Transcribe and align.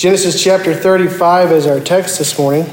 Genesis 0.00 0.42
chapter 0.42 0.74
35 0.74 1.52
is 1.52 1.66
our 1.66 1.78
text 1.78 2.18
this 2.18 2.38
morning. 2.38 2.64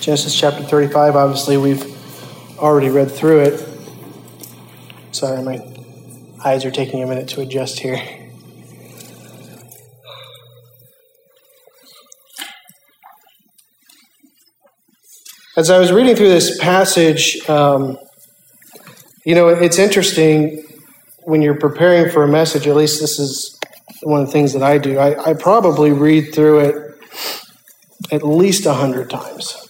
Genesis 0.00 0.34
chapter 0.34 0.62
35, 0.62 1.14
obviously, 1.14 1.58
we've 1.58 1.84
already 2.58 2.88
read 2.88 3.10
through 3.10 3.40
it. 3.40 3.68
Sorry, 5.12 5.42
my 5.42 5.60
eyes 6.42 6.64
are 6.64 6.70
taking 6.70 7.02
a 7.02 7.06
minute 7.06 7.28
to 7.28 7.42
adjust 7.42 7.80
here. 7.80 8.00
As 15.58 15.68
I 15.68 15.78
was 15.78 15.92
reading 15.92 16.16
through 16.16 16.30
this 16.30 16.58
passage, 16.58 17.46
um, 17.46 17.98
you 19.26 19.34
know, 19.34 19.48
it's 19.48 19.78
interesting 19.78 20.64
when 21.24 21.42
you're 21.42 21.60
preparing 21.60 22.10
for 22.10 22.22
a 22.22 22.28
message, 22.28 22.66
at 22.66 22.74
least 22.74 23.02
this 23.02 23.18
is 23.18 23.60
one 24.04 24.20
of 24.20 24.26
the 24.26 24.32
things 24.32 24.52
that 24.52 24.62
I 24.62 24.78
do. 24.78 24.98
I, 24.98 25.30
I 25.30 25.34
probably 25.34 25.92
read 25.92 26.34
through 26.34 26.60
it 26.60 26.84
at 28.12 28.22
least 28.22 28.66
a 28.66 28.74
hundred 28.74 29.10
times. 29.10 29.60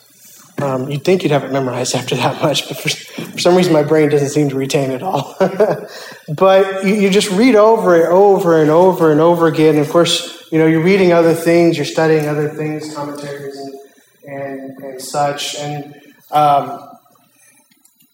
Um, 0.63 0.89
you'd 0.89 1.05
think 1.05 1.23
you'd 1.23 1.33
have 1.33 1.45
it 1.45 1.53
memorized 1.53 1.95
after 2.01 2.15
that 2.17 2.41
much, 2.41 2.69
but 2.69 2.77
for, 2.79 2.89
for 2.89 3.39
some 3.39 3.57
reason 3.57 3.73
my 3.73 3.83
brain 3.83 4.09
doesn't 4.09 4.31
seem 4.31 4.49
to 4.51 4.57
retain 4.57 4.91
it 4.91 5.03
all. 5.03 5.37
but 6.37 6.85
you, 6.85 6.95
you, 6.95 7.11
just 7.11 7.31
read 7.31 7.57
over 7.57 7.97
it 7.97 8.07
over 8.07 8.61
and 8.61 8.71
over 8.71 9.11
and 9.11 9.21
over 9.21 9.47
again. 9.47 9.77
And 9.77 9.85
of 9.85 9.91
course, 9.91 10.49
you 10.53 10.59
know, 10.59 10.67
you're 10.67 10.83
reading 10.83 11.13
other 11.13 11.35
things, 11.35 11.77
you're 11.77 11.85
studying 11.85 12.27
other 12.27 12.49
things, 12.49 12.95
commentaries 12.95 13.57
and, 13.57 13.75
and, 14.25 14.79
and 14.79 15.03
such. 15.03 15.57
And, 15.57 16.01
um, 16.31 16.89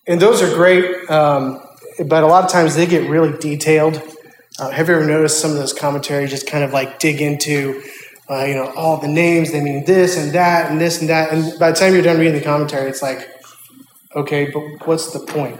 and 0.06 0.20
those 0.20 0.42
are 0.42 0.52
great, 0.54 1.08
um, 1.10 1.62
but 2.06 2.24
a 2.24 2.26
lot 2.26 2.44
of 2.44 2.50
times 2.50 2.74
they 2.74 2.86
get 2.86 3.08
really 3.08 3.36
detailed. 3.38 4.02
Uh, 4.60 4.70
have 4.70 4.88
you 4.88 4.94
ever 4.94 5.06
noticed 5.06 5.40
some 5.40 5.50
of 5.50 5.56
those 5.56 5.72
commentaries 5.72 6.30
just 6.30 6.46
kind 6.46 6.62
of 6.62 6.72
like 6.72 6.98
dig 6.98 7.20
into 7.22 7.82
uh, 8.30 8.44
you 8.44 8.54
know, 8.54 8.72
all 8.76 8.96
the 8.96 9.08
names, 9.08 9.50
they 9.50 9.60
mean 9.60 9.84
this 9.84 10.16
and 10.16 10.32
that 10.32 10.70
and 10.70 10.80
this 10.80 11.00
and 11.00 11.10
that. 11.10 11.32
And 11.32 11.58
by 11.58 11.72
the 11.72 11.76
time 11.76 11.94
you're 11.94 12.02
done 12.02 12.18
reading 12.18 12.34
the 12.34 12.40
commentary, 12.40 12.88
it's 12.88 13.02
like, 13.02 13.28
okay, 14.14 14.50
but 14.50 14.86
what's 14.86 15.12
the 15.12 15.18
point? 15.18 15.58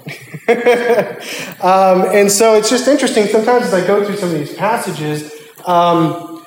um, 1.64 2.14
and 2.14 2.30
so 2.30 2.54
it's 2.54 2.70
just 2.70 2.86
interesting. 2.86 3.26
Sometimes 3.26 3.64
as 3.66 3.74
I 3.74 3.84
go 3.84 4.04
through 4.04 4.16
some 4.16 4.28
of 4.28 4.36
these 4.36 4.54
passages, 4.54 5.32
um, 5.66 6.44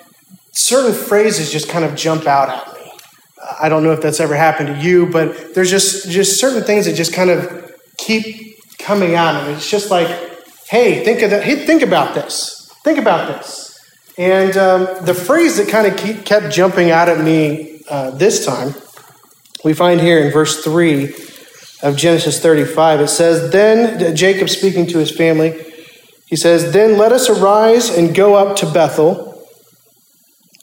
certain 0.54 0.94
phrases 0.94 1.52
just 1.52 1.68
kind 1.68 1.84
of 1.84 1.94
jump 1.94 2.26
out 2.26 2.48
at 2.48 2.74
me. 2.74 2.92
I 3.62 3.68
don't 3.68 3.84
know 3.84 3.92
if 3.92 4.02
that's 4.02 4.22
ever 4.22 4.36
happened 4.36 4.70
to 4.70 4.82
you, 4.82 5.08
but 5.08 5.54
there's 5.54 5.70
just 5.70 6.10
just 6.10 6.40
certain 6.40 6.64
things 6.64 6.86
that 6.86 6.94
just 6.94 7.14
kind 7.14 7.30
of 7.30 7.74
keep 7.98 8.58
coming 8.78 9.16
out, 9.16 9.44
and 9.44 9.54
it's 9.56 9.70
just 9.70 9.92
like, 9.92 10.08
hey, 10.70 11.04
think 11.04 11.22
of 11.22 11.30
that. 11.32 11.44
Hey, 11.44 11.66
think 11.66 11.82
about 11.82 12.16
this. 12.16 12.70
Think 12.84 13.00
about 13.00 13.28
this. 13.28 13.80
And 14.18 14.56
um, 14.58 15.06
the 15.06 15.14
phrase 15.14 15.58
that 15.58 15.70
kind 15.70 15.88
of 15.88 16.26
kept 16.26 16.54
jumping 16.54 16.92
out 16.92 17.10
at 17.10 17.24
me 17.24 17.82
uh, 17.90 18.12
this 18.12 18.46
time, 18.46 18.76
we 19.64 19.74
find 19.74 20.00
here 20.00 20.20
in 20.20 20.32
verse 20.32 20.64
3 20.64 21.14
of 21.82 21.98
Genesis 21.98 22.40
35. 22.40 23.02
It 23.02 23.08
says, 23.08 23.52
Then 23.52 24.16
Jacob 24.16 24.50
speaking 24.50 24.86
to 24.88 25.00
his 25.00 25.16
family, 25.16 25.66
he 26.28 26.36
says, 26.36 26.74
Then 26.74 26.98
let 26.98 27.12
us 27.12 27.30
arise 27.30 27.96
and 27.96 28.16
go 28.16 28.36
up 28.36 28.56
to 28.58 28.72
Bethel, 28.72 29.32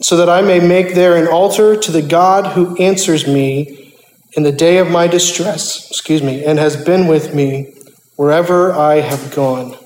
so 0.00 0.16
that 0.16 0.28
I 0.28 0.42
may 0.42 0.60
make 0.60 0.94
there 0.94 1.16
an 1.16 1.28
altar 1.28 1.76
to 1.76 1.92
the 1.92 2.02
God 2.02 2.54
who 2.54 2.76
answers 2.78 3.26
me 3.26 3.94
in 4.32 4.44
the 4.44 4.52
day 4.52 4.78
of 4.78 4.90
my 4.90 5.06
distress, 5.06 5.90
excuse 5.90 6.22
me, 6.22 6.44
and 6.44 6.58
has 6.58 6.82
been 6.84 7.06
with 7.06 7.34
me 7.34 7.74
wherever 8.16 8.72
I 8.72 8.96
have 9.00 9.34
gone. 9.34 9.76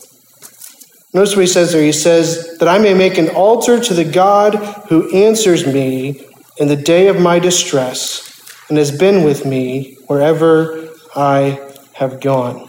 Notice 1.14 1.36
what 1.36 1.42
he 1.42 1.46
says 1.46 1.72
there. 1.72 1.82
He 1.82 1.92
says, 1.92 2.58
That 2.58 2.66
I 2.66 2.78
may 2.78 2.92
make 2.92 3.18
an 3.18 3.28
altar 3.30 3.78
to 3.78 3.94
the 3.94 4.04
God 4.04 4.56
who 4.88 5.14
answers 5.14 5.64
me 5.64 6.26
in 6.58 6.66
the 6.66 6.76
day 6.76 7.06
of 7.06 7.20
my 7.20 7.38
distress 7.38 8.68
and 8.68 8.76
has 8.76 8.96
been 8.96 9.24
with 9.24 9.46
me 9.46 9.96
wherever 10.08 10.88
I 11.14 11.60
have 11.94 12.20
gone. 12.20 12.68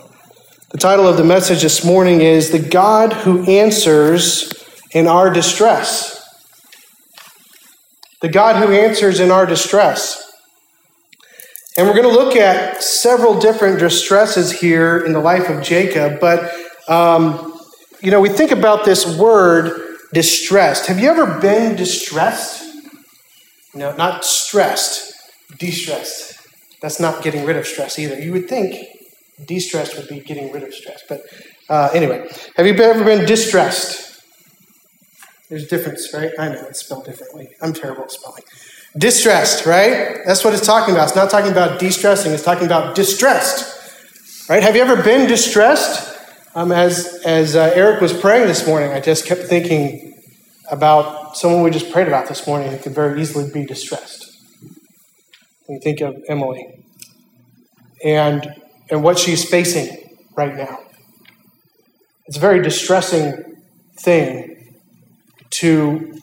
The 0.69 0.77
title 0.77 1.07
of 1.07 1.17
the 1.17 1.23
message 1.23 1.63
this 1.63 1.83
morning 1.83 2.21
is 2.21 2.51
The 2.51 2.59
God 2.59 3.13
Who 3.13 3.43
Answers 3.49 4.53
in 4.91 5.07
Our 5.07 5.31
Distress. 5.31 6.15
The 8.21 8.29
God 8.29 8.55
who 8.55 8.73
answers 8.73 9.19
in 9.19 9.29
our 9.29 9.45
distress. 9.45 10.33
And 11.77 11.85
we're 11.87 11.93
going 11.93 12.07
to 12.07 12.23
look 12.23 12.35
at 12.35 12.81
several 12.81 13.39
different 13.39 13.77
distresses 13.79 14.51
here 14.51 14.97
in 14.97 15.13
the 15.13 15.19
life 15.19 15.49
of 15.49 15.61
Jacob, 15.61 16.19
but 16.19 16.51
um, 16.87 17.54
you 18.05 18.11
know, 18.11 18.21
we 18.21 18.29
think 18.29 18.51
about 18.51 18.85
this 18.85 19.17
word 19.17 19.97
distressed. 20.13 20.85
Have 20.85 20.99
you 20.99 21.09
ever 21.09 21.39
been 21.39 21.75
distressed? 21.75 22.63
No, 23.73 23.95
not 23.95 24.23
stressed, 24.23 25.13
de-stressed. 25.57 26.39
That's 26.81 26.99
not 26.99 27.23
getting 27.23 27.45
rid 27.45 27.57
of 27.57 27.65
stress 27.65 27.97
either. 27.97 28.19
You 28.19 28.31
would 28.33 28.47
think 28.47 28.75
de-stressed 29.43 29.97
would 29.97 30.07
be 30.07 30.19
getting 30.19 30.51
rid 30.51 30.61
of 30.61 30.73
stress. 30.73 31.03
But 31.09 31.21
uh, 31.67 31.89
anyway, 31.93 32.29
have 32.55 32.67
you 32.67 32.73
ever 32.75 33.03
been 33.03 33.25
distressed? 33.25 34.21
There's 35.49 35.63
a 35.63 35.67
difference, 35.67 36.13
right? 36.13 36.31
I 36.37 36.49
know 36.49 36.63
it's 36.69 36.81
spelled 36.81 37.05
differently. 37.05 37.49
I'm 37.61 37.73
terrible 37.73 38.03
at 38.03 38.11
spelling. 38.11 38.43
Distressed, 38.97 39.65
right? 39.65 40.19
That's 40.25 40.45
what 40.45 40.53
it's 40.53 40.65
talking 40.65 40.93
about. 40.93 41.07
It's 41.07 41.15
not 41.15 41.31
talking 41.31 41.51
about 41.51 41.79
de-stressing. 41.79 42.31
It's 42.31 42.43
talking 42.43 42.65
about 42.67 42.95
distressed, 42.95 44.47
right? 44.47 44.61
Have 44.61 44.75
you 44.75 44.83
ever 44.83 45.01
been 45.01 45.27
distressed? 45.27 46.14
Um, 46.57 46.71
as 46.71 47.21
as 47.25 47.57
uh, 47.57 47.69
Eric 47.75 47.99
was 47.99 48.13
praying 48.13 48.47
this 48.47 48.65
morning, 48.65 48.93
I 48.93 49.01
just 49.01 49.25
kept 49.25 49.41
thinking 49.41 50.13
about 50.71 51.35
someone 51.35 51.63
we 51.63 51.69
just 51.69 51.91
prayed 51.91 52.07
about 52.07 52.29
this 52.29 52.47
morning 52.47 52.71
who 52.71 52.77
could 52.77 52.95
very 52.95 53.21
easily 53.21 53.51
be 53.51 53.65
distressed. 53.65 54.31
You 55.67 55.81
think 55.83 55.99
of 55.99 56.15
Emily 56.29 56.81
and 58.05 58.55
and 58.89 59.03
what 59.03 59.19
she's 59.19 59.43
facing 59.43 60.15
right 60.37 60.55
now. 60.55 60.79
It's 62.27 62.37
a 62.37 62.39
very 62.39 62.61
distressing 62.61 63.57
thing 63.99 64.77
to 65.49 66.21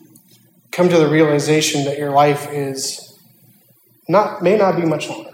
come 0.71 0.89
to 0.89 0.97
the 0.97 1.09
realization 1.09 1.85
that 1.85 1.99
your 1.99 2.11
life 2.11 2.51
is 2.51 3.19
not 4.09 4.43
may 4.43 4.57
not 4.57 4.77
be 4.77 4.87
much 4.87 5.11
longer. 5.11 5.33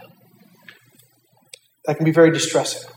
That 1.84 1.98
can 1.98 2.04
be 2.04 2.10
very 2.10 2.32
distressing. 2.32 2.90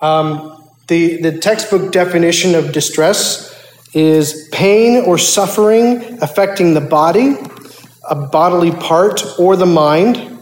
Um, 0.00 0.57
the, 0.88 1.20
the 1.22 1.38
textbook 1.38 1.92
definition 1.92 2.54
of 2.54 2.72
distress 2.72 3.54
is 3.94 4.48
pain 4.52 5.04
or 5.04 5.18
suffering 5.18 6.18
affecting 6.22 6.74
the 6.74 6.80
body, 6.80 7.36
a 8.08 8.14
bodily 8.14 8.72
part, 8.72 9.22
or 9.38 9.56
the 9.56 9.66
mind, 9.66 10.38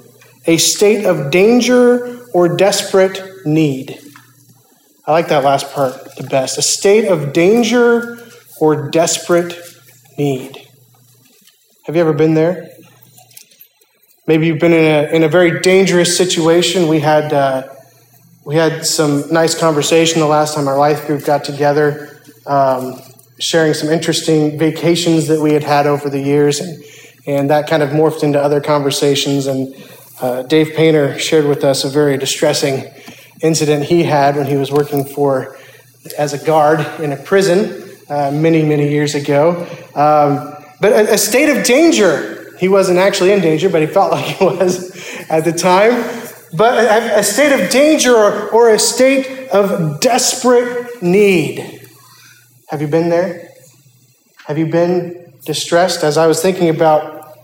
a 0.47 0.57
state 0.57 1.05
of 1.05 1.31
danger 1.31 2.27
or 2.33 2.57
desperate 2.57 3.21
need. 3.45 3.99
I 5.07 5.13
like 5.13 5.29
that 5.29 5.45
last 5.45 5.73
part 5.73 6.17
the 6.17 6.25
best. 6.25 6.59
A 6.59 6.63
state 6.63 7.07
of 7.07 7.33
danger 7.33 8.19
or 8.61 8.91
desperate 8.91 9.57
need. 10.19 10.57
Have 11.85 11.95
you 11.95 12.01
ever 12.01 12.13
been 12.13 12.35
there? 12.35 12.71
Maybe 14.27 14.47
you've 14.47 14.59
been 14.59 14.73
in 14.73 14.85
a, 14.85 15.15
in 15.15 15.23
a 15.23 15.29
very 15.29 15.61
dangerous 15.61 16.17
situation. 16.17 16.89
We 16.89 16.99
had 16.99 17.33
uh, 17.33 17.69
we 18.47 18.55
had 18.55 18.87
some 18.87 19.29
nice 19.33 19.59
conversation 19.59 20.21
the 20.21 20.27
last 20.27 20.55
time 20.55 20.69
our 20.69 20.79
life 20.79 21.09
group 21.09 21.25
got 21.25 21.43
together, 21.43 22.21
um, 22.47 23.03
sharing 23.41 23.75
some 23.75 23.89
interesting 23.89 24.57
vacations 24.57 25.27
that 25.27 25.41
we 25.41 25.53
had 25.53 25.65
had 25.65 25.89
over 25.89 26.09
the 26.09 26.21
years, 26.21 26.61
and, 26.61 26.85
and 27.27 27.51
that 27.51 27.69
kind 27.69 27.83
of 27.83 27.91
morphed 27.91 28.23
into 28.23 28.41
other 28.41 28.61
conversations. 28.61 29.49
And 29.49 29.75
uh, 30.21 30.45
Dave 30.45 30.77
Painter 30.77 31.19
shared 31.19 31.47
with 31.47 31.65
us 31.65 31.83
a 31.83 31.89
very 31.89 32.17
distressing 32.17 32.85
incident 33.43 33.83
he 33.83 34.05
had 34.05 34.37
when 34.37 34.47
he 34.47 34.55
was 34.55 34.71
working 34.71 35.05
for 35.05 35.57
as 36.17 36.33
a 36.33 36.47
guard 36.47 36.87
in 37.01 37.11
a 37.11 37.17
prison 37.17 37.99
uh, 38.09 38.31
many, 38.31 38.63
many 38.63 38.89
years 38.89 39.17
ago. 39.17 39.67
Um, 39.97 40.55
but 40.81 40.93
a, 40.93 41.15
a 41.15 41.19
state 41.19 41.49
of 41.49 41.65
danger. 41.65 42.55
He 42.61 42.69
wasn't 42.69 42.99
actually 42.99 43.33
in 43.33 43.41
danger, 43.41 43.69
but 43.69 43.81
he 43.81 43.89
felt 43.89 44.13
like 44.13 44.25
he 44.25 44.45
was 44.45 44.97
at 45.29 45.45
the 45.45 45.53
time 45.53 46.26
but 46.57 47.19
a, 47.19 47.23
state 47.23 47.53
of 47.53 47.71
danger 47.71 48.15
or, 48.15 48.51
or 48.51 48.71
a 48.71 48.79
state 48.79 49.49
of 49.51 50.01
desperate 50.01 51.03
need. 51.03 51.83
Have 52.69 52.81
you 52.81 52.89
been 52.89 53.09
there? 53.09 53.51
Have 54.47 54.59
you 54.59 54.67
been 54.67 55.35
distressed? 55.45 56.03
As 56.03 56.17
I 56.17 56.27
was 56.27 56.41
thinking 56.41 56.69
about 56.69 57.37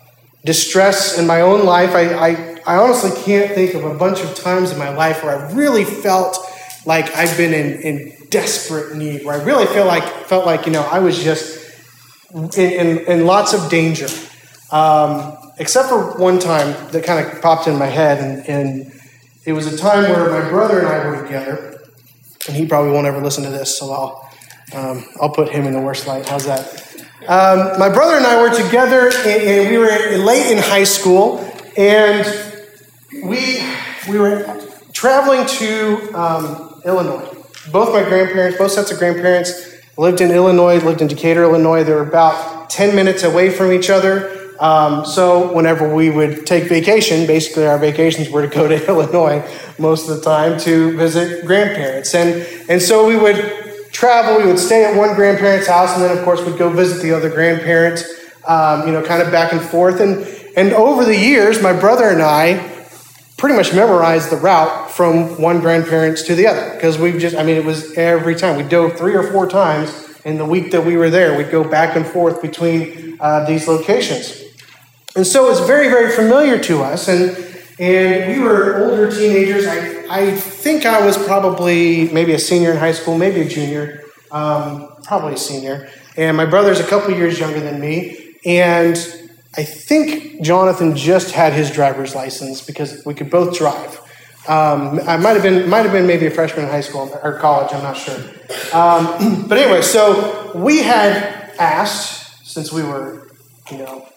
distress 0.44 1.18
in 1.18 1.26
my 1.26 1.40
own 1.40 1.64
life, 1.64 1.90
I, 1.90 2.14
I, 2.14 2.58
I 2.66 2.76
honestly 2.76 3.10
can't 3.22 3.52
think 3.54 3.74
of 3.74 3.84
a 3.84 3.94
bunch 3.94 4.20
of 4.20 4.34
times 4.34 4.72
in 4.72 4.78
my 4.78 4.94
life 4.94 5.22
where 5.22 5.36
I 5.36 5.52
really 5.52 5.84
felt 5.84 6.38
like 6.86 7.14
I've 7.14 7.36
been 7.36 7.52
in, 7.52 7.80
in 7.82 8.12
desperate 8.30 8.96
need, 8.96 9.24
where 9.24 9.40
I 9.40 9.44
really 9.44 9.66
feel 9.66 9.86
like 9.86 10.04
felt 10.26 10.46
like 10.46 10.66
you 10.66 10.72
know 10.72 10.82
I 10.82 10.98
was 10.98 11.22
just 11.22 11.60
in, 12.32 12.50
in, 12.56 12.98
in 13.06 13.26
lots 13.26 13.52
of 13.52 13.70
danger. 13.70 14.08
Um, 14.70 15.36
except 15.58 15.88
for 15.88 16.18
one 16.18 16.38
time 16.38 16.74
that 16.92 17.04
kind 17.04 17.24
of 17.24 17.42
popped 17.42 17.68
in 17.68 17.78
my 17.78 17.86
head, 17.86 18.18
and, 18.18 18.48
and 18.48 18.92
it 19.44 19.52
was 19.52 19.72
a 19.72 19.76
time 19.76 20.10
where 20.10 20.30
my 20.30 20.48
brother 20.48 20.78
and 20.80 20.88
I 20.88 21.06
were 21.06 21.22
together, 21.22 21.80
and 22.46 22.56
he 22.56 22.66
probably 22.66 22.92
won't 22.92 23.06
ever 23.06 23.20
listen 23.20 23.44
to 23.44 23.50
this, 23.50 23.78
so 23.78 23.92
I'll 23.92 24.28
um, 24.74 25.04
I'll 25.20 25.30
put 25.30 25.50
him 25.50 25.66
in 25.66 25.72
the 25.72 25.80
worst 25.80 26.06
light. 26.06 26.26
How's 26.26 26.46
that? 26.46 26.82
Um, 27.28 27.78
my 27.78 27.88
brother 27.88 28.16
and 28.16 28.26
I 28.26 28.40
were 28.40 28.54
together, 28.54 29.08
and, 29.08 29.42
and 29.42 29.70
we 29.70 29.78
were 29.78 30.24
late 30.24 30.50
in 30.50 30.58
high 30.58 30.84
school, 30.84 31.38
and 31.76 32.26
we 33.24 33.62
we 34.08 34.18
were 34.18 34.60
traveling 34.92 35.46
to 35.46 36.12
um, 36.14 36.80
Illinois. 36.84 37.28
Both 37.70 37.92
my 37.92 38.02
grandparents, 38.02 38.58
both 38.58 38.72
sets 38.72 38.90
of 38.90 38.98
grandparents, 38.98 39.72
lived 39.96 40.20
in 40.20 40.30
Illinois, 40.30 40.82
lived 40.82 41.00
in 41.00 41.08
Decatur, 41.08 41.42
Illinois. 41.42 41.84
They 41.84 41.92
were 41.92 42.02
about 42.02 42.70
10 42.70 42.96
minutes 42.96 43.22
away 43.22 43.50
from 43.50 43.72
each 43.72 43.90
other. 43.90 44.41
Um, 44.60 45.04
so 45.04 45.52
whenever 45.52 45.92
we 45.92 46.10
would 46.10 46.46
take 46.46 46.64
vacation, 46.64 47.26
basically 47.26 47.66
our 47.66 47.78
vacations 47.78 48.30
were 48.30 48.42
to 48.42 48.48
go 48.48 48.68
to 48.68 48.86
Illinois 48.88 49.44
most 49.78 50.08
of 50.08 50.16
the 50.16 50.22
time 50.22 50.58
to 50.60 50.96
visit 50.96 51.44
grandparents. 51.46 52.14
And, 52.14 52.46
and 52.68 52.80
so 52.80 53.06
we 53.06 53.16
would 53.16 53.90
travel, 53.92 54.38
we 54.38 54.46
would 54.46 54.58
stay 54.58 54.84
at 54.84 54.96
one 54.96 55.14
grandparent's 55.14 55.66
house, 55.66 55.94
and 55.94 56.02
then 56.02 56.16
of 56.16 56.24
course 56.24 56.44
we'd 56.44 56.58
go 56.58 56.70
visit 56.70 57.02
the 57.02 57.12
other 57.12 57.28
grandparents, 57.28 58.04
um, 58.46 58.86
you 58.86 58.92
know, 58.92 59.02
kind 59.02 59.22
of 59.22 59.30
back 59.30 59.52
and 59.52 59.60
forth. 59.60 60.00
And, 60.00 60.26
and 60.56 60.72
over 60.72 61.04
the 61.04 61.16
years, 61.16 61.62
my 61.62 61.72
brother 61.72 62.08
and 62.08 62.22
I 62.22 62.68
pretty 63.38 63.56
much 63.56 63.74
memorized 63.74 64.30
the 64.30 64.36
route 64.36 64.90
from 64.90 65.40
one 65.40 65.60
grandparents 65.60 66.22
to 66.22 66.34
the 66.34 66.46
other 66.46 66.74
because 66.74 66.96
we've 66.98 67.18
just, 67.20 67.34
I 67.36 67.42
mean, 67.42 67.56
it 67.56 67.64
was 67.64 67.92
every 67.98 68.36
time. 68.36 68.56
We 68.56 68.62
dove 68.62 68.96
three 68.96 69.16
or 69.16 69.32
four 69.32 69.48
times 69.48 69.90
in 70.24 70.38
the 70.38 70.44
week 70.44 70.70
that 70.72 70.84
we 70.84 70.96
were 70.96 71.10
there. 71.10 71.36
We'd 71.36 71.50
go 71.50 71.64
back 71.64 71.96
and 71.96 72.06
forth 72.06 72.40
between 72.40 73.16
uh, 73.20 73.44
these 73.44 73.68
locations. 73.68 74.42
And 75.14 75.26
so 75.26 75.50
it's 75.50 75.60
very, 75.60 75.88
very 75.88 76.14
familiar 76.14 76.58
to 76.60 76.82
us. 76.82 77.08
And, 77.08 77.36
and 77.78 78.32
we 78.32 78.42
were 78.42 78.84
older 78.84 79.10
teenagers. 79.10 79.66
I, 79.66 80.04
I 80.08 80.30
think 80.32 80.86
I 80.86 81.04
was 81.04 81.16
probably 81.18 82.08
maybe 82.10 82.32
a 82.32 82.38
senior 82.38 82.72
in 82.72 82.78
high 82.78 82.92
school, 82.92 83.18
maybe 83.18 83.42
a 83.42 83.48
junior, 83.48 84.02
um, 84.30 84.88
probably 85.04 85.34
a 85.34 85.38
senior. 85.38 85.90
And 86.16 86.36
my 86.36 86.46
brother's 86.46 86.80
a 86.80 86.86
couple 86.86 87.14
years 87.14 87.38
younger 87.38 87.60
than 87.60 87.80
me. 87.80 88.36
And 88.44 88.96
I 89.56 89.64
think 89.64 90.42
Jonathan 90.42 90.96
just 90.96 91.32
had 91.32 91.52
his 91.52 91.70
driver's 91.70 92.14
license 92.14 92.64
because 92.64 93.04
we 93.04 93.14
could 93.14 93.30
both 93.30 93.56
drive. 93.56 94.00
Um, 94.48 94.98
I 95.06 95.16
might 95.16 95.34
have 95.34 95.42
been 95.42 95.68
might 95.68 95.82
have 95.82 95.92
been 95.92 96.06
maybe 96.06 96.26
a 96.26 96.30
freshman 96.30 96.64
in 96.64 96.70
high 96.70 96.80
school 96.80 97.10
or 97.22 97.38
college. 97.38 97.72
I'm 97.72 97.82
not 97.82 97.96
sure. 97.96 98.18
Um, 98.72 99.44
but 99.48 99.58
anyway, 99.58 99.82
so 99.82 100.52
we 100.54 100.82
had 100.82 101.52
asked 101.58 102.46
since 102.46 102.72
we 102.72 102.82
were, 102.82 103.28
you 103.70 103.78
know, 103.78 104.08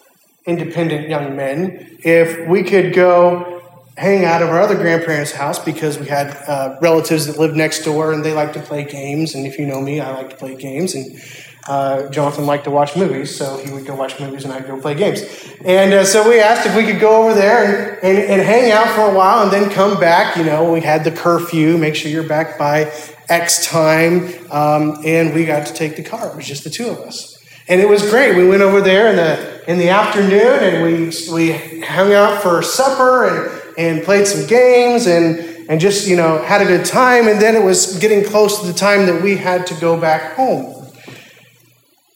independent 0.44 1.08
young 1.08 1.36
men, 1.36 1.98
if 2.02 2.48
we 2.48 2.62
could 2.62 2.92
go 2.92 3.56
hang 3.96 4.24
out 4.24 4.42
of 4.42 4.50
our 4.50 4.60
other 4.60 4.74
grandparents' 4.74 5.32
house 5.32 5.58
because 5.58 5.98
we 5.98 6.06
had 6.06 6.36
uh, 6.48 6.76
relatives 6.82 7.26
that 7.26 7.38
lived 7.38 7.56
next 7.56 7.82
door 7.84 8.12
and 8.12 8.24
they 8.24 8.34
like 8.34 8.52
to 8.52 8.60
play 8.60 8.84
games. 8.84 9.34
And 9.34 9.46
if 9.46 9.58
you 9.58 9.66
know 9.66 9.80
me, 9.80 10.00
I 10.00 10.14
like 10.14 10.30
to 10.30 10.36
play 10.36 10.54
games. 10.54 10.94
And 10.94 11.18
uh, 11.68 12.08
Jonathan 12.10 12.46
liked 12.46 12.64
to 12.64 12.70
watch 12.70 12.96
movies, 12.96 13.36
so 13.36 13.58
he 13.58 13.72
would 13.72 13.84
go 13.84 13.94
watch 13.94 14.20
movies 14.20 14.44
and 14.44 14.52
I'd 14.52 14.66
go 14.66 14.80
play 14.80 14.94
games. 14.94 15.22
And 15.64 15.92
uh, 15.92 16.04
so 16.04 16.28
we 16.28 16.40
asked 16.40 16.66
if 16.66 16.76
we 16.76 16.84
could 16.84 17.00
go 17.00 17.24
over 17.24 17.34
there 17.34 17.94
and, 17.94 18.04
and, 18.04 18.18
and, 18.18 18.42
hang 18.42 18.70
out 18.70 18.94
for 18.94 19.00
a 19.00 19.14
while 19.14 19.42
and 19.42 19.52
then 19.52 19.70
come 19.70 19.98
back. 19.98 20.36
You 20.36 20.44
know, 20.44 20.72
we 20.72 20.80
had 20.80 21.02
the 21.02 21.10
curfew, 21.10 21.76
make 21.76 21.96
sure 21.96 22.10
you're 22.10 22.28
back 22.28 22.56
by 22.56 22.92
X 23.28 23.66
time. 23.66 24.32
Um, 24.50 25.02
and 25.04 25.34
we 25.34 25.44
got 25.44 25.66
to 25.66 25.74
take 25.74 25.96
the 25.96 26.04
car. 26.04 26.28
It 26.28 26.36
was 26.36 26.46
just 26.46 26.62
the 26.62 26.70
two 26.70 26.88
of 26.88 27.00
us. 27.00 27.36
And 27.68 27.80
it 27.80 27.88
was 27.88 28.08
great. 28.08 28.36
We 28.36 28.46
went 28.46 28.62
over 28.62 28.80
there 28.80 29.08
in 29.08 29.16
the, 29.16 29.68
in 29.68 29.78
the 29.78 29.88
afternoon 29.88 30.62
and 30.62 30.84
we, 30.84 31.12
we 31.32 31.80
hung 31.82 32.12
out 32.12 32.42
for 32.42 32.62
supper 32.62 33.26
and, 33.26 33.76
and 33.76 34.04
played 34.04 34.28
some 34.28 34.46
games 34.46 35.08
and, 35.08 35.68
and 35.68 35.80
just, 35.80 36.06
you 36.06 36.14
know, 36.14 36.38
had 36.44 36.62
a 36.62 36.64
good 36.64 36.86
time. 36.86 37.26
And 37.26 37.40
then 37.40 37.56
it 37.56 37.64
was 37.64 37.98
getting 37.98 38.24
close 38.24 38.60
to 38.60 38.66
the 38.68 38.72
time 38.72 39.06
that 39.06 39.20
we 39.20 39.36
had 39.36 39.66
to 39.66 39.74
go 39.80 40.00
back 40.00 40.34
home. 40.34 40.75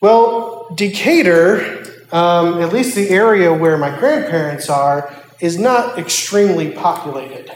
Well, 0.00 0.66
Decatur, 0.74 1.84
um, 2.10 2.62
at 2.62 2.72
least 2.72 2.94
the 2.94 3.10
area 3.10 3.52
where 3.52 3.76
my 3.76 3.98
grandparents 3.98 4.70
are, 4.70 5.14
is 5.40 5.58
not 5.58 5.98
extremely 5.98 6.72
populated. 6.72 7.50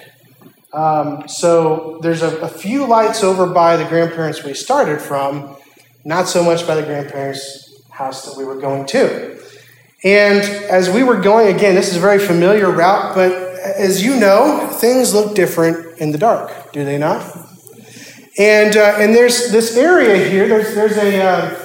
Um, 0.75 1.26
so 1.26 2.00
there's 2.02 2.20
a, 2.20 2.37
a, 2.41 2.49
few 2.49 2.87
lights 2.87 3.23
over 3.23 3.46
by 3.46 3.76
the 3.76 3.85
grandparents 3.85 4.44
we 4.44 4.52
started 4.52 5.00
from, 5.00 5.56
not 6.05 6.29
so 6.29 6.44
much 6.44 6.67
by 6.67 6.75
the 6.75 6.82
grandparents' 6.82 7.82
house 7.91 8.26
that 8.26 8.37
we 8.37 8.44
were 8.44 8.61
going 8.61 8.85
to. 8.87 9.41
And 10.02 10.41
as 10.69 10.91
we 10.91 11.02
were 11.02 11.20
going, 11.20 11.55
again, 11.55 11.75
this 11.75 11.91
is 11.91 11.96
a 11.96 12.00
very 12.00 12.19
familiar 12.19 12.70
route, 12.70 13.14
but 13.14 13.32
as 13.32 14.05
you 14.05 14.17
know, 14.17 14.69
things 14.70 15.14
look 15.14 15.35
different 15.35 15.99
in 15.99 16.11
the 16.11 16.19
dark, 16.19 16.73
do 16.73 16.85
they 16.85 16.99
not? 16.99 17.25
And, 18.37 18.76
uh, 18.76 18.96
and 18.99 19.14
there's 19.14 19.50
this 19.50 19.76
area 19.79 20.29
here, 20.29 20.46
there's, 20.46 20.75
there's 20.75 20.99
a. 20.99 21.23
Uh, 21.23 21.63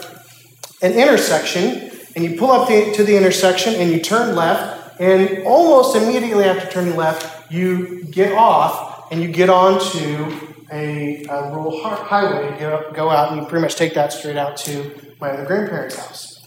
an 0.81 0.93
intersection, 0.93 1.91
and 2.15 2.23
you 2.23 2.37
pull 2.37 2.51
up 2.51 2.67
the, 2.67 2.91
to 2.93 3.03
the 3.03 3.15
intersection 3.15 3.75
and 3.75 3.91
you 3.91 3.99
turn 3.99 4.35
left, 4.35 4.99
and 4.99 5.43
almost 5.43 5.95
immediately 5.95 6.43
after 6.43 6.69
turning 6.69 6.95
left, 6.95 7.51
you 7.51 8.03
get 8.05 8.33
off 8.33 9.11
and 9.11 9.21
you 9.21 9.29
get 9.29 9.49
onto 9.49 10.57
a, 10.71 11.25
a 11.25 11.51
rural 11.51 11.81
highway. 11.83 12.53
You 12.53 12.59
go, 12.59 12.91
go 12.93 13.09
out 13.09 13.31
and 13.31 13.41
you 13.41 13.47
pretty 13.47 13.61
much 13.61 13.75
take 13.75 13.93
that 13.93 14.13
straight 14.13 14.37
out 14.37 14.57
to 14.57 14.95
my 15.19 15.29
other 15.31 15.45
grandparents' 15.45 15.95
house. 15.95 16.39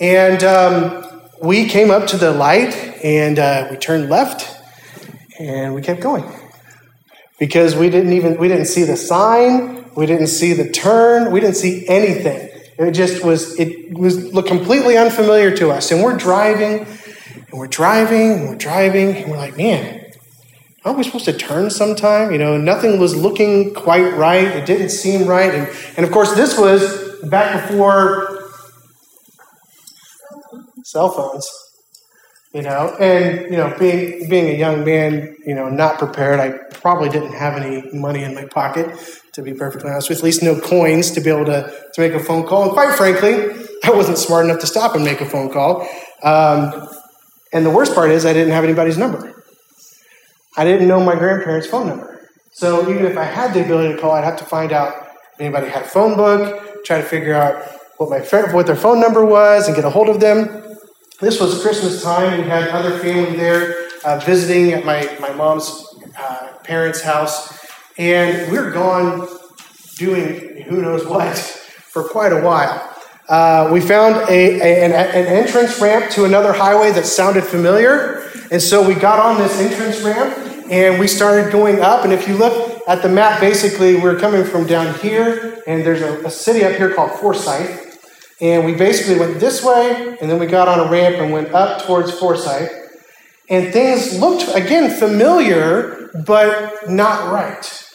And 0.00 0.42
um, 0.44 1.20
we 1.42 1.68
came 1.68 1.90
up 1.90 2.06
to 2.08 2.16
the 2.16 2.32
light 2.32 2.74
and 3.02 3.38
uh, 3.38 3.68
we 3.70 3.76
turned 3.76 4.08
left 4.08 4.56
and 5.38 5.74
we 5.74 5.82
kept 5.82 6.00
going 6.00 6.30
because 7.38 7.74
we 7.74 7.88
didn't 7.88 8.12
even 8.12 8.36
we 8.38 8.46
didn't 8.46 8.66
see 8.66 8.84
the 8.84 8.96
sign 8.96 9.90
we 9.94 10.04
didn't 10.04 10.26
see 10.26 10.52
the 10.52 10.68
turn 10.70 11.32
we 11.32 11.40
didn't 11.40 11.56
see 11.56 11.86
anything 11.88 12.49
it 12.88 12.92
just 12.92 13.24
was, 13.24 13.58
it 13.58 13.96
was 13.96 14.32
looked 14.32 14.48
completely 14.48 14.96
unfamiliar 14.96 15.54
to 15.56 15.70
us. 15.70 15.90
And 15.90 16.02
we're 16.02 16.16
driving, 16.16 16.86
and 17.34 17.52
we're 17.52 17.66
driving, 17.66 18.32
and 18.32 18.48
we're 18.48 18.56
driving, 18.56 19.16
and 19.16 19.30
we're 19.30 19.36
like, 19.36 19.56
man, 19.56 20.12
aren't 20.84 20.98
we 20.98 21.04
supposed 21.04 21.26
to 21.26 21.32
turn 21.32 21.70
sometime? 21.70 22.32
You 22.32 22.38
know, 22.38 22.56
nothing 22.56 22.98
was 22.98 23.14
looking 23.14 23.74
quite 23.74 24.14
right. 24.14 24.46
It 24.46 24.66
didn't 24.66 24.90
seem 24.90 25.26
right. 25.26 25.54
And, 25.54 25.68
and 25.96 26.06
of 26.06 26.12
course, 26.12 26.34
this 26.34 26.58
was 26.58 27.20
back 27.28 27.68
before 27.68 28.50
cell 30.84 31.10
phones 31.10 31.48
you 32.52 32.62
know 32.62 32.96
and 32.98 33.50
you 33.50 33.56
know 33.56 33.74
being 33.78 34.28
being 34.28 34.48
a 34.48 34.58
young 34.58 34.84
man 34.84 35.36
you 35.46 35.54
know 35.54 35.68
not 35.68 35.98
prepared 35.98 36.40
i 36.40 36.50
probably 36.74 37.08
didn't 37.08 37.32
have 37.32 37.54
any 37.56 37.82
money 37.92 38.22
in 38.22 38.34
my 38.34 38.44
pocket 38.46 38.88
to 39.32 39.42
be 39.42 39.54
perfectly 39.54 39.90
honest 39.90 40.08
with 40.08 40.18
at 40.18 40.24
least 40.24 40.42
no 40.42 40.58
coins 40.60 41.10
to 41.12 41.20
be 41.20 41.30
able 41.30 41.46
to, 41.46 41.72
to 41.94 42.00
make 42.00 42.12
a 42.12 42.20
phone 42.20 42.46
call. 42.46 42.64
And 42.64 42.72
quite 42.72 42.96
frankly 42.96 43.66
i 43.84 43.90
wasn't 43.90 44.18
smart 44.18 44.44
enough 44.44 44.60
to 44.60 44.66
stop 44.66 44.94
and 44.94 45.04
make 45.04 45.20
a 45.20 45.26
phone 45.26 45.50
call. 45.50 45.88
Um, 46.22 46.88
and 47.52 47.64
the 47.64 47.70
worst 47.70 47.94
part 47.94 48.10
is 48.10 48.26
i 48.26 48.32
didn't 48.32 48.52
have 48.52 48.64
anybody's 48.64 48.98
number. 48.98 49.44
I 50.56 50.64
didn't 50.64 50.88
know 50.88 51.02
my 51.02 51.14
grandparents 51.14 51.66
phone 51.66 51.88
number. 51.88 52.28
So 52.52 52.88
even 52.90 53.06
if 53.06 53.16
i 53.16 53.24
had 53.24 53.54
the 53.54 53.64
ability 53.64 53.94
to 53.94 54.00
call 54.00 54.12
i'd 54.12 54.24
have 54.24 54.38
to 54.38 54.44
find 54.44 54.72
out 54.72 54.92
if 55.34 55.40
anybody 55.40 55.68
had 55.68 55.82
a 55.82 55.88
phone 55.88 56.16
book 56.16 56.84
try 56.84 56.98
to 56.98 57.04
figure 57.04 57.34
out 57.34 57.62
what 58.00 58.08
my 58.08 58.20
what 58.52 58.66
their 58.66 58.76
phone 58.76 58.98
number 58.98 59.24
was 59.24 59.66
and 59.66 59.76
get 59.76 59.84
a 59.84 59.90
hold 59.90 60.08
of 60.08 60.20
them. 60.20 60.76
This 61.20 61.38
was 61.38 61.60
Christmas 61.60 62.02
time. 62.02 62.40
We 62.40 62.48
had 62.48 62.68
other 62.68 62.98
family 62.98 63.36
there 63.36 63.74
uh, 64.04 64.18
visiting 64.20 64.72
at 64.72 64.86
my, 64.86 65.06
my 65.20 65.34
mom's 65.34 65.84
uh, 66.18 66.54
parents' 66.64 67.02
house. 67.02 67.59
And 67.98 68.50
we're 68.50 68.70
gone 68.72 69.28
doing 69.96 70.62
who 70.62 70.80
knows 70.82 71.06
what 71.06 71.36
for 71.36 72.04
quite 72.04 72.32
a 72.32 72.40
while. 72.40 72.86
Uh, 73.28 73.70
we 73.72 73.80
found 73.80 74.16
a, 74.28 74.60
a 74.60 74.84
an, 74.84 74.92
an, 74.92 75.26
entrance 75.26 75.80
ramp 75.80 76.10
to 76.10 76.24
another 76.24 76.52
highway 76.52 76.90
that 76.90 77.06
sounded 77.06 77.44
familiar. 77.44 78.28
And 78.50 78.60
so 78.60 78.86
we 78.86 78.94
got 78.94 79.20
on 79.20 79.38
this 79.38 79.60
entrance 79.60 80.00
ramp 80.02 80.36
and 80.70 80.98
we 80.98 81.06
started 81.06 81.52
going 81.52 81.80
up. 81.80 82.04
And 82.04 82.12
if 82.12 82.26
you 82.26 82.36
look 82.36 82.80
at 82.88 83.02
the 83.02 83.08
map, 83.08 83.40
basically, 83.40 83.96
we're 83.96 84.18
coming 84.18 84.44
from 84.44 84.66
down 84.66 84.94
here, 85.00 85.62
and 85.66 85.84
there's 85.84 86.00
a, 86.00 86.26
a 86.26 86.30
city 86.30 86.64
up 86.64 86.72
here 86.72 86.94
called 86.94 87.18
Forsyth. 87.18 87.88
And 88.40 88.64
we 88.64 88.74
basically 88.74 89.18
went 89.18 89.38
this 89.38 89.62
way, 89.62 90.16
and 90.20 90.30
then 90.30 90.38
we 90.38 90.46
got 90.46 90.66
on 90.68 90.80
a 90.80 90.90
ramp 90.90 91.16
and 91.16 91.32
went 91.32 91.52
up 91.52 91.84
towards 91.84 92.16
Forsyth. 92.18 92.70
And 93.48 93.72
things 93.72 94.18
looked, 94.18 94.56
again, 94.56 94.96
familiar, 94.96 95.99
but 96.26 96.88
not 96.88 97.32
right. 97.32 97.86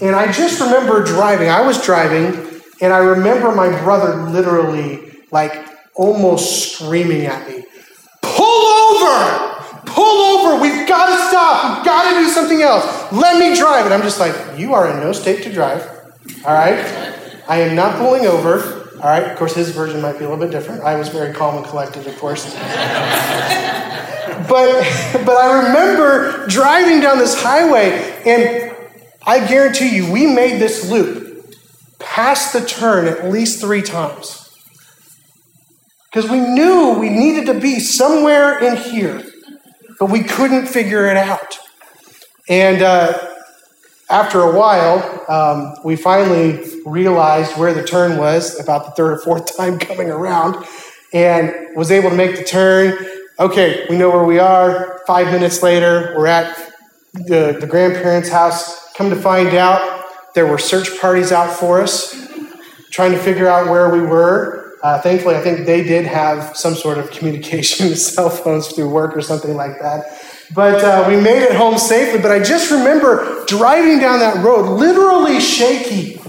And 0.00 0.16
I 0.16 0.32
just 0.32 0.60
remember 0.60 1.04
driving. 1.04 1.48
I 1.48 1.62
was 1.62 1.84
driving, 1.84 2.60
and 2.80 2.92
I 2.92 2.98
remember 2.98 3.52
my 3.52 3.68
brother 3.82 4.30
literally, 4.30 5.12
like, 5.30 5.68
almost 5.94 6.72
screaming 6.72 7.26
at 7.26 7.46
me 7.46 7.64
Pull 8.22 8.44
over! 8.46 9.82
Pull 9.84 10.04
over! 10.04 10.62
We've 10.62 10.88
got 10.88 11.06
to 11.06 11.28
stop! 11.28 11.78
We've 11.78 11.84
got 11.84 12.10
to 12.10 12.18
do 12.18 12.28
something 12.28 12.62
else! 12.62 13.12
Let 13.12 13.38
me 13.38 13.54
drive! 13.56 13.84
And 13.84 13.94
I'm 13.94 14.02
just 14.02 14.18
like, 14.18 14.34
You 14.58 14.74
are 14.74 14.90
in 14.90 15.00
no 15.00 15.12
state 15.12 15.42
to 15.44 15.52
drive. 15.52 15.82
All 16.44 16.54
right? 16.54 16.78
I 17.48 17.58
am 17.58 17.76
not 17.76 17.98
pulling 17.98 18.26
over. 18.26 18.80
All 18.94 19.08
right, 19.08 19.24
of 19.24 19.36
course, 19.36 19.54
his 19.54 19.70
version 19.70 20.00
might 20.00 20.18
be 20.18 20.24
a 20.24 20.28
little 20.28 20.38
bit 20.38 20.52
different. 20.52 20.82
I 20.82 20.96
was 20.96 21.08
very 21.08 21.34
calm 21.34 21.56
and 21.56 21.66
collected, 21.66 22.06
of 22.06 22.16
course. 22.18 22.54
But, 24.52 25.24
but 25.24 25.36
I 25.38 25.66
remember 25.66 26.46
driving 26.46 27.00
down 27.00 27.16
this 27.16 27.40
highway, 27.42 28.20
and 28.26 28.76
I 29.26 29.48
guarantee 29.48 29.96
you, 29.96 30.12
we 30.12 30.26
made 30.26 30.60
this 30.60 30.90
loop 30.90 31.56
past 31.98 32.52
the 32.52 32.60
turn 32.60 33.06
at 33.06 33.32
least 33.32 33.62
three 33.62 33.80
times. 33.80 34.50
because 36.04 36.30
we 36.30 36.40
knew 36.40 36.98
we 36.98 37.08
needed 37.08 37.46
to 37.46 37.58
be 37.58 37.80
somewhere 37.80 38.58
in 38.58 38.76
here, 38.76 39.24
but 39.98 40.10
we 40.10 40.22
couldn't 40.22 40.66
figure 40.66 41.06
it 41.06 41.16
out. 41.16 41.58
And 42.46 42.82
uh, 42.82 43.18
after 44.10 44.40
a 44.42 44.54
while, 44.54 45.24
um, 45.30 45.76
we 45.82 45.96
finally 45.96 46.62
realized 46.84 47.56
where 47.56 47.72
the 47.72 47.84
turn 47.84 48.18
was 48.18 48.60
about 48.60 48.84
the 48.84 48.90
third 48.90 49.12
or 49.14 49.18
fourth 49.18 49.56
time 49.56 49.78
coming 49.78 50.10
around 50.10 50.62
and 51.14 51.74
was 51.74 51.90
able 51.90 52.10
to 52.10 52.16
make 52.16 52.36
the 52.36 52.44
turn. 52.44 52.98
Okay, 53.42 53.86
we 53.90 53.96
know 53.98 54.08
where 54.08 54.22
we 54.22 54.38
are. 54.38 55.00
Five 55.04 55.32
minutes 55.32 55.64
later, 55.64 56.14
we're 56.16 56.28
at 56.28 56.56
the, 57.12 57.56
the 57.60 57.66
grandparents' 57.66 58.28
house. 58.28 58.92
Come 58.92 59.10
to 59.10 59.16
find 59.16 59.48
out, 59.48 60.04
there 60.36 60.46
were 60.46 60.58
search 60.58 61.00
parties 61.00 61.32
out 61.32 61.52
for 61.52 61.82
us, 61.82 62.14
trying 62.92 63.10
to 63.10 63.18
figure 63.18 63.48
out 63.48 63.68
where 63.68 63.90
we 63.90 64.00
were. 64.00 64.78
Uh, 64.84 65.00
thankfully, 65.00 65.34
I 65.34 65.40
think 65.40 65.66
they 65.66 65.82
did 65.82 66.06
have 66.06 66.56
some 66.56 66.76
sort 66.76 66.98
of 66.98 67.10
communication 67.10 67.88
with 67.88 67.98
cell 67.98 68.30
phones 68.30 68.68
through 68.68 68.90
work 68.90 69.16
or 69.16 69.20
something 69.20 69.56
like 69.56 69.80
that. 69.80 70.22
But 70.54 70.84
uh, 70.84 71.06
we 71.08 71.16
made 71.16 71.42
it 71.42 71.56
home 71.56 71.78
safely. 71.78 72.20
But 72.22 72.30
I 72.30 72.38
just 72.38 72.70
remember 72.70 73.44
driving 73.48 73.98
down 73.98 74.20
that 74.20 74.44
road, 74.44 74.78
literally 74.78 75.40
shaky, 75.40 76.20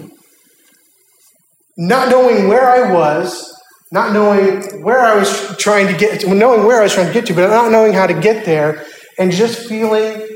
not 1.78 2.10
knowing 2.10 2.48
where 2.48 2.68
I 2.68 2.92
was, 2.92 3.53
not 3.94 4.12
knowing 4.12 4.82
where 4.82 5.02
I 5.02 5.16
was 5.16 5.56
trying 5.58 5.86
to 5.86 5.94
get 5.94 6.22
to, 6.22 6.34
knowing 6.34 6.66
where 6.66 6.80
I 6.80 6.84
was 6.84 6.96
trying 6.96 7.06
to 7.06 7.14
get 7.14 7.28
to, 7.28 7.34
but 7.36 7.48
not 7.48 7.72
knowing 7.72 7.94
how 7.94 8.08
to 8.08 8.20
get 8.20 8.44
there, 8.44 8.84
and 9.20 9.32
just 9.32 9.70
feeling 9.70 10.28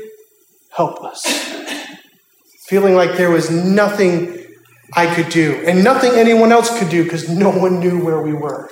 helpless. 0.70 1.24
Feeling 2.68 2.94
like 2.94 3.16
there 3.16 3.32
was 3.32 3.50
nothing 3.50 4.46
I 4.94 5.12
could 5.12 5.28
do, 5.30 5.60
and 5.66 5.82
nothing 5.82 6.12
anyone 6.12 6.52
else 6.52 6.78
could 6.78 6.88
do 6.88 7.02
because 7.02 7.28
no 7.28 7.50
one 7.50 7.80
knew 7.80 8.02
where 8.02 8.22
we 8.22 8.32
were. 8.32 8.70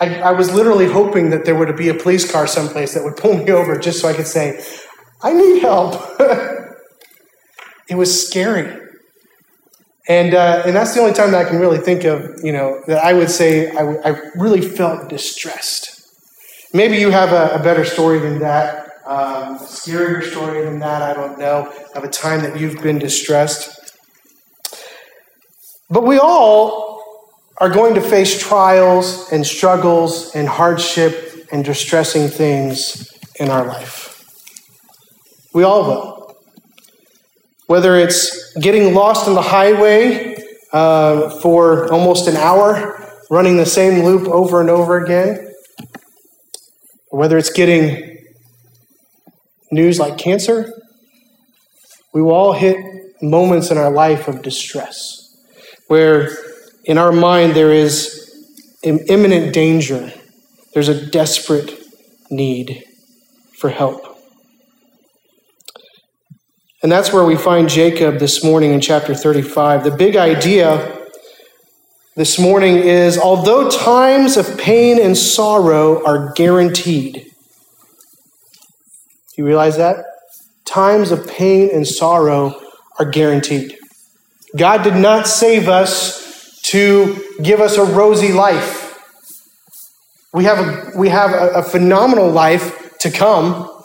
I, 0.00 0.22
I, 0.22 0.32
was 0.32 0.52
literally 0.52 0.86
hoping 0.86 1.30
that 1.30 1.44
there 1.44 1.54
would 1.54 1.76
be 1.76 1.88
a 1.88 1.94
police 1.94 2.30
car 2.30 2.46
someplace 2.48 2.94
that 2.94 3.04
would 3.04 3.16
pull 3.16 3.36
me 3.36 3.50
over 3.50 3.78
just 3.78 4.00
so 4.00 4.08
I 4.08 4.12
could 4.12 4.26
say, 4.26 4.60
I 5.22 5.32
need 5.32 5.60
help. 5.60 5.94
it 7.88 7.94
was 7.94 8.28
scary. 8.28 8.87
And, 10.08 10.32
uh, 10.32 10.62
and 10.64 10.74
that's 10.74 10.94
the 10.94 11.00
only 11.00 11.12
time 11.12 11.32
that 11.32 11.46
I 11.46 11.48
can 11.48 11.58
really 11.58 11.78
think 11.78 12.04
of, 12.04 12.42
you 12.42 12.50
know, 12.50 12.82
that 12.86 13.04
I 13.04 13.12
would 13.12 13.30
say 13.30 13.70
I, 13.70 13.74
w- 13.74 14.00
I 14.02 14.20
really 14.36 14.62
felt 14.62 15.10
distressed. 15.10 16.00
Maybe 16.72 16.96
you 16.96 17.10
have 17.10 17.32
a, 17.32 17.60
a 17.60 17.62
better 17.62 17.84
story 17.84 18.18
than 18.18 18.38
that, 18.38 18.86
um, 19.04 19.58
scarier 19.58 20.22
story 20.22 20.64
than 20.64 20.78
that, 20.78 21.02
I 21.02 21.12
don't 21.12 21.38
know, 21.38 21.70
of 21.94 22.04
a 22.04 22.08
time 22.08 22.40
that 22.40 22.58
you've 22.58 22.82
been 22.82 22.98
distressed. 22.98 23.94
But 25.90 26.04
we 26.04 26.18
all 26.18 27.02
are 27.58 27.68
going 27.68 27.94
to 27.94 28.00
face 28.00 28.40
trials 28.40 29.30
and 29.30 29.46
struggles 29.46 30.34
and 30.34 30.48
hardship 30.48 31.46
and 31.52 31.64
distressing 31.64 32.28
things 32.28 33.12
in 33.38 33.50
our 33.50 33.66
life. 33.66 34.24
We 35.52 35.64
all 35.64 35.82
will. 35.84 36.17
Whether 37.68 37.94
it's 37.94 38.52
getting 38.54 38.92
lost 38.92 39.28
on 39.28 39.34
the 39.34 39.42
highway 39.42 40.36
uh, 40.72 41.30
for 41.40 41.90
almost 41.92 42.26
an 42.26 42.36
hour, 42.36 43.00
running 43.30 43.56
the 43.56 43.66
same 43.66 44.04
loop 44.04 44.26
over 44.26 44.60
and 44.60 44.68
over 44.68 45.02
again, 45.02 45.54
whether 47.10 47.38
it's 47.38 47.50
getting 47.50 48.18
news 49.70 50.00
like 50.00 50.18
cancer, 50.18 50.72
we 52.12 52.20
will 52.20 52.32
all 52.32 52.52
hit 52.52 52.76
moments 53.22 53.70
in 53.70 53.78
our 53.78 53.90
life 53.90 54.26
of 54.26 54.42
distress 54.42 55.18
where 55.88 56.30
in 56.84 56.96
our 56.96 57.12
mind, 57.12 57.54
there 57.54 57.72
is 57.72 58.24
imminent 58.82 59.52
danger. 59.52 60.12
There's 60.72 60.88
a 60.88 61.06
desperate 61.06 61.82
need 62.30 62.84
for 63.58 63.68
help. 63.68 64.17
And 66.82 66.92
that's 66.92 67.12
where 67.12 67.24
we 67.24 67.36
find 67.36 67.68
Jacob 67.68 68.18
this 68.18 68.44
morning 68.44 68.72
in 68.72 68.80
chapter 68.80 69.14
35. 69.14 69.84
The 69.84 69.90
big 69.90 70.16
idea 70.16 71.06
this 72.14 72.38
morning 72.38 72.76
is 72.76 73.18
although 73.18 73.68
times 73.68 74.36
of 74.36 74.58
pain 74.58 75.00
and 75.00 75.16
sorrow 75.16 76.04
are 76.04 76.32
guaranteed, 76.34 77.32
you 79.38 79.46
realize 79.46 79.76
that? 79.76 80.04
Times 80.64 81.12
of 81.12 81.28
pain 81.28 81.70
and 81.72 81.86
sorrow 81.86 82.60
are 82.98 83.04
guaranteed. 83.04 83.78
God 84.56 84.82
did 84.82 84.96
not 84.96 85.28
save 85.28 85.68
us 85.68 86.60
to 86.62 87.24
give 87.40 87.60
us 87.60 87.76
a 87.76 87.84
rosy 87.84 88.32
life. 88.32 89.00
We 90.34 90.44
have 90.44 90.58
a, 90.58 90.98
we 90.98 91.08
have 91.08 91.30
a, 91.30 91.58
a 91.58 91.62
phenomenal 91.62 92.30
life 92.30 92.98
to 92.98 93.10
come, 93.10 93.77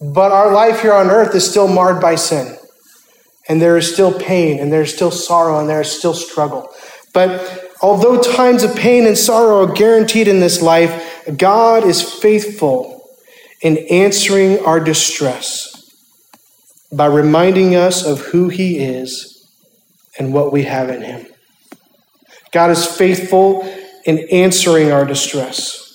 but 0.00 0.32
our 0.32 0.52
life 0.52 0.80
here 0.82 0.94
on 0.94 1.10
earth 1.10 1.34
is 1.34 1.48
still 1.48 1.68
marred 1.68 2.00
by 2.00 2.14
sin. 2.14 2.56
And 3.48 3.60
there 3.60 3.76
is 3.76 3.92
still 3.92 4.18
pain, 4.18 4.58
and 4.58 4.72
there's 4.72 4.94
still 4.94 5.10
sorrow, 5.10 5.58
and 5.58 5.68
there 5.68 5.80
is 5.80 5.90
still 5.90 6.14
struggle. 6.14 6.72
But 7.12 7.70
although 7.82 8.20
times 8.20 8.62
of 8.62 8.76
pain 8.76 9.06
and 9.06 9.18
sorrow 9.18 9.64
are 9.64 9.72
guaranteed 9.72 10.28
in 10.28 10.40
this 10.40 10.62
life, 10.62 11.22
God 11.36 11.84
is 11.84 12.00
faithful 12.00 13.08
in 13.60 13.78
answering 13.90 14.64
our 14.64 14.80
distress 14.80 15.66
by 16.92 17.06
reminding 17.06 17.74
us 17.74 18.04
of 18.04 18.20
who 18.20 18.48
He 18.48 18.78
is 18.78 19.48
and 20.18 20.32
what 20.32 20.52
we 20.52 20.62
have 20.62 20.88
in 20.88 21.02
Him. 21.02 21.26
God 22.52 22.70
is 22.70 22.86
faithful 22.86 23.62
in 24.04 24.20
answering 24.30 24.92
our 24.92 25.04
distress 25.04 25.89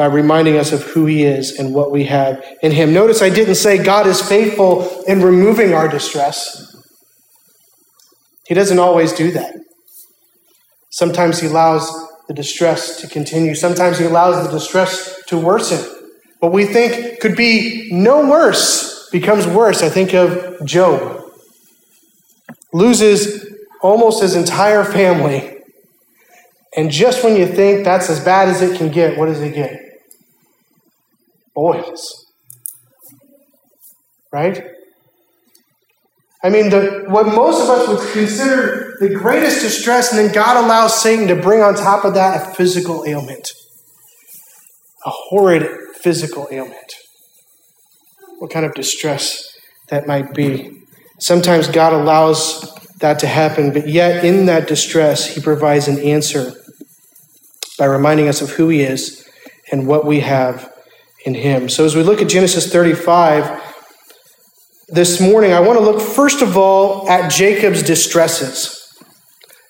by 0.00 0.06
reminding 0.06 0.56
us 0.56 0.72
of 0.72 0.82
who 0.82 1.04
He 1.04 1.24
is 1.24 1.58
and 1.58 1.74
what 1.74 1.90
we 1.90 2.04
have 2.04 2.42
in 2.62 2.72
Him. 2.72 2.94
Notice 2.94 3.20
I 3.20 3.28
didn't 3.28 3.56
say 3.56 3.84
God 3.84 4.06
is 4.06 4.22
faithful 4.22 5.04
in 5.06 5.20
removing 5.20 5.74
our 5.74 5.88
distress. 5.88 6.74
He 8.46 8.54
doesn't 8.54 8.78
always 8.78 9.12
do 9.12 9.30
that. 9.32 9.56
Sometimes 10.88 11.40
He 11.40 11.48
allows 11.48 11.92
the 12.28 12.32
distress 12.32 12.98
to 13.02 13.08
continue, 13.08 13.54
sometimes 13.54 13.98
He 13.98 14.06
allows 14.06 14.42
the 14.46 14.50
distress 14.50 15.22
to 15.26 15.36
worsen. 15.36 15.86
What 16.38 16.52
we 16.52 16.64
think 16.64 17.20
could 17.20 17.36
be 17.36 17.90
no 17.92 18.26
worse 18.26 19.10
becomes 19.10 19.46
worse. 19.46 19.82
I 19.82 19.90
think 19.90 20.14
of 20.14 20.64
Job. 20.64 21.30
Loses 22.72 23.54
almost 23.82 24.22
his 24.22 24.34
entire 24.34 24.82
family. 24.82 25.58
And 26.74 26.90
just 26.90 27.22
when 27.22 27.36
you 27.36 27.46
think 27.46 27.84
that's 27.84 28.08
as 28.08 28.24
bad 28.24 28.48
as 28.48 28.62
it 28.62 28.78
can 28.78 28.90
get, 28.90 29.18
what 29.18 29.26
does 29.26 29.42
he 29.42 29.50
get? 29.50 29.88
Boils. 31.54 32.26
Right? 34.32 34.64
I 36.42 36.48
mean, 36.48 36.70
the, 36.70 37.04
what 37.08 37.26
most 37.26 37.62
of 37.62 37.68
us 37.68 37.88
would 37.88 38.12
consider 38.12 38.96
the 38.98 39.10
greatest 39.10 39.60
distress, 39.60 40.10
and 40.10 40.18
then 40.18 40.32
God 40.32 40.64
allows 40.64 41.02
Satan 41.02 41.28
to 41.28 41.36
bring 41.36 41.60
on 41.60 41.74
top 41.74 42.04
of 42.04 42.14
that 42.14 42.40
a 42.40 42.54
physical 42.54 43.04
ailment, 43.06 43.52
a 45.04 45.10
horrid 45.10 45.68
physical 45.96 46.48
ailment. 46.50 46.94
What 48.38 48.50
kind 48.50 48.64
of 48.64 48.72
distress 48.72 49.50
that 49.90 50.06
might 50.06 50.32
be. 50.32 50.84
Sometimes 51.18 51.68
God 51.68 51.92
allows 51.92 52.72
that 53.00 53.18
to 53.18 53.26
happen, 53.26 53.72
but 53.72 53.86
yet 53.88 54.24
in 54.24 54.46
that 54.46 54.66
distress, 54.66 55.34
he 55.34 55.40
provides 55.40 55.88
an 55.88 55.98
answer 55.98 56.52
by 57.78 57.84
reminding 57.84 58.28
us 58.28 58.40
of 58.40 58.50
who 58.50 58.68
he 58.68 58.80
is 58.80 59.28
and 59.70 59.86
what 59.86 60.06
we 60.06 60.20
have 60.20 60.69
in 61.24 61.34
him. 61.34 61.68
So 61.68 61.84
as 61.84 61.94
we 61.94 62.02
look 62.02 62.20
at 62.22 62.28
Genesis 62.28 62.72
35, 62.72 63.68
this 64.88 65.20
morning, 65.20 65.52
I 65.52 65.60
want 65.60 65.78
to 65.78 65.84
look 65.84 66.00
first 66.00 66.42
of 66.42 66.56
all 66.56 67.08
at 67.08 67.30
Jacob's 67.30 67.82
distresses. 67.82 68.76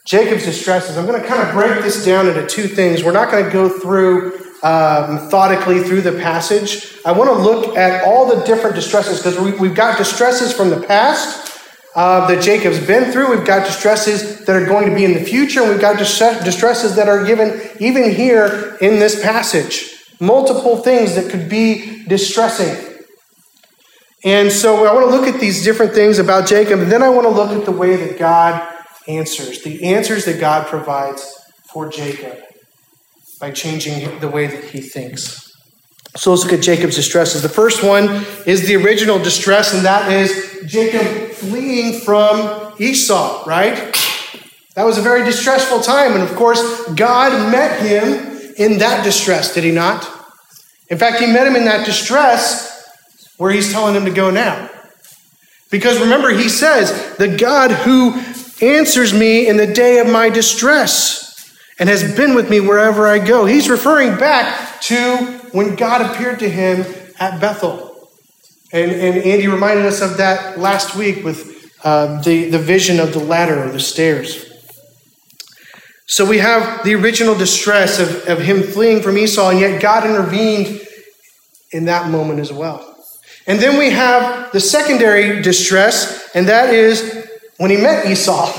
Jacob's 0.06 0.44
distresses. 0.44 0.96
I'm 0.96 1.06
going 1.06 1.20
to 1.20 1.28
kind 1.28 1.46
of 1.46 1.54
break 1.54 1.82
this 1.82 2.04
down 2.04 2.26
into 2.26 2.46
two 2.46 2.66
things. 2.66 3.04
We're 3.04 3.12
not 3.12 3.30
going 3.30 3.44
to 3.44 3.50
go 3.50 3.68
through 3.68 4.40
uh, 4.62 5.18
methodically 5.22 5.82
through 5.82 6.00
the 6.00 6.12
passage. 6.12 6.96
I 7.04 7.12
want 7.12 7.30
to 7.30 7.36
look 7.36 7.76
at 7.76 8.04
all 8.04 8.26
the 8.26 8.42
different 8.44 8.76
distresses 8.76 9.18
because 9.18 9.38
we, 9.38 9.52
we've 9.52 9.74
got 9.74 9.98
distresses 9.98 10.52
from 10.52 10.70
the 10.70 10.80
past 10.80 11.62
uh, 11.94 12.26
that 12.28 12.42
Jacob's 12.42 12.84
been 12.84 13.12
through. 13.12 13.30
We've 13.30 13.46
got 13.46 13.66
distresses 13.66 14.44
that 14.46 14.56
are 14.56 14.64
going 14.64 14.88
to 14.88 14.94
be 14.94 15.04
in 15.04 15.14
the 15.14 15.24
future, 15.24 15.60
and 15.60 15.70
we've 15.70 15.80
got 15.80 15.98
distresses 15.98 16.96
that 16.96 17.08
are 17.08 17.24
given 17.24 17.60
even 17.78 18.10
here 18.10 18.76
in 18.80 18.98
this 18.98 19.22
passage. 19.22 19.89
Multiple 20.20 20.76
things 20.76 21.14
that 21.14 21.30
could 21.30 21.48
be 21.48 22.04
distressing. 22.04 22.88
And 24.22 24.52
so 24.52 24.84
I 24.84 24.92
want 24.92 25.10
to 25.10 25.16
look 25.16 25.26
at 25.26 25.40
these 25.40 25.64
different 25.64 25.94
things 25.94 26.18
about 26.18 26.46
Jacob, 26.46 26.80
and 26.80 26.92
then 26.92 27.02
I 27.02 27.08
want 27.08 27.26
to 27.26 27.30
look 27.30 27.50
at 27.50 27.64
the 27.64 27.72
way 27.72 27.96
that 27.96 28.18
God 28.18 28.68
answers, 29.08 29.62
the 29.62 29.94
answers 29.94 30.26
that 30.26 30.38
God 30.38 30.66
provides 30.66 31.26
for 31.72 31.88
Jacob 31.88 32.38
by 33.40 33.50
changing 33.50 34.20
the 34.20 34.28
way 34.28 34.46
that 34.46 34.64
he 34.64 34.80
thinks. 34.82 35.50
So 36.16 36.32
let's 36.32 36.44
look 36.44 36.52
at 36.52 36.60
Jacob's 36.60 36.96
distresses. 36.96 37.42
The 37.42 37.48
first 37.48 37.82
one 37.82 38.26
is 38.44 38.66
the 38.66 38.76
original 38.76 39.18
distress, 39.18 39.72
and 39.72 39.86
that 39.86 40.12
is 40.12 40.64
Jacob 40.66 41.30
fleeing 41.32 42.00
from 42.00 42.74
Esau, 42.78 43.44
right? 43.46 43.96
That 44.74 44.84
was 44.84 44.98
a 44.98 45.02
very 45.02 45.24
distressful 45.24 45.80
time. 45.80 46.12
And 46.12 46.22
of 46.22 46.34
course, 46.36 46.60
God 46.94 47.50
met 47.50 47.80
him 47.80 48.29
in 48.60 48.78
that 48.78 49.02
distress, 49.02 49.54
did 49.54 49.64
he 49.64 49.70
not? 49.70 50.06
In 50.88 50.98
fact, 50.98 51.18
he 51.18 51.26
met 51.26 51.46
him 51.46 51.56
in 51.56 51.64
that 51.64 51.86
distress 51.86 52.86
where 53.38 53.50
he's 53.50 53.72
telling 53.72 53.94
him 53.94 54.04
to 54.04 54.10
go 54.10 54.30
now. 54.30 54.68
Because 55.70 55.98
remember, 55.98 56.28
he 56.28 56.50
says, 56.50 57.16
the 57.16 57.36
God 57.38 57.70
who 57.70 58.20
answers 58.60 59.14
me 59.14 59.48
in 59.48 59.56
the 59.56 59.66
day 59.66 59.98
of 59.98 60.10
my 60.10 60.28
distress 60.28 61.56
and 61.78 61.88
has 61.88 62.14
been 62.14 62.34
with 62.34 62.50
me 62.50 62.60
wherever 62.60 63.06
I 63.06 63.18
go. 63.18 63.46
He's 63.46 63.70
referring 63.70 64.18
back 64.18 64.82
to 64.82 65.16
when 65.52 65.74
God 65.74 66.02
appeared 66.02 66.40
to 66.40 66.48
him 66.50 66.84
at 67.18 67.40
Bethel. 67.40 68.10
And, 68.72 68.90
and 68.90 69.16
Andy 69.24 69.48
reminded 69.48 69.86
us 69.86 70.02
of 70.02 70.18
that 70.18 70.58
last 70.58 70.94
week 70.94 71.24
with 71.24 71.72
uh, 71.82 72.20
the, 72.20 72.50
the 72.50 72.58
vision 72.58 73.00
of 73.00 73.14
the 73.14 73.20
ladder 73.20 73.64
or 73.64 73.70
the 73.70 73.80
stairs. 73.80 74.49
So 76.10 76.24
we 76.24 76.38
have 76.38 76.82
the 76.82 76.96
original 76.96 77.36
distress 77.36 78.00
of, 78.00 78.26
of 78.26 78.40
him 78.40 78.64
fleeing 78.64 79.00
from 79.00 79.16
Esau, 79.16 79.50
and 79.50 79.60
yet 79.60 79.80
God 79.80 80.04
intervened 80.04 80.80
in 81.70 81.84
that 81.84 82.10
moment 82.10 82.40
as 82.40 82.52
well. 82.52 82.96
And 83.46 83.60
then 83.60 83.78
we 83.78 83.90
have 83.90 84.50
the 84.50 84.58
secondary 84.58 85.40
distress, 85.40 86.28
and 86.34 86.48
that 86.48 86.74
is 86.74 87.28
when 87.58 87.70
he 87.70 87.76
met 87.76 88.06
Esau. 88.06 88.52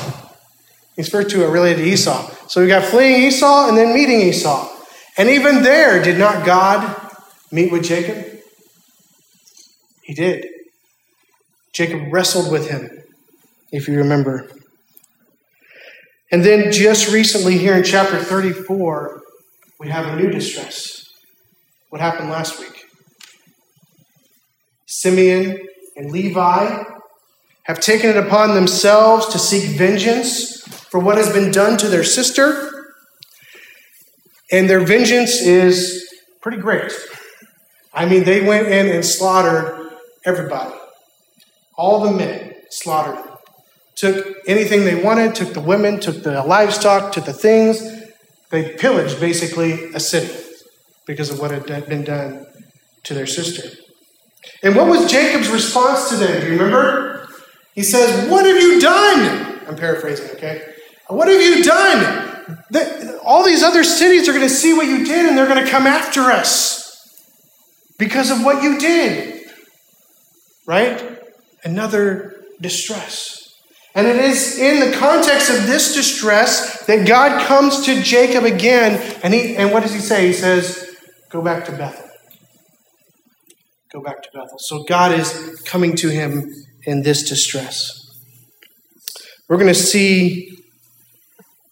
He's 0.96 1.14
referred 1.14 1.30
to 1.32 1.44
it 1.44 1.50
related 1.50 1.84
to 1.84 1.90
Esau. 1.90 2.32
So 2.48 2.62
we 2.62 2.68
got 2.68 2.86
fleeing 2.86 3.22
Esau 3.22 3.68
and 3.68 3.78
then 3.78 3.94
meeting 3.94 4.22
Esau. 4.22 4.70
And 5.18 5.30
even 5.30 5.62
there, 5.62 6.02
did 6.02 6.18
not 6.18 6.46
God 6.46 7.12
meet 7.52 7.70
with 7.70 7.84
Jacob? 7.84 8.40
He 10.04 10.14
did. 10.14 10.46
Jacob 11.74 12.14
wrestled 12.14 12.50
with 12.50 12.70
him, 12.70 13.04
if 13.74 13.90
you 13.90 13.98
remember. 13.98 14.50
And 16.32 16.46
then 16.46 16.72
just 16.72 17.12
recently, 17.12 17.58
here 17.58 17.76
in 17.76 17.84
chapter 17.84 18.18
34, 18.18 19.22
we 19.80 19.90
have 19.90 20.08
a 20.08 20.16
new 20.16 20.30
distress. 20.30 21.10
What 21.90 22.00
happened 22.00 22.30
last 22.30 22.58
week? 22.60 22.86
Simeon 24.86 25.60
and 25.98 26.12
Levi 26.12 26.84
have 27.64 27.80
taken 27.80 28.10
it 28.10 28.18
upon 28.18 28.56
themselves 28.56 29.28
to 29.28 29.40
seek 29.40 29.78
vengeance 29.78 30.62
for 30.90 31.00
what 31.00 31.18
has 31.18 31.32
been 31.34 31.52
done 31.52 31.78
to 31.78 31.90
their 31.90 32.04
sister. 32.04 32.94
And 34.52 34.70
their 34.70 34.86
vengeance 34.86 35.42
is 35.42 36.14
pretty 36.42 36.58
great. 36.58 36.92
I 37.94 38.06
mean, 38.06 38.24
they 38.24 38.46
went 38.46 38.68
in 38.68 38.88
and 38.88 39.06
slaughtered 39.06 39.92
everybody. 40.26 40.76
All 41.78 42.02
the 42.02 42.12
men 42.12 42.56
slaughtered 42.70 43.18
them. 43.18 43.31
Took 44.02 44.36
anything 44.48 44.84
they 44.84 44.96
wanted, 44.96 45.36
took 45.36 45.54
the 45.54 45.62
women, 45.62 46.00
took 46.00 46.24
the 46.24 46.42
livestock, 46.42 47.12
took 47.12 47.26
the 47.26 47.34
things. 47.34 47.80
They 48.50 48.74
pillaged 48.74 49.20
basically 49.20 49.94
a 49.94 50.00
city 50.00 50.34
because 51.06 51.30
of 51.30 51.40
what 51.40 51.52
had 51.52 51.68
been 51.88 52.04
done 52.04 52.48
to 53.04 53.14
their 53.14 53.28
sister. 53.28 53.78
And 54.64 54.76
what 54.76 54.88
was 54.88 55.12
Jacob's 55.12 55.50
response 55.50 56.10
to 56.10 56.16
them? 56.16 56.42
Do 56.42 56.48
you 56.48 56.54
remember? 56.54 57.28
He 57.76 57.84
says, 57.84 58.28
What 58.28 58.44
have 58.48 58.60
you 58.60 58.82
done? 58.82 59.60
I'm 59.68 59.76
paraphrasing, 59.76 60.32
okay? 60.32 60.66
What 61.08 61.28
have 61.28 61.40
you 61.40 61.64
done? 61.64 62.58
All 63.24 63.46
these 63.46 63.62
other 63.62 63.84
cities 63.84 64.28
are 64.28 64.34
going 64.34 64.48
to 64.48 64.50
see 64.50 64.74
what 64.74 64.88
you 64.88 65.06
did 65.06 65.28
and 65.28 65.38
they're 65.38 65.48
going 65.48 65.64
to 65.64 65.70
come 65.70 65.86
after 65.86 66.22
us 66.22 67.22
because 68.00 68.32
of 68.32 68.44
what 68.44 68.64
you 68.64 68.80
did. 68.80 69.48
Right? 70.66 71.20
Another 71.64 72.44
distress. 72.60 73.41
And 73.94 74.08
it 74.08 74.18
is 74.18 74.58
in 74.58 74.80
the 74.80 74.96
context 74.98 75.50
of 75.50 75.68
this 75.68 75.94
distress 75.94 76.86
that 76.86 77.06
God 77.08 77.46
comes 77.46 77.86
to 77.86 78.02
Jacob 78.02 78.46
again. 78.46 79.02
And, 79.22 79.34
he, 79.34 79.56
and 79.58 79.72
what 79.72 79.84
does 79.84 79.94
he 79.94 80.00
say? 80.00 80.28
He 80.28 80.34
says, 80.34 80.88
Go 81.30 81.42
back 81.42 81.66
to 81.66 81.72
Bethel. 81.72 82.10
Go 83.92 84.02
back 84.02 84.22
to 84.24 84.30
Bethel. 84.34 84.58
So 84.60 84.84
God 84.84 85.18
is 85.18 85.62
coming 85.66 85.96
to 85.98 86.10
him 86.10 86.50
in 86.86 87.04
this 87.04 87.28
distress. 87.28 87.98
We're 89.48 89.58
going 89.58 89.68
to 89.68 89.74
see 89.74 90.50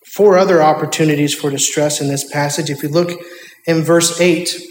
four 0.06 0.38
other 0.38 0.62
opportunities 0.62 1.34
for 1.34 1.50
distress 1.50 2.02
in 2.02 2.08
this 2.08 2.30
passage. 2.30 2.70
If 2.70 2.84
you 2.84 2.90
look 2.90 3.22
in 3.66 3.84
verse 3.84 4.20
8, 4.20 4.62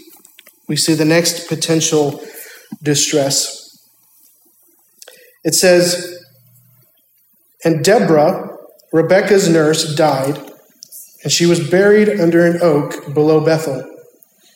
we 0.67 0.75
see 0.75 0.93
the 0.93 1.05
next 1.05 1.47
potential 1.47 2.23
distress. 2.83 3.57
It 5.43 5.55
says, 5.55 6.18
And 7.63 7.83
Deborah, 7.83 8.57
Rebekah's 8.93 9.49
nurse, 9.49 9.95
died, 9.95 10.37
and 11.23 11.31
she 11.31 11.45
was 11.45 11.69
buried 11.69 12.19
under 12.19 12.45
an 12.45 12.59
oak 12.61 13.13
below 13.13 13.43
Bethel. 13.43 13.83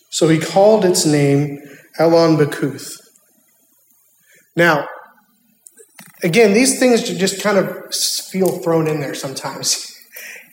So 0.10 0.30
he 0.30 0.40
called 0.40 0.86
its 0.86 1.06
name 1.06 1.60
Allon 2.00 2.38
Bacuth. 2.38 3.00
Now, 4.56 4.88
again, 6.24 6.54
these 6.54 6.80
things 6.80 7.02
just 7.04 7.42
kind 7.42 7.58
of 7.58 7.94
feel 7.94 8.60
thrown 8.60 8.88
in 8.88 9.00
there 9.00 9.16
sometimes. 9.16 9.90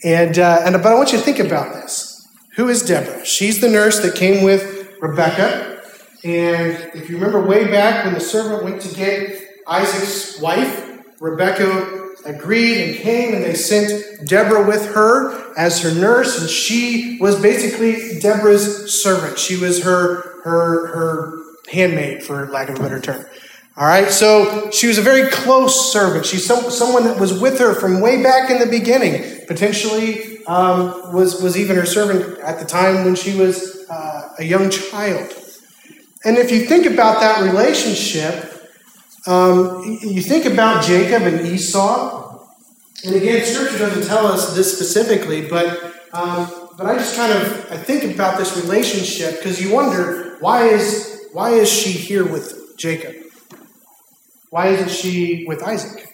And, 0.02 0.38
uh, 0.38 0.62
and 0.64 0.72
but 0.82 0.86
I 0.86 0.94
want 0.94 1.12
you 1.12 1.18
to 1.18 1.24
think 1.24 1.40
about 1.40 1.74
this. 1.74 2.26
Who 2.56 2.70
is 2.70 2.80
Deborah? 2.82 3.22
She's 3.22 3.60
the 3.60 3.68
nurse 3.68 4.00
that 4.00 4.14
came 4.14 4.42
with 4.42 4.96
Rebecca. 4.98 5.82
And 6.24 6.90
if 6.94 7.10
you 7.10 7.16
remember 7.16 7.46
way 7.46 7.70
back 7.70 8.06
when 8.06 8.14
the 8.14 8.20
servant 8.20 8.64
went 8.64 8.80
to 8.80 8.94
get 8.94 9.30
Isaac's 9.66 10.40
wife, 10.40 11.02
Rebecca 11.20 12.09
agreed 12.24 12.82
and 12.82 12.96
came, 12.96 13.34
and 13.34 13.44
they 13.44 13.54
sent 13.54 14.26
Deborah 14.28 14.66
with 14.66 14.94
her 14.94 15.54
as 15.56 15.82
her 15.82 15.94
nurse, 15.94 16.40
and 16.40 16.48
she 16.48 17.18
was 17.20 17.40
basically 17.40 18.18
Deborah's 18.20 19.02
servant. 19.02 19.38
She 19.38 19.56
was 19.56 19.82
her 19.82 20.42
her 20.44 20.86
her 20.88 21.38
handmaid, 21.70 22.22
for 22.22 22.46
lack 22.46 22.68
of 22.68 22.78
a 22.78 22.82
better 22.82 23.00
term. 23.00 23.24
All 23.76 23.86
right, 23.86 24.10
so 24.10 24.70
she 24.70 24.88
was 24.88 24.98
a 24.98 25.02
very 25.02 25.30
close 25.30 25.92
servant. 25.92 26.26
She's 26.26 26.44
some, 26.44 26.70
someone 26.70 27.04
that 27.04 27.18
was 27.18 27.40
with 27.40 27.58
her 27.60 27.74
from 27.74 28.00
way 28.00 28.22
back 28.22 28.50
in 28.50 28.58
the 28.58 28.66
beginning. 28.66 29.46
Potentially 29.46 30.44
um, 30.46 31.14
was 31.14 31.40
was 31.42 31.56
even 31.56 31.76
her 31.76 31.86
servant 31.86 32.38
at 32.40 32.58
the 32.58 32.66
time 32.66 33.04
when 33.04 33.14
she 33.14 33.36
was 33.36 33.86
uh, 33.88 34.34
a 34.38 34.44
young 34.44 34.70
child. 34.70 35.32
And 36.24 36.36
if 36.36 36.50
you 36.50 36.66
think 36.66 36.84
about 36.84 37.20
that 37.20 37.42
relationship, 37.42 38.49
um, 39.30 39.98
you 40.02 40.20
think 40.22 40.44
about 40.44 40.82
Jacob 40.84 41.22
and 41.22 41.46
Esau. 41.46 42.48
And 43.04 43.14
again, 43.14 43.44
Scripture 43.44 43.78
doesn't 43.78 44.08
tell 44.08 44.26
us 44.26 44.56
this 44.56 44.74
specifically, 44.74 45.48
but 45.48 45.94
um, 46.12 46.50
but 46.76 46.86
I 46.86 46.94
just 46.94 47.14
kind 47.14 47.32
of 47.32 47.70
I 47.70 47.76
think 47.76 48.12
about 48.12 48.38
this 48.38 48.56
relationship 48.56 49.36
because 49.36 49.62
you 49.62 49.72
wonder 49.72 50.36
why 50.40 50.64
is 50.66 51.28
why 51.32 51.50
is 51.50 51.70
she 51.70 51.92
here 51.92 52.26
with 52.26 52.76
Jacob? 52.76 53.14
Why 54.50 54.68
isn't 54.68 54.90
she 54.90 55.44
with 55.46 55.62
Isaac? 55.62 56.06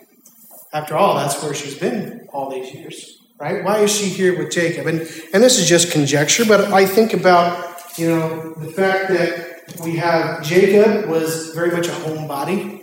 After 0.74 0.94
all, 0.94 1.14
that's 1.14 1.42
where 1.42 1.54
she's 1.54 1.78
been 1.78 2.28
all 2.34 2.50
these 2.50 2.74
years, 2.74 3.22
right? 3.40 3.64
Why 3.64 3.78
is 3.78 3.96
she 3.96 4.10
here 4.10 4.36
with 4.36 4.52
Jacob? 4.52 4.86
And 4.86 5.00
and 5.32 5.42
this 5.42 5.58
is 5.58 5.66
just 5.66 5.90
conjecture, 5.90 6.44
but 6.44 6.70
I 6.70 6.84
think 6.84 7.14
about 7.14 7.98
you 7.98 8.08
know 8.10 8.52
the 8.58 8.70
fact 8.70 9.08
that 9.08 9.80
we 9.82 9.96
have 9.96 10.42
Jacob 10.42 11.08
was 11.08 11.54
very 11.54 11.70
much 11.70 11.88
a 11.88 11.92
homebody. 11.92 12.82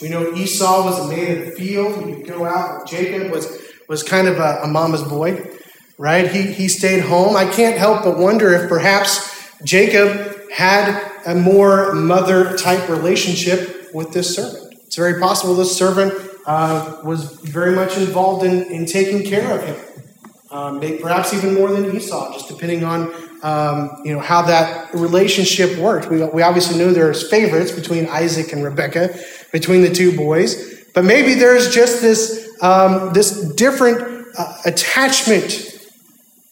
We 0.00 0.08
know 0.08 0.34
Esau 0.34 0.84
was 0.84 0.98
a 0.98 1.08
man 1.08 1.38
of 1.38 1.44
the 1.46 1.50
field. 1.52 2.04
He 2.04 2.14
could 2.14 2.26
go 2.26 2.44
out. 2.44 2.86
Jacob 2.86 3.30
was 3.30 3.62
was 3.88 4.02
kind 4.02 4.28
of 4.28 4.38
a, 4.38 4.60
a 4.62 4.66
mama's 4.66 5.02
boy, 5.02 5.48
right? 5.98 6.30
He 6.30 6.42
he 6.52 6.68
stayed 6.68 7.00
home. 7.00 7.36
I 7.36 7.50
can't 7.50 7.78
help 7.78 8.04
but 8.04 8.18
wonder 8.18 8.52
if 8.52 8.68
perhaps 8.68 9.50
Jacob 9.64 10.50
had 10.50 11.12
a 11.26 11.34
more 11.34 11.94
mother 11.94 12.56
type 12.56 12.88
relationship 12.88 13.90
with 13.94 14.12
this 14.12 14.34
servant. 14.34 14.74
It's 14.86 14.96
very 14.96 15.20
possible 15.20 15.54
this 15.54 15.76
servant 15.76 16.14
uh, 16.46 17.00
was 17.02 17.32
very 17.40 17.74
much 17.74 17.96
involved 17.96 18.44
in, 18.44 18.62
in 18.72 18.86
taking 18.86 19.24
care 19.24 19.58
of 19.58 19.64
him, 19.64 19.76
um, 20.50 20.80
perhaps 21.00 21.34
even 21.34 21.54
more 21.54 21.70
than 21.70 21.94
Esau, 21.94 22.32
just 22.32 22.48
depending 22.48 22.84
on 22.84 23.12
um, 23.42 23.90
you 24.04 24.12
know 24.12 24.20
how 24.20 24.42
that 24.42 24.92
relationship 24.94 25.78
worked. 25.78 26.08
We, 26.08 26.24
we 26.24 26.42
obviously 26.42 26.78
know 26.78 26.92
there's 26.92 27.28
favorites 27.28 27.72
between 27.72 28.06
Isaac 28.08 28.52
and 28.52 28.64
Rebecca, 28.64 29.14
between 29.52 29.82
the 29.82 29.90
two 29.90 30.16
boys, 30.16 30.84
but 30.94 31.04
maybe 31.04 31.34
there's 31.34 31.74
just 31.74 32.00
this 32.00 32.48
um, 32.62 33.12
this 33.12 33.54
different 33.54 34.26
uh, 34.38 34.56
attachment 34.64 35.72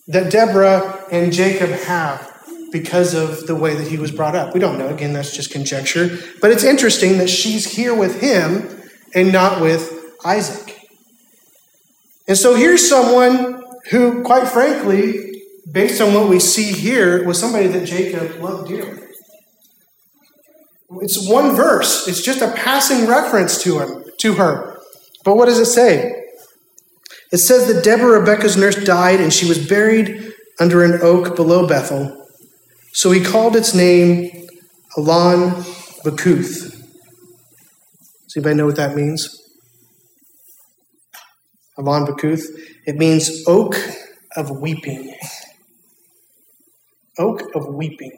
that 0.08 0.30
Deborah 0.30 1.04
and 1.10 1.32
Jacob 1.32 1.70
have 1.70 2.30
because 2.70 3.14
of 3.14 3.46
the 3.46 3.54
way 3.54 3.74
that 3.74 3.86
he 3.86 3.96
was 3.96 4.10
brought 4.10 4.34
up. 4.34 4.52
We 4.52 4.60
don't 4.60 4.78
know. 4.78 4.88
Again, 4.88 5.12
that's 5.12 5.34
just 5.34 5.52
conjecture. 5.52 6.18
But 6.40 6.50
it's 6.50 6.64
interesting 6.64 7.18
that 7.18 7.30
she's 7.30 7.76
here 7.76 7.94
with 7.94 8.20
him 8.20 8.68
and 9.14 9.32
not 9.32 9.60
with 9.60 10.12
Isaac. 10.24 10.80
And 12.26 12.36
so 12.36 12.54
here's 12.56 12.86
someone 12.88 13.62
who, 13.90 14.22
quite 14.24 14.48
frankly, 14.48 15.23
based 15.70 16.00
on 16.00 16.14
what 16.14 16.28
we 16.28 16.38
see 16.38 16.72
here, 16.72 17.24
was 17.24 17.38
somebody 17.38 17.66
that 17.68 17.86
Jacob 17.86 18.40
loved 18.40 18.68
dearly. 18.68 19.00
It's 21.00 21.28
one 21.28 21.56
verse. 21.56 22.06
It's 22.06 22.22
just 22.22 22.42
a 22.42 22.52
passing 22.52 23.06
reference 23.06 23.62
to 23.62 23.80
him, 23.80 24.04
to 24.18 24.34
her. 24.34 24.78
But 25.24 25.36
what 25.36 25.46
does 25.46 25.58
it 25.58 25.66
say? 25.66 26.24
It 27.32 27.38
says 27.38 27.66
that 27.66 27.82
Deborah, 27.82 28.20
Rebecca's 28.20 28.56
nurse, 28.56 28.76
died 28.76 29.20
and 29.20 29.32
she 29.32 29.48
was 29.48 29.66
buried 29.66 30.32
under 30.60 30.84
an 30.84 31.00
oak 31.02 31.34
below 31.34 31.66
Bethel. 31.66 32.28
So 32.92 33.10
he 33.10 33.24
called 33.24 33.56
its 33.56 33.74
name 33.74 34.46
Allon 34.96 35.50
Bacuth. 36.04 36.70
Does 38.24 38.36
anybody 38.36 38.54
know 38.54 38.66
what 38.66 38.76
that 38.76 38.94
means? 38.94 39.40
Allon 41.76 42.06
Bacuth. 42.06 42.44
It 42.86 42.96
means 42.96 43.42
oak 43.48 43.76
of 44.36 44.50
weeping. 44.50 45.14
Oak 47.18 47.54
of 47.54 47.66
weeping. 47.66 48.12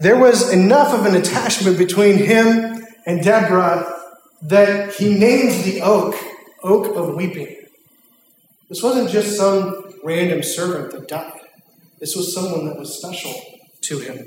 There 0.00 0.18
was 0.18 0.52
enough 0.52 0.92
of 0.92 1.06
an 1.06 1.14
attachment 1.14 1.78
between 1.78 2.18
him 2.18 2.84
and 3.06 3.22
Deborah 3.22 3.94
that 4.42 4.94
he 4.94 5.14
named 5.14 5.64
the 5.64 5.80
oak 5.82 6.14
Oak 6.62 6.96
of 6.96 7.14
Weeping. 7.14 7.56
This 8.68 8.82
wasn't 8.82 9.10
just 9.10 9.36
some 9.36 9.92
random 10.02 10.42
servant 10.42 10.92
that 10.92 11.08
died, 11.08 11.40
this 12.00 12.16
was 12.16 12.34
someone 12.34 12.66
that 12.66 12.78
was 12.78 12.98
special 12.98 13.34
to 13.82 13.98
him. 13.98 14.26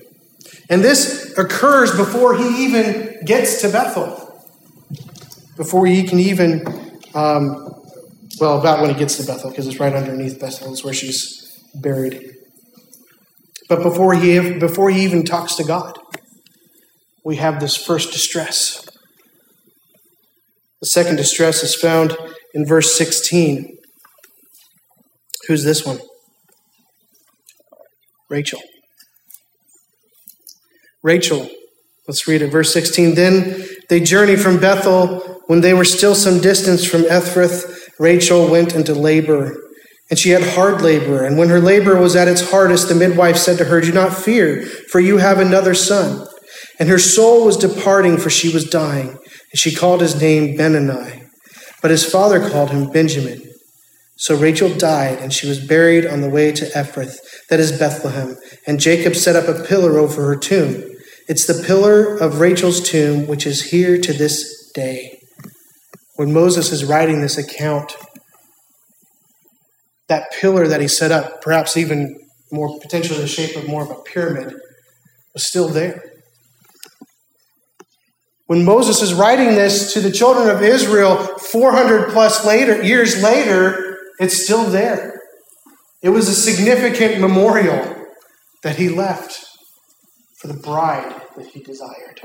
And 0.69 0.83
this 0.83 1.37
occurs 1.37 1.95
before 1.95 2.37
he 2.37 2.65
even 2.65 3.25
gets 3.25 3.61
to 3.61 3.69
Bethel, 3.69 4.45
before 5.55 5.85
he 5.85 6.03
can 6.03 6.19
even, 6.19 6.65
um, 7.13 7.73
well, 8.39 8.59
about 8.59 8.81
when 8.81 8.91
he 8.91 8.95
gets 8.95 9.17
to 9.17 9.25
Bethel, 9.25 9.49
because 9.49 9.67
it's 9.67 9.79
right 9.79 9.93
underneath 9.93 10.39
Bethel, 10.39 10.71
is 10.73 10.83
where 10.83 10.93
she's 10.93 11.59
buried. 11.73 12.35
But 13.67 13.83
before 13.83 14.13
he, 14.13 14.57
before 14.59 14.89
he 14.89 15.03
even 15.03 15.23
talks 15.23 15.55
to 15.55 15.63
God, 15.63 15.97
we 17.23 17.35
have 17.35 17.59
this 17.59 17.75
first 17.75 18.11
distress. 18.11 18.87
The 20.79 20.87
second 20.87 21.17
distress 21.17 21.63
is 21.63 21.75
found 21.75 22.15
in 22.53 22.65
verse 22.65 22.97
16. 22.97 23.77
Who's 25.47 25.63
this 25.63 25.85
one? 25.85 25.99
Rachel. 28.29 28.61
Rachel. 31.03 31.49
Let's 32.07 32.27
read 32.27 32.41
it. 32.41 32.51
Verse 32.51 32.71
16. 32.73 33.15
Then 33.15 33.65
they 33.89 33.99
journeyed 33.99 34.39
from 34.39 34.59
Bethel. 34.59 35.19
When 35.47 35.61
they 35.61 35.73
were 35.73 35.85
still 35.85 36.15
some 36.15 36.39
distance 36.39 36.85
from 36.85 37.03
Ephrath, 37.03 37.89
Rachel 37.99 38.49
went 38.49 38.75
into 38.75 38.93
labor. 38.93 39.55
And 40.09 40.17
she 40.17 40.29
had 40.29 40.55
hard 40.55 40.81
labor. 40.81 41.23
And 41.23 41.37
when 41.37 41.49
her 41.49 41.59
labor 41.59 41.99
was 41.99 42.15
at 42.15 42.27
its 42.27 42.49
hardest, 42.51 42.87
the 42.87 42.95
midwife 42.95 43.37
said 43.37 43.57
to 43.57 43.65
her, 43.65 43.81
Do 43.81 43.91
not 43.91 44.15
fear, 44.15 44.65
for 44.65 44.99
you 44.99 45.17
have 45.17 45.39
another 45.39 45.73
son. 45.73 46.25
And 46.79 46.89
her 46.89 46.99
soul 46.99 47.45
was 47.45 47.57
departing, 47.57 48.17
for 48.17 48.29
she 48.29 48.53
was 48.53 48.69
dying. 48.69 49.09
And 49.09 49.59
she 49.59 49.75
called 49.75 50.01
his 50.01 50.19
name 50.21 50.55
Benoni. 50.55 51.23
But 51.81 51.91
his 51.91 52.09
father 52.09 52.49
called 52.49 52.71
him 52.71 52.89
Benjamin. 52.89 53.41
So 54.15 54.35
Rachel 54.35 54.73
died, 54.73 55.19
and 55.19 55.31
she 55.31 55.47
was 55.47 55.65
buried 55.65 56.05
on 56.05 56.21
the 56.21 56.29
way 56.29 56.51
to 56.51 56.65
Ephrath, 56.65 57.17
that 57.49 57.59
is 57.59 57.77
Bethlehem. 57.77 58.35
And 58.65 58.79
Jacob 58.79 59.15
set 59.15 59.35
up 59.35 59.47
a 59.47 59.63
pillar 59.63 59.99
over 59.99 60.25
her 60.25 60.35
tomb. 60.35 60.83
It's 61.27 61.45
the 61.45 61.63
pillar 61.65 62.17
of 62.17 62.39
Rachel's 62.39 62.81
tomb, 62.81 63.27
which 63.27 63.45
is 63.45 63.69
here 63.69 63.99
to 63.99 64.13
this 64.13 64.71
day. 64.73 65.19
When 66.15 66.33
Moses 66.33 66.71
is 66.71 66.83
writing 66.83 67.21
this 67.21 67.37
account, 67.37 67.95
that 70.07 70.31
pillar 70.39 70.67
that 70.67 70.81
he 70.81 70.87
set 70.87 71.11
up, 71.11 71.41
perhaps 71.41 71.77
even 71.77 72.19
more 72.51 72.79
potentially 72.79 73.19
the 73.19 73.27
shape 73.27 73.55
of 73.55 73.67
more 73.67 73.83
of 73.83 73.91
a 73.91 74.01
pyramid, 74.01 74.53
was 75.33 75.45
still 75.45 75.67
there. 75.67 76.13
When 78.47 78.63
Moses 78.63 79.01
is 79.01 79.13
writing 79.13 79.55
this 79.55 79.93
to 79.93 79.99
the 79.99 80.11
children 80.11 80.49
of 80.49 80.63
Israel 80.63 81.17
400 81.17 82.11
plus 82.11 82.45
later, 82.45 82.81
years 82.81 83.21
later, 83.21 83.97
it's 84.19 84.43
still 84.43 84.63
there. 84.63 85.21
It 86.01 86.09
was 86.09 86.29
a 86.29 86.33
significant 86.33 87.19
memorial 87.19 88.05
that 88.63 88.77
he 88.77 88.87
left 88.87 89.45
for 90.37 90.47
the 90.47 90.53
bride 90.53 91.21
that 91.35 91.47
he 91.47 91.61
desired. 91.61 92.21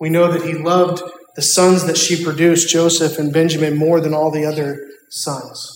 We 0.00 0.08
know 0.08 0.32
that 0.32 0.42
he 0.42 0.54
loved 0.54 1.02
the 1.36 1.42
sons 1.42 1.86
that 1.86 1.96
she 1.96 2.24
produced, 2.24 2.68
Joseph 2.68 3.18
and 3.18 3.32
Benjamin, 3.32 3.76
more 3.76 4.00
than 4.00 4.14
all 4.14 4.30
the 4.30 4.44
other 4.44 4.88
sons. 5.10 5.75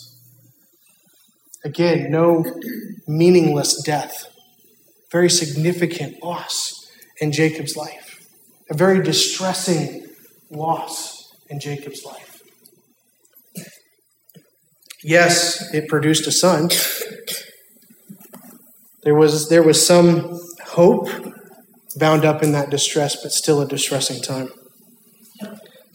Again, 1.64 2.10
no 2.10 2.44
meaningless 3.06 3.82
death, 3.82 4.26
very 5.12 5.28
significant 5.28 6.22
loss 6.22 6.90
in 7.20 7.32
Jacob's 7.32 7.76
life 7.76 8.10
a 8.70 8.74
very 8.74 9.02
distressing 9.02 10.06
loss 10.50 11.32
in 11.48 11.60
Jacob's 11.60 12.04
life. 12.04 12.40
Yes, 15.02 15.74
it 15.74 15.88
produced 15.88 16.26
a 16.26 16.32
son. 16.32 16.70
There 19.02 19.14
was, 19.14 19.48
there 19.48 19.62
was 19.62 19.84
some 19.84 20.38
hope 20.66 21.08
bound 21.96 22.24
up 22.24 22.42
in 22.42 22.52
that 22.52 22.70
distress, 22.70 23.20
but 23.20 23.32
still 23.32 23.60
a 23.60 23.66
distressing 23.66 24.22
time. 24.22 24.50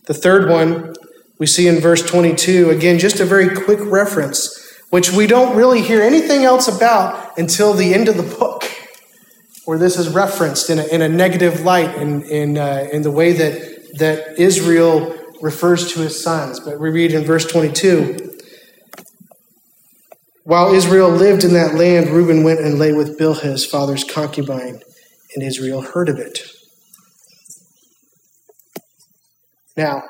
The 0.07 0.13
third 0.13 0.49
one 0.49 0.93
we 1.39 1.45
see 1.45 1.67
in 1.67 1.79
verse 1.79 2.01
22, 2.05 2.69
again, 2.69 2.99
just 2.99 3.19
a 3.19 3.25
very 3.25 3.55
quick 3.55 3.79
reference, 3.81 4.64
which 4.95 5.11
we 5.11 5.27
don't 5.27 5.57
really 5.57 5.81
hear 5.81 6.01
anything 6.01 6.45
else 6.45 6.69
about 6.69 7.37
until 7.37 7.73
the 7.73 7.93
end 7.93 8.07
of 8.07 8.15
the 8.15 8.23
book 8.23 8.63
where 9.65 9.77
this 9.77 9.99
is 9.99 10.07
referenced 10.07 10.69
in 10.69 10.79
a, 10.79 10.85
in 10.85 11.01
a 11.01 11.09
negative 11.09 11.63
light 11.63 11.93
in, 11.97 12.21
in, 12.23 12.57
uh, 12.57 12.87
in 12.93 13.01
the 13.01 13.11
way 13.11 13.33
that, 13.33 13.59
that 13.99 14.39
Israel 14.39 15.13
refers 15.41 15.91
to 15.91 15.99
his 15.99 16.23
sons. 16.23 16.61
But 16.61 16.79
we 16.79 16.91
read 16.91 17.11
in 17.11 17.25
verse 17.25 17.45
22 17.45 18.37
While 20.43 20.73
Israel 20.73 21.09
lived 21.09 21.43
in 21.43 21.51
that 21.55 21.75
land, 21.75 22.07
Reuben 22.07 22.45
went 22.45 22.61
and 22.61 22.79
lay 22.79 22.93
with 22.93 23.19
Bilhah, 23.19 23.41
his 23.41 23.65
father's 23.65 24.05
concubine, 24.05 24.79
and 25.35 25.43
Israel 25.43 25.81
heard 25.81 26.07
of 26.07 26.19
it. 26.19 26.39
Now, 29.75 30.03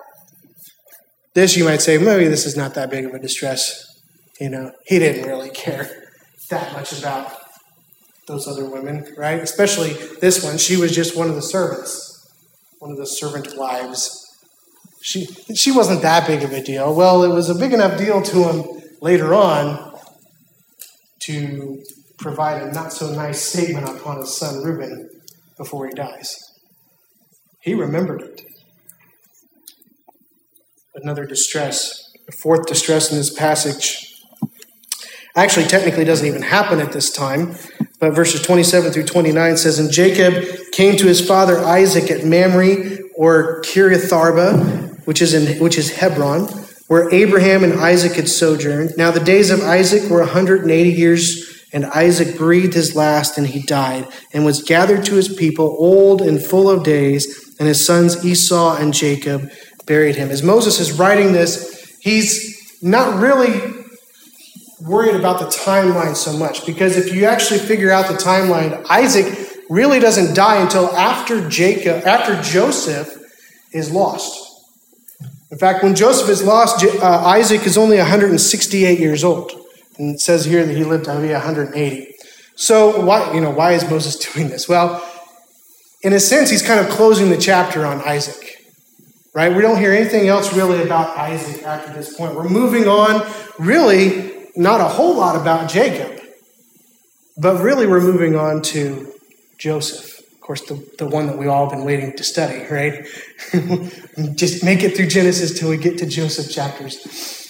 this 1.33 1.57
you 1.57 1.63
might 1.63 1.81
say, 1.81 1.97
maybe 1.97 2.27
this 2.27 2.45
is 2.45 2.55
not 2.55 2.75
that 2.75 2.91
big 2.91 3.05
of 3.05 3.15
a 3.15 3.19
distress. 3.19 3.94
You 4.39 4.49
know, 4.49 4.71
he 4.85 4.99
didn't 4.99 5.27
really 5.27 5.49
care 5.49 6.09
that 6.49 6.73
much 6.73 6.97
about 6.97 7.31
those 8.27 8.47
other 8.47 8.69
women, 8.69 9.13
right? 9.17 9.39
Especially 9.39 9.93
this 10.19 10.43
one. 10.43 10.57
She 10.57 10.77
was 10.77 10.93
just 10.93 11.15
one 11.15 11.29
of 11.29 11.35
the 11.35 11.41
servants, 11.41 12.29
one 12.79 12.91
of 12.91 12.97
the 12.97 13.05
servant 13.05 13.55
wives. 13.55 14.21
She, 15.01 15.25
she 15.55 15.71
wasn't 15.71 16.01
that 16.01 16.27
big 16.27 16.43
of 16.43 16.51
a 16.51 16.61
deal. 16.61 16.93
Well, 16.93 17.23
it 17.23 17.33
was 17.33 17.49
a 17.49 17.55
big 17.55 17.73
enough 17.73 17.97
deal 17.97 18.21
to 18.21 18.43
him 18.49 18.81
later 19.01 19.33
on 19.33 19.97
to 21.21 21.83
provide 22.17 22.61
a 22.61 22.71
not 22.71 22.91
so 22.91 23.13
nice 23.13 23.41
statement 23.41 23.87
upon 23.87 24.17
his 24.17 24.35
son 24.35 24.63
Reuben 24.63 25.09
before 25.57 25.87
he 25.87 25.93
dies. 25.93 26.37
He 27.61 27.73
remembered 27.73 28.21
it. 28.21 28.41
Another 30.95 31.25
distress, 31.25 32.11
the 32.25 32.31
fourth 32.31 32.65
distress 32.65 33.11
in 33.11 33.17
this 33.17 33.33
passage 33.33 34.04
actually 35.35 35.65
technically 35.65 36.05
doesn't 36.05 36.27
even 36.27 36.41
happen 36.41 36.79
at 36.79 36.91
this 36.91 37.11
time. 37.11 37.55
But 37.99 38.11
verses 38.11 38.41
27 38.41 38.91
through 38.91 39.05
29 39.05 39.57
says, 39.57 39.79
And 39.79 39.91
Jacob 39.91 40.43
came 40.71 40.97
to 40.97 41.07
his 41.07 41.25
father 41.25 41.59
Isaac 41.59 42.11
at 42.11 42.25
Mamre 42.25 42.97
or 43.15 43.61
Kiriatharba, 43.61 45.05
which 45.05 45.21
is, 45.21 45.33
in, 45.33 45.59
which 45.59 45.77
is 45.77 45.95
Hebron, 45.95 46.47
where 46.87 47.11
Abraham 47.13 47.63
and 47.63 47.73
Isaac 47.73 48.13
had 48.13 48.29
sojourned. 48.29 48.91
Now 48.97 49.11
the 49.11 49.19
days 49.19 49.49
of 49.49 49.61
Isaac 49.61 50.09
were 50.09 50.19
180 50.19 50.91
years, 50.91 51.67
and 51.73 51.85
Isaac 51.85 52.37
breathed 52.37 52.73
his 52.73 52.95
last, 52.95 53.37
and 53.37 53.47
he 53.47 53.61
died, 53.61 54.07
and 54.33 54.45
was 54.45 54.63
gathered 54.63 55.05
to 55.05 55.15
his 55.15 55.33
people, 55.33 55.75
old 55.79 56.21
and 56.21 56.41
full 56.43 56.69
of 56.69 56.83
days, 56.83 57.55
and 57.59 57.67
his 57.67 57.83
sons 57.83 58.25
Esau 58.25 58.75
and 58.75 58.93
Jacob 58.93 59.49
buried 59.85 60.15
him. 60.15 60.29
As 60.29 60.43
Moses 60.43 60.79
is 60.79 60.91
writing 60.91 61.31
this, 61.31 61.97
he's 62.01 62.77
not 62.81 63.19
really 63.19 63.74
worried 64.81 65.15
about 65.15 65.39
the 65.39 65.45
timeline 65.45 66.15
so 66.15 66.33
much 66.33 66.65
because 66.65 66.97
if 66.97 67.13
you 67.13 67.25
actually 67.25 67.59
figure 67.59 67.91
out 67.91 68.07
the 68.07 68.15
timeline, 68.15 68.85
Isaac 68.89 69.55
really 69.69 69.99
doesn't 69.99 70.35
die 70.35 70.61
until 70.61 70.87
after 70.95 71.47
Jacob, 71.49 72.05
after 72.05 72.41
Joseph 72.41 73.15
is 73.71 73.91
lost. 73.91 74.41
In 75.51 75.57
fact, 75.57 75.83
when 75.83 75.95
Joseph 75.95 76.29
is 76.29 76.43
lost, 76.43 76.83
uh, 76.83 77.05
Isaac 77.05 77.65
is 77.65 77.77
only 77.77 77.97
168 77.97 78.99
years 78.99 79.23
old, 79.23 79.51
and 79.97 80.15
it 80.15 80.19
says 80.19 80.45
here 80.45 80.65
that 80.65 80.75
he 80.75 80.83
lived 80.83 81.05
to 81.05 81.19
be 81.19 81.31
180. 81.31 82.15
So 82.55 83.05
why, 83.05 83.33
you 83.33 83.41
know, 83.41 83.51
why 83.51 83.73
is 83.73 83.89
Moses 83.89 84.17
doing 84.33 84.49
this? 84.49 84.67
Well, 84.67 85.03
in 86.01 86.13
a 86.13 86.19
sense, 86.19 86.49
he's 86.49 86.61
kind 86.61 86.79
of 86.79 86.89
closing 86.89 87.29
the 87.29 87.37
chapter 87.37 87.85
on 87.85 88.01
Isaac, 88.01 88.57
right? 89.33 89.53
We 89.53 89.61
don't 89.61 89.79
hear 89.79 89.91
anything 89.91 90.27
else 90.27 90.53
really 90.53 90.83
about 90.83 91.17
Isaac 91.17 91.63
after 91.63 91.93
this 91.93 92.15
point. 92.15 92.35
We're 92.35 92.49
moving 92.49 92.87
on, 92.87 93.25
really, 93.57 94.34
not 94.55 94.81
a 94.81 94.85
whole 94.85 95.15
lot 95.15 95.35
about 95.35 95.69
Jacob, 95.69 96.21
but 97.37 97.61
really 97.61 97.87
we're 97.87 98.01
moving 98.01 98.35
on 98.35 98.61
to 98.61 99.11
Joseph, 99.57 100.19
Of 100.33 100.41
course, 100.41 100.61
the, 100.61 100.85
the 100.97 101.07
one 101.07 101.27
that 101.27 101.37
we've 101.37 101.49
all 101.49 101.69
been 101.69 101.83
waiting 101.83 102.15
to 102.17 102.23
study, 102.23 102.65
right? 102.69 103.05
Just 104.35 104.63
make 104.63 104.83
it 104.83 104.95
through 104.95 105.07
Genesis 105.07 105.57
till 105.57 105.69
we 105.69 105.77
get 105.77 105.97
to 105.99 106.05
Joseph 106.05 106.51
chapters. 106.51 107.45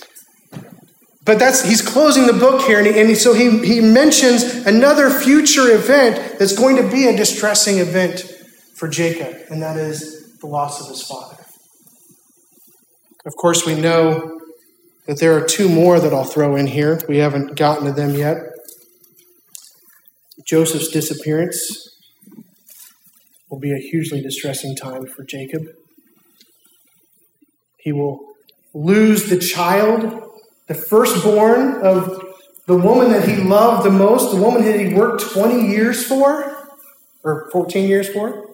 But 1.24 1.40
that's 1.40 1.64
he's 1.64 1.82
closing 1.82 2.28
the 2.28 2.34
book 2.34 2.62
here, 2.62 2.78
and, 2.78 2.88
he, 2.88 3.00
and 3.02 3.18
so 3.18 3.34
he, 3.34 3.66
he 3.66 3.82
mentions 3.82 4.44
another 4.68 5.10
future 5.10 5.74
event 5.74 6.38
that's 6.38 6.56
going 6.56 6.76
to 6.76 6.88
be 6.88 7.08
a 7.08 7.18
distressing 7.18 7.80
event 7.80 8.24
for 8.76 8.88
Jacob, 8.88 9.36
and 9.50 9.62
that 9.64 9.78
is 9.78 10.38
the 10.38 10.46
loss 10.46 10.82
of 10.82 10.88
his 10.88 11.02
father. 11.02 11.38
Of 13.26 13.36
course, 13.36 13.66
we 13.66 13.74
know 13.74 14.35
that 15.08 15.20
there 15.20 15.38
are 15.38 15.46
two 15.46 15.70
more 15.70 16.00
that 16.00 16.14
I'll 16.14 16.24
throw 16.24 16.56
in 16.56 16.68
here. 16.68 17.00
We 17.08 17.18
haven't 17.18 17.56
gotten 17.56 17.86
to 17.86 17.92
them 17.92 18.16
yet. 18.16 18.38
Joseph's 20.46 20.90
disappearance 20.90 21.90
will 23.50 23.60
be 23.60 23.72
a 23.72 23.78
hugely 23.78 24.22
distressing 24.22 24.76
time 24.76 25.06
for 25.06 25.24
Jacob. 25.24 25.68
He 27.78 27.92
will 27.92 28.36
lose 28.74 29.30
the 29.30 29.38
child, 29.38 30.42
the 30.68 30.74
firstborn 30.74 31.82
of 31.82 32.24
the 32.66 32.76
woman 32.76 33.12
that 33.12 33.28
he 33.28 33.38
loved 33.38 33.86
the 33.86 33.92
most, 33.92 34.36
the 34.36 34.42
woman 34.42 34.64
that 34.64 34.80
he 34.80 34.94
worked 34.94 35.22
20 35.22 35.70
years 35.70 36.06
for, 36.06 36.68
or 37.24 37.50
14 37.52 37.88
years 37.88 38.10
for, 38.10 38.50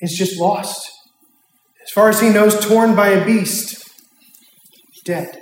is 0.00 0.12
just 0.12 0.38
lost. 0.38 0.90
As 1.86 1.92
far 1.92 2.08
as 2.08 2.20
he 2.20 2.30
knows, 2.30 2.58
torn 2.66 2.96
by 2.96 3.10
a 3.10 3.24
beast, 3.24 3.88
dead. 5.04 5.40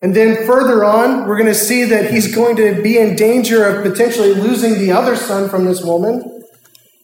And 0.00 0.14
then 0.14 0.46
further 0.46 0.84
on, 0.84 1.26
we're 1.26 1.36
going 1.36 1.48
to 1.48 1.54
see 1.54 1.84
that 1.84 2.12
he's 2.12 2.32
going 2.32 2.54
to 2.56 2.80
be 2.80 2.96
in 2.96 3.16
danger 3.16 3.64
of 3.64 3.82
potentially 3.82 4.34
losing 4.34 4.74
the 4.74 4.92
other 4.92 5.16
son 5.16 5.48
from 5.48 5.64
this 5.64 5.82
woman. 5.82 6.44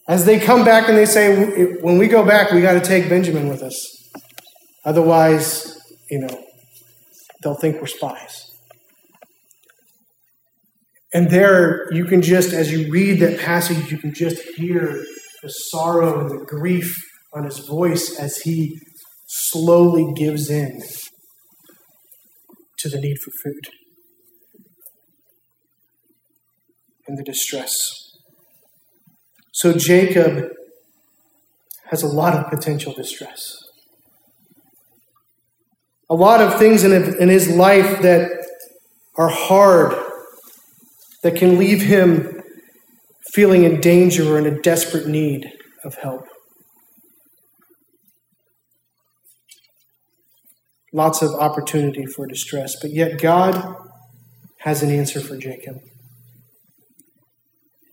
As 0.07 0.25
they 0.25 0.39
come 0.39 0.65
back 0.65 0.89
and 0.89 0.97
they 0.97 1.07
say, 1.07 1.75
when 1.81 1.99
we 1.99 2.07
go 2.07 2.25
back, 2.25 2.53
we 2.53 2.61
got 2.61 2.75
to 2.75 2.81
take 2.81 3.09
Benjamin 3.09 3.49
with 3.49 3.63
us. 3.63 4.11
Otherwise, 4.85 5.81
you 6.11 6.21
know, 6.21 6.45
they'll 7.43 7.57
think 7.57 7.81
we're 7.81 7.87
spies. 7.89 8.51
And 11.13 11.29
there, 11.29 11.93
you 11.93 12.05
can 12.05 12.23
just, 12.23 12.53
as 12.53 12.73
you 12.73 12.91
read 12.91 13.21
that 13.21 13.41
passage, 13.41 13.91
you 13.91 13.99
can 13.99 14.15
just 14.15 14.43
hear 14.57 15.05
the 15.43 15.49
sorrow 15.49 16.21
and 16.21 16.31
the 16.31 16.45
grief 16.45 16.97
on 17.35 17.45
his 17.45 17.59
voice 17.61 18.19
as 18.19 18.39
he 18.39 18.79
slowly 19.27 20.13
gives 20.15 20.51
in 20.51 20.81
to 22.79 22.89
the 22.89 23.01
need 23.01 23.19
for 23.19 23.31
food 23.43 23.69
and 27.07 27.19
the 27.19 27.23
distress. 27.23 27.75
So 29.53 29.73
Jacob 29.77 30.49
has 31.91 32.03
a 32.03 32.09
lot 32.09 32.35
of 32.35 32.51
potential 32.51 32.93
distress. 32.93 33.57
A 36.11 36.15
lot 36.15 36.41
of 36.41 36.59
things 36.59 36.85
in 36.85 37.29
his 37.29 37.49
life 37.49 38.03
that 38.03 38.31
are 39.17 39.29
hard, 39.29 39.95
that 41.23 41.37
can 41.37 41.59
leave 41.59 41.83
him 41.83 42.43
feeling 43.33 43.65
in 43.65 43.81
danger 43.81 44.35
or 44.35 44.39
in 44.39 44.47
a 44.47 44.61
desperate 44.61 45.07
need 45.07 45.51
of 45.85 45.95
help. 45.97 46.27
Lots 50.93 51.23
of 51.23 51.35
opportunity 51.35 52.07
for 52.07 52.27
distress. 52.27 52.77
But 52.81 52.91
yet, 52.93 53.21
God 53.21 53.77
has 54.59 54.83
an 54.83 54.91
answer 54.91 55.21
for 55.21 55.37
Jacob. 55.37 55.81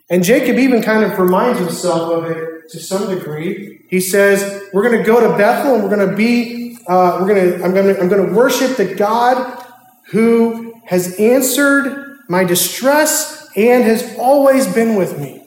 And 0.10 0.24
Jacob 0.24 0.58
even 0.58 0.82
kind 0.82 1.04
of 1.04 1.18
reminds 1.18 1.60
himself 1.60 2.12
of 2.12 2.32
it 2.32 2.70
to 2.70 2.80
some 2.80 3.10
degree. 3.10 3.86
He 3.90 4.00
says, 4.00 4.64
"We're 4.74 4.84
going 4.84 4.98
to 4.98 5.04
go 5.04 5.20
to 5.20 5.38
Bethel, 5.38 5.76
and 5.76 5.84
we're 5.84 5.96
going 5.96 6.10
to 6.10 6.16
be, 6.16 6.78
uh, 6.88 7.18
we're 7.20 7.28
going 7.28 7.60
to, 7.60 7.64
I'm 7.64 7.74
going 7.74 7.94
to, 7.94 8.02
I'm 8.02 8.10
going 8.10 8.28
to 8.28 8.34
worship 8.34 8.78
the 8.78 8.96
God 8.96 9.64
who 10.12 10.74
has 10.86 11.20
answered 11.20 12.18
my 12.28 12.44
distress 12.44 13.48
and 13.56 13.84
has 13.84 14.16
always 14.18 14.72
been 14.74 14.96
with 14.96 15.20
me." 15.20 15.40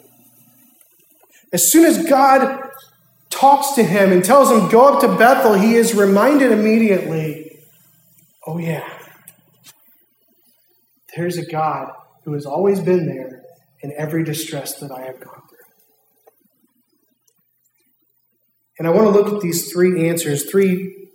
As 1.52 1.70
soon 1.70 1.84
as 1.84 2.06
God 2.06 2.70
talks 3.28 3.72
to 3.74 3.82
him 3.82 4.12
and 4.12 4.24
tells 4.24 4.50
him, 4.50 4.68
Go 4.70 4.94
up 4.94 5.00
to 5.00 5.16
Bethel, 5.16 5.54
he 5.54 5.74
is 5.74 5.94
reminded 5.94 6.52
immediately, 6.52 7.41
Oh, 8.46 8.58
yeah, 8.58 8.88
there's 11.16 11.38
a 11.38 11.44
God 11.44 11.92
who 12.24 12.32
has 12.32 12.46
always 12.46 12.80
been 12.80 13.06
there 13.06 13.42
in 13.82 13.92
every 13.96 14.24
distress 14.24 14.74
that 14.76 14.90
I 14.90 15.02
have 15.02 15.20
gone 15.20 15.42
through. 15.48 15.58
And 18.78 18.88
I 18.88 18.90
want 18.90 19.06
to 19.06 19.10
look 19.10 19.32
at 19.32 19.40
these 19.40 19.70
three 19.72 20.08
answers, 20.08 20.50
three 20.50 21.08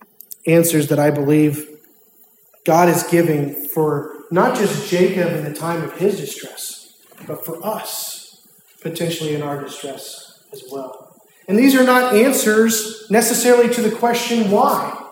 answers 0.45 0.87
that 0.87 0.99
I 0.99 1.11
believe 1.11 1.67
God 2.65 2.89
is 2.89 3.03
giving 3.03 3.67
for 3.69 4.13
not 4.31 4.57
just 4.57 4.89
Jacob 4.89 5.33
in 5.33 5.43
the 5.43 5.53
time 5.53 5.83
of 5.83 5.97
his 5.97 6.19
distress, 6.19 6.93
but 7.25 7.43
for 7.43 7.65
us, 7.65 8.45
potentially 8.81 9.33
in 9.33 9.41
our 9.41 9.61
distress 9.61 10.43
as 10.53 10.63
well. 10.71 11.15
And 11.47 11.57
these 11.57 11.75
are 11.75 11.83
not 11.83 12.13
answers 12.13 13.07
necessarily 13.09 13.73
to 13.73 13.81
the 13.81 13.95
question 13.95 14.51
why. 14.51 15.06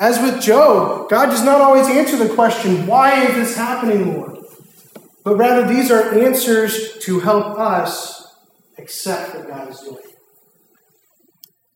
As 0.00 0.20
with 0.20 0.40
Job, 0.40 1.08
God 1.08 1.26
does 1.26 1.42
not 1.42 1.60
always 1.60 1.88
answer 1.88 2.16
the 2.16 2.32
question, 2.34 2.86
why 2.86 3.24
is 3.24 3.34
this 3.34 3.56
happening, 3.56 4.14
Lord? 4.14 4.38
But 5.24 5.36
rather, 5.36 5.66
these 5.66 5.90
are 5.90 6.18
answers 6.18 6.98
to 6.98 7.20
help 7.20 7.58
us 7.58 8.36
accept 8.78 9.34
what 9.34 9.48
God 9.48 9.68
is 9.70 9.80
doing. 9.80 10.04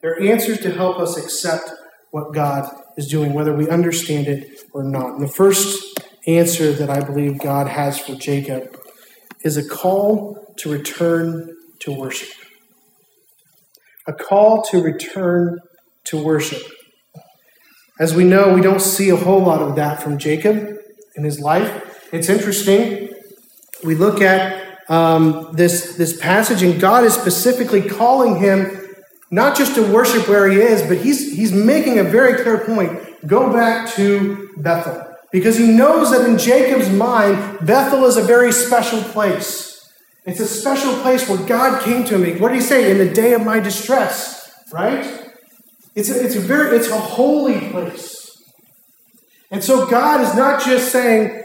They're 0.00 0.20
answers 0.20 0.61
to 0.61 0.72
help 0.72 0.98
us 0.98 1.16
accept 1.16 1.70
what 2.11 2.32
God 2.32 2.72
is 2.96 3.08
doing, 3.08 3.32
whether 3.32 3.54
we 3.54 3.68
understand 3.68 4.28
it 4.28 4.61
or 4.72 4.85
not. 4.85 5.14
And 5.14 5.22
the 5.22 5.32
first 5.32 6.00
answer 6.26 6.72
that 6.72 6.90
I 6.90 7.00
believe 7.00 7.38
God 7.38 7.66
has 7.66 7.98
for 7.98 8.14
Jacob 8.14 8.76
is 9.44 9.56
a 9.56 9.68
call 9.68 10.54
to 10.58 10.70
return 10.70 11.56
to 11.80 11.92
worship 11.92 12.28
a 14.06 14.12
call 14.12 14.62
to 14.62 14.82
return 14.82 15.61
to 16.04 16.22
worship. 16.22 16.62
As 18.02 18.16
we 18.16 18.24
know, 18.24 18.52
we 18.52 18.60
don't 18.60 18.80
see 18.80 19.10
a 19.10 19.16
whole 19.16 19.44
lot 19.44 19.62
of 19.62 19.76
that 19.76 20.02
from 20.02 20.18
Jacob 20.18 20.76
in 21.14 21.22
his 21.22 21.38
life. 21.38 21.70
It's 22.12 22.28
interesting. 22.28 23.10
We 23.84 23.94
look 23.94 24.20
at 24.20 24.90
um, 24.90 25.50
this, 25.52 25.94
this 25.94 26.18
passage, 26.18 26.64
and 26.64 26.80
God 26.80 27.04
is 27.04 27.14
specifically 27.14 27.80
calling 27.80 28.40
him 28.40 28.92
not 29.30 29.56
just 29.56 29.76
to 29.76 29.82
worship 29.82 30.28
where 30.28 30.50
he 30.50 30.58
is, 30.58 30.82
but 30.82 30.98
he's, 30.98 31.36
he's 31.36 31.52
making 31.52 32.00
a 32.00 32.02
very 32.02 32.42
clear 32.42 32.64
point 32.64 32.90
go 33.24 33.52
back 33.52 33.88
to 33.94 34.50
Bethel. 34.56 35.06
Because 35.30 35.56
he 35.56 35.68
knows 35.68 36.10
that 36.10 36.28
in 36.28 36.38
Jacob's 36.38 36.90
mind, 36.90 37.64
Bethel 37.64 38.04
is 38.06 38.16
a 38.16 38.22
very 38.22 38.50
special 38.50 39.00
place. 39.00 39.88
It's 40.26 40.40
a 40.40 40.48
special 40.48 41.00
place 41.02 41.28
where 41.28 41.38
God 41.46 41.80
came 41.84 42.04
to 42.06 42.18
me. 42.18 42.36
What 42.36 42.48
did 42.48 42.56
he 42.56 42.62
say? 42.62 42.90
In 42.90 42.98
the 42.98 43.14
day 43.14 43.32
of 43.32 43.44
my 43.44 43.60
distress, 43.60 44.52
right? 44.72 45.21
It's 45.94 46.11
a, 46.11 46.24
it's 46.24 46.37
a 46.37 46.40
very 46.40 46.76
it's 46.76 46.88
a 46.88 46.98
holy 46.98 47.70
place. 47.70 48.22
And 49.50 49.62
so 49.62 49.87
God 49.87 50.22
is 50.22 50.35
not 50.35 50.64
just 50.64 50.90
saying, 50.90 51.42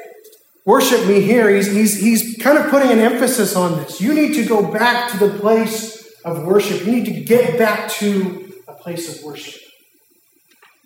worship 0.65 1.05
me 1.07 1.21
here. 1.21 1.53
He's, 1.53 1.67
he's, 1.71 1.99
he's 1.99 2.37
kind 2.41 2.57
of 2.57 2.69
putting 2.69 2.89
an 2.89 2.99
emphasis 2.99 3.55
on 3.55 3.77
this. 3.77 3.99
You 3.99 4.13
need 4.13 4.33
to 4.35 4.45
go 4.45 4.71
back 4.71 5.11
to 5.11 5.17
the 5.17 5.37
place 5.39 6.07
of 6.23 6.45
worship. 6.45 6.85
You 6.85 6.93
need 6.93 7.05
to 7.05 7.23
get 7.23 7.57
back 7.59 7.89
to 7.91 8.53
a 8.67 8.73
place 8.73 9.13
of 9.13 9.23
worship. 9.25 9.61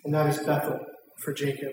And 0.04 0.12
that 0.14 0.26
is 0.26 0.38
Bethel 0.38 0.80
for 1.18 1.32
Jacob. 1.32 1.72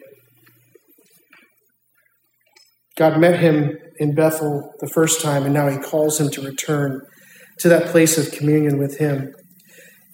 God 2.96 3.20
met 3.20 3.40
him 3.40 3.76
in 3.98 4.14
Bethel 4.14 4.74
the 4.82 4.88
first 4.88 5.22
time, 5.22 5.46
and 5.46 5.54
now 5.54 5.68
he 5.68 5.78
calls 5.78 6.20
him 6.20 6.30
to 6.32 6.42
return 6.42 7.02
to 7.60 7.70
that 7.70 7.88
place 7.88 8.18
of 8.18 8.32
communion 8.32 8.78
with 8.78 8.98
him. 8.98 9.34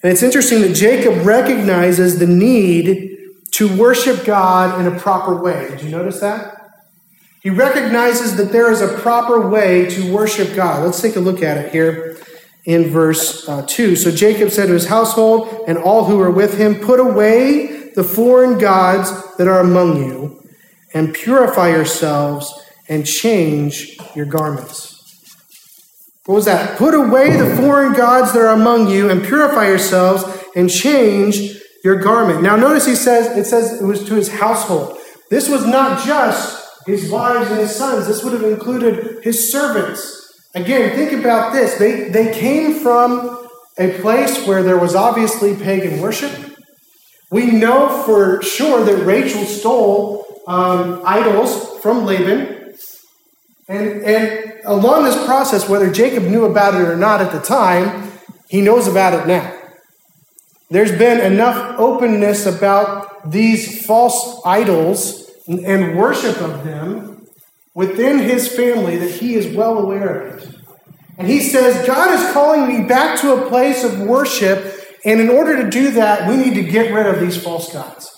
And 0.06 0.12
it's 0.12 0.22
interesting 0.22 0.60
that 0.60 0.72
Jacob 0.72 1.26
recognizes 1.26 2.20
the 2.20 2.28
need 2.28 3.18
to 3.50 3.76
worship 3.76 4.24
God 4.24 4.80
in 4.80 4.86
a 4.86 4.96
proper 4.96 5.34
way. 5.34 5.66
Did 5.70 5.82
you 5.82 5.90
notice 5.90 6.20
that? 6.20 6.70
He 7.42 7.50
recognizes 7.50 8.36
that 8.36 8.52
there 8.52 8.70
is 8.70 8.80
a 8.80 8.98
proper 9.00 9.48
way 9.48 9.90
to 9.90 10.14
worship 10.14 10.54
God. 10.54 10.84
Let's 10.84 11.02
take 11.02 11.16
a 11.16 11.20
look 11.20 11.42
at 11.42 11.56
it 11.56 11.72
here 11.72 12.18
in 12.66 12.88
verse 12.88 13.48
uh, 13.48 13.66
2. 13.66 13.96
So 13.96 14.12
Jacob 14.12 14.52
said 14.52 14.66
to 14.66 14.74
his 14.74 14.86
household 14.86 15.64
and 15.66 15.76
all 15.76 16.04
who 16.04 16.18
were 16.18 16.30
with 16.30 16.56
him, 16.56 16.76
Put 16.76 17.00
away 17.00 17.90
the 17.96 18.04
foreign 18.04 18.58
gods 18.58 19.10
that 19.38 19.48
are 19.48 19.58
among 19.58 20.04
you, 20.04 20.48
and 20.94 21.12
purify 21.12 21.70
yourselves 21.70 22.54
and 22.88 23.04
change 23.04 23.98
your 24.14 24.26
garments. 24.26 24.95
What 26.26 26.34
was 26.34 26.44
that? 26.46 26.76
Put 26.76 26.94
away 26.94 27.36
the 27.36 27.56
foreign 27.56 27.92
gods 27.92 28.32
that 28.32 28.40
are 28.40 28.52
among 28.52 28.90
you 28.90 29.08
and 29.10 29.24
purify 29.24 29.68
yourselves 29.68 30.24
and 30.56 30.68
change 30.68 31.62
your 31.84 31.96
garment. 31.96 32.42
Now 32.42 32.56
notice 32.56 32.84
he 32.84 32.96
says 32.96 33.36
it 33.36 33.44
says 33.44 33.80
it 33.80 33.84
was 33.84 34.04
to 34.08 34.14
his 34.14 34.28
household. 34.28 34.98
This 35.30 35.48
was 35.48 35.64
not 35.64 36.04
just 36.04 36.66
his 36.86 37.10
wives 37.10 37.50
and 37.50 37.60
his 37.60 37.74
sons. 37.74 38.06
This 38.08 38.24
would 38.24 38.32
have 38.32 38.42
included 38.42 39.22
his 39.22 39.52
servants. 39.52 40.32
Again, 40.54 40.96
think 40.96 41.12
about 41.12 41.52
this. 41.52 41.74
They, 41.78 42.08
they 42.08 42.32
came 42.32 42.80
from 42.80 43.48
a 43.78 43.90
place 44.00 44.46
where 44.46 44.62
there 44.62 44.78
was 44.78 44.94
obviously 44.94 45.54
pagan 45.54 46.00
worship. 46.00 46.32
We 47.30 47.50
know 47.50 48.02
for 48.04 48.42
sure 48.42 48.84
that 48.84 49.04
Rachel 49.04 49.44
stole 49.44 50.42
um, 50.46 51.02
idols 51.04 51.78
from 51.80 52.04
Laban. 52.04 52.74
And, 53.68 54.02
and 54.02 54.55
along 54.66 55.04
this 55.04 55.24
process, 55.24 55.68
whether 55.68 55.90
Jacob 55.90 56.24
knew 56.24 56.44
about 56.44 56.74
it 56.74 56.82
or 56.82 56.96
not 56.96 57.20
at 57.20 57.32
the 57.32 57.40
time, 57.40 58.12
he 58.48 58.60
knows 58.60 58.86
about 58.86 59.14
it 59.14 59.26
now. 59.26 59.52
There's 60.68 60.92
been 60.92 61.20
enough 61.20 61.78
openness 61.78 62.44
about 62.44 63.30
these 63.30 63.86
false 63.86 64.42
idols 64.44 65.30
and 65.48 65.96
worship 65.96 66.40
of 66.40 66.64
them 66.64 67.26
within 67.74 68.18
his 68.18 68.48
family 68.48 68.96
that 68.96 69.10
he 69.10 69.34
is 69.34 69.54
well 69.54 69.78
aware 69.78 70.26
of 70.26 70.38
it. 70.38 70.54
And 71.18 71.28
he 71.28 71.40
says, 71.40 71.86
God 71.86 72.12
is 72.12 72.32
calling 72.32 72.66
me 72.66 72.86
back 72.86 73.20
to 73.20 73.34
a 73.34 73.48
place 73.48 73.84
of 73.84 74.00
worship, 74.00 74.74
and 75.04 75.20
in 75.20 75.30
order 75.30 75.62
to 75.62 75.70
do 75.70 75.92
that, 75.92 76.28
we 76.28 76.36
need 76.36 76.54
to 76.54 76.62
get 76.62 76.92
rid 76.92 77.06
of 77.06 77.20
these 77.20 77.42
false 77.42 77.72
gods. 77.72 78.10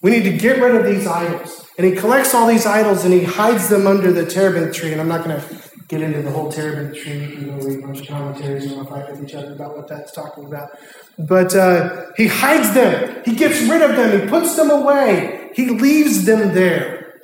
We 0.00 0.12
need 0.12 0.22
to 0.24 0.38
get 0.38 0.62
rid 0.62 0.76
of 0.76 0.86
these 0.86 1.06
idols. 1.06 1.67
And 1.78 1.86
he 1.86 1.92
collects 1.94 2.34
all 2.34 2.48
these 2.48 2.66
idols 2.66 3.04
and 3.04 3.14
he 3.14 3.22
hides 3.22 3.68
them 3.68 3.86
under 3.86 4.12
the 4.12 4.26
terebinth 4.26 4.74
tree. 4.74 4.90
And 4.90 5.00
I'm 5.00 5.06
not 5.06 5.24
going 5.24 5.40
to 5.40 5.62
get 5.86 6.02
into 6.02 6.22
the 6.22 6.30
whole 6.30 6.50
terebinth 6.50 6.98
tree. 6.98 7.36
You 7.36 7.46
go 7.46 7.52
read 7.52 7.78
a 7.78 7.86
bunch 7.86 8.00
of 8.00 8.08
commentaries 8.08 8.64
and 8.64 8.76
we'll 8.76 8.84
fight 8.84 9.08
with 9.08 9.22
each 9.22 9.34
other 9.34 9.52
about 9.52 9.76
what 9.76 9.86
that's 9.86 10.10
talking 10.10 10.46
about. 10.46 10.70
But 11.16 11.54
uh, 11.54 12.06
he 12.16 12.26
hides 12.26 12.74
them. 12.74 13.22
He 13.24 13.36
gets 13.36 13.62
rid 13.62 13.80
of 13.80 13.96
them. 13.96 14.20
He 14.20 14.28
puts 14.28 14.56
them 14.56 14.70
away. 14.70 15.50
He 15.54 15.70
leaves 15.70 16.24
them 16.24 16.52
there 16.52 17.20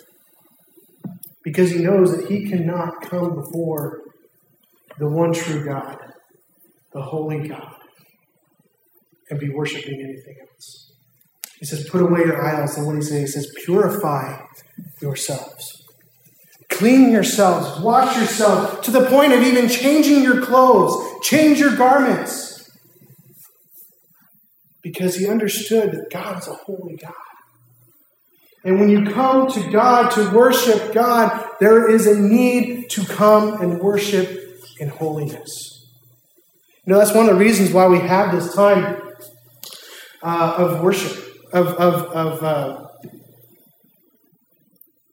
because 1.42 1.72
he 1.72 1.78
knows 1.78 2.16
that 2.16 2.30
he 2.30 2.48
cannot 2.48 3.02
come 3.02 3.34
before 3.34 4.02
the 4.98 5.08
one 5.08 5.32
true 5.32 5.64
God, 5.64 5.98
the 6.92 7.02
holy 7.02 7.48
God, 7.48 7.74
and 9.30 9.40
be 9.40 9.50
worshiping 9.50 10.00
anything 10.00 10.36
else. 10.40 10.93
He 11.64 11.68
says, 11.68 11.88
Put 11.88 12.02
away 12.02 12.20
your 12.20 12.44
idols. 12.44 12.76
And 12.76 12.86
what 12.86 12.94
he 12.94 13.00
says? 13.00 13.20
He 13.20 13.26
says, 13.26 13.50
Purify 13.64 14.38
yourselves. 15.00 15.82
Clean 16.68 17.10
yourselves. 17.10 17.80
Wash 17.80 18.14
yourselves 18.18 18.84
to 18.84 18.90
the 18.90 19.06
point 19.06 19.32
of 19.32 19.42
even 19.42 19.66
changing 19.66 20.22
your 20.22 20.42
clothes. 20.42 21.22
Change 21.22 21.58
your 21.58 21.74
garments. 21.74 22.70
Because 24.82 25.16
he 25.16 25.26
understood 25.26 25.92
that 25.92 26.10
God 26.12 26.38
is 26.38 26.48
a 26.48 26.52
holy 26.52 26.96
God. 26.96 27.14
And 28.62 28.78
when 28.78 28.90
you 28.90 29.10
come 29.10 29.50
to 29.52 29.72
God 29.72 30.10
to 30.10 30.36
worship 30.36 30.92
God, 30.92 31.48
there 31.60 31.88
is 31.88 32.06
a 32.06 32.20
need 32.20 32.90
to 32.90 33.06
come 33.06 33.62
and 33.62 33.80
worship 33.80 34.60
in 34.78 34.90
holiness. 34.90 35.88
You 36.84 36.92
know, 36.92 36.98
that's 36.98 37.14
one 37.14 37.26
of 37.26 37.32
the 37.32 37.40
reasons 37.42 37.72
why 37.72 37.86
we 37.86 38.00
have 38.00 38.32
this 38.32 38.54
time 38.54 39.00
uh, 40.22 40.56
of 40.58 40.82
worship, 40.82 41.33
of, 41.54 41.68
of, 41.68 41.94
of 42.12 42.42
uh, 42.42 42.86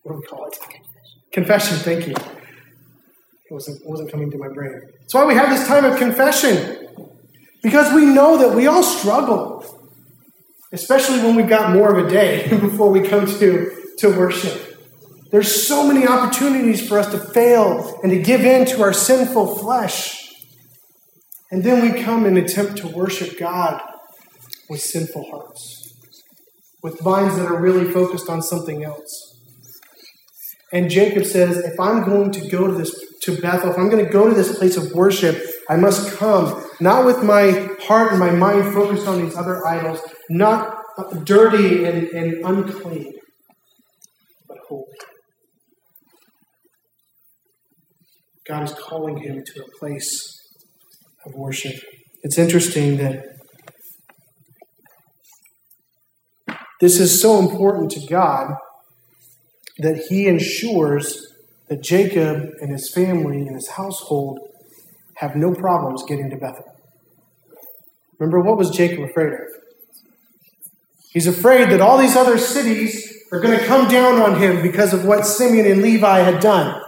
what 0.02 0.14
do 0.14 0.20
we 0.20 0.26
call 0.26 0.48
it? 0.48 0.58
Confession, 1.32 1.78
thank 1.78 2.08
you. 2.08 2.14
It 2.14 3.54
wasn't, 3.54 3.82
it 3.82 3.88
wasn't 3.88 4.12
coming 4.12 4.32
to 4.32 4.38
my 4.38 4.50
brain. 4.50 4.82
That's 5.00 5.14
why 5.14 5.26
we 5.26 5.36
have 5.36 5.50
this 5.50 5.68
time 5.68 5.86
of 5.86 5.98
confession. 5.98 6.88
Because 7.62 7.94
we 7.94 8.06
know 8.06 8.38
that 8.38 8.56
we 8.56 8.66
all 8.66 8.82
struggle, 8.82 9.64
especially 10.74 11.20
when 11.20 11.36
we've 11.36 11.48
got 11.50 11.74
more 11.74 11.96
of 11.96 12.06
a 12.06 12.10
day 12.10 12.48
before 12.60 12.90
we 12.90 13.08
come 13.08 13.28
to, 13.28 13.72
to 14.00 14.10
worship. 14.10 14.80
There's 15.32 15.68
so 15.68 15.88
many 15.88 16.08
opportunities 16.08 16.86
for 16.86 16.98
us 17.00 17.12
to 17.12 17.20
fail 17.20 18.00
and 18.04 18.12
to 18.12 18.22
give 18.22 18.42
in 18.42 18.66
to 18.68 18.82
our 18.82 18.94
sinful 18.94 19.60
flesh. 19.60 20.34
And 21.52 21.64
then 21.64 21.82
we 21.82 22.02
come 22.02 22.26
and 22.26 22.38
attempt 22.38 22.78
to 22.78 22.88
worship 22.88 23.38
God 23.38 23.82
with 24.70 24.82
sinful 24.82 25.30
hearts, 25.30 25.81
with 26.84 27.04
minds 27.04 27.36
that 27.38 27.46
are 27.46 27.60
really 27.60 27.92
focused 27.92 28.30
on 28.30 28.42
something 28.42 28.84
else. 28.84 29.40
And 30.74 30.90
Jacob 30.90 31.26
says, 31.26 31.58
if 31.58 31.80
I'm 31.80 32.04
going 32.04 32.32
to 32.32 32.48
go 32.50 32.68
to 32.68 32.74
this 32.74 32.94
to 33.24 33.40
Bethel, 33.40 33.72
if 33.72 33.78
I'm 33.78 33.90
going 33.90 34.04
to 34.04 34.12
go 34.12 34.28
to 34.28 34.34
this 34.34 34.58
place 34.58 34.78
of 34.78 34.94
worship, 34.94 35.40
I 35.70 35.76
must 35.76 36.18
come 36.18 36.64
not 36.80 37.06
with 37.06 37.24
my 37.24 37.70
heart 37.82 38.12
and 38.12 38.20
my 38.20 38.32
mind 38.32 38.74
focused 38.74 39.08
on 39.08 39.22
these 39.22 39.36
other 39.36 39.66
idols, 39.66 40.02
not 40.30 40.78
dirty 41.24 41.86
and, 41.86 42.08
and 42.10 42.46
unclean, 42.46 43.14
but 44.48 44.58
holy. 44.68 44.86
God 48.48 48.64
is 48.64 48.74
calling 48.74 49.18
him 49.18 49.44
to 49.46 49.62
a 49.62 49.80
place 49.80 50.10
of 51.26 51.34
worship. 51.36 51.76
It's 52.24 52.40
interesting 52.40 52.98
that 52.98 53.24
this 56.82 57.00
is 57.00 57.22
so 57.22 57.38
important 57.40 57.92
to 57.92 58.06
God 58.08 58.56
that 59.78 60.08
he 60.10 60.28
ensures 60.28 61.34
that 61.70 61.82
Jacob 61.82 62.50
and 62.60 62.72
his 62.72 62.92
family 62.92 63.38
and 63.48 63.56
his 63.56 63.70
household 63.70 64.40
have 65.16 65.36
no 65.36 65.54
problems 65.54 66.04
getting 66.08 66.32
to 66.32 66.36
Bethel. 66.36 66.76
Remember, 68.18 68.42
what 68.42 68.58
was 68.58 68.72
Jacob 68.72 69.00
afraid 69.08 69.32
of? 69.34 69.40
He's 71.12 71.28
afraid 71.28 71.70
that 71.70 71.82
all 71.82 72.00
these 72.00 72.16
other 72.16 72.40
cities 72.40 73.26
are 73.32 73.40
going 73.40 73.58
to 73.58 73.66
come 73.66 73.88
down 73.88 74.20
on 74.20 74.42
him 74.42 74.64
because 74.64 74.92
of 74.92 75.06
what 75.06 75.26
Simeon 75.26 75.68
and 75.68 75.84
Levi 75.84 76.20
had 76.20 76.42
done. 76.42 76.82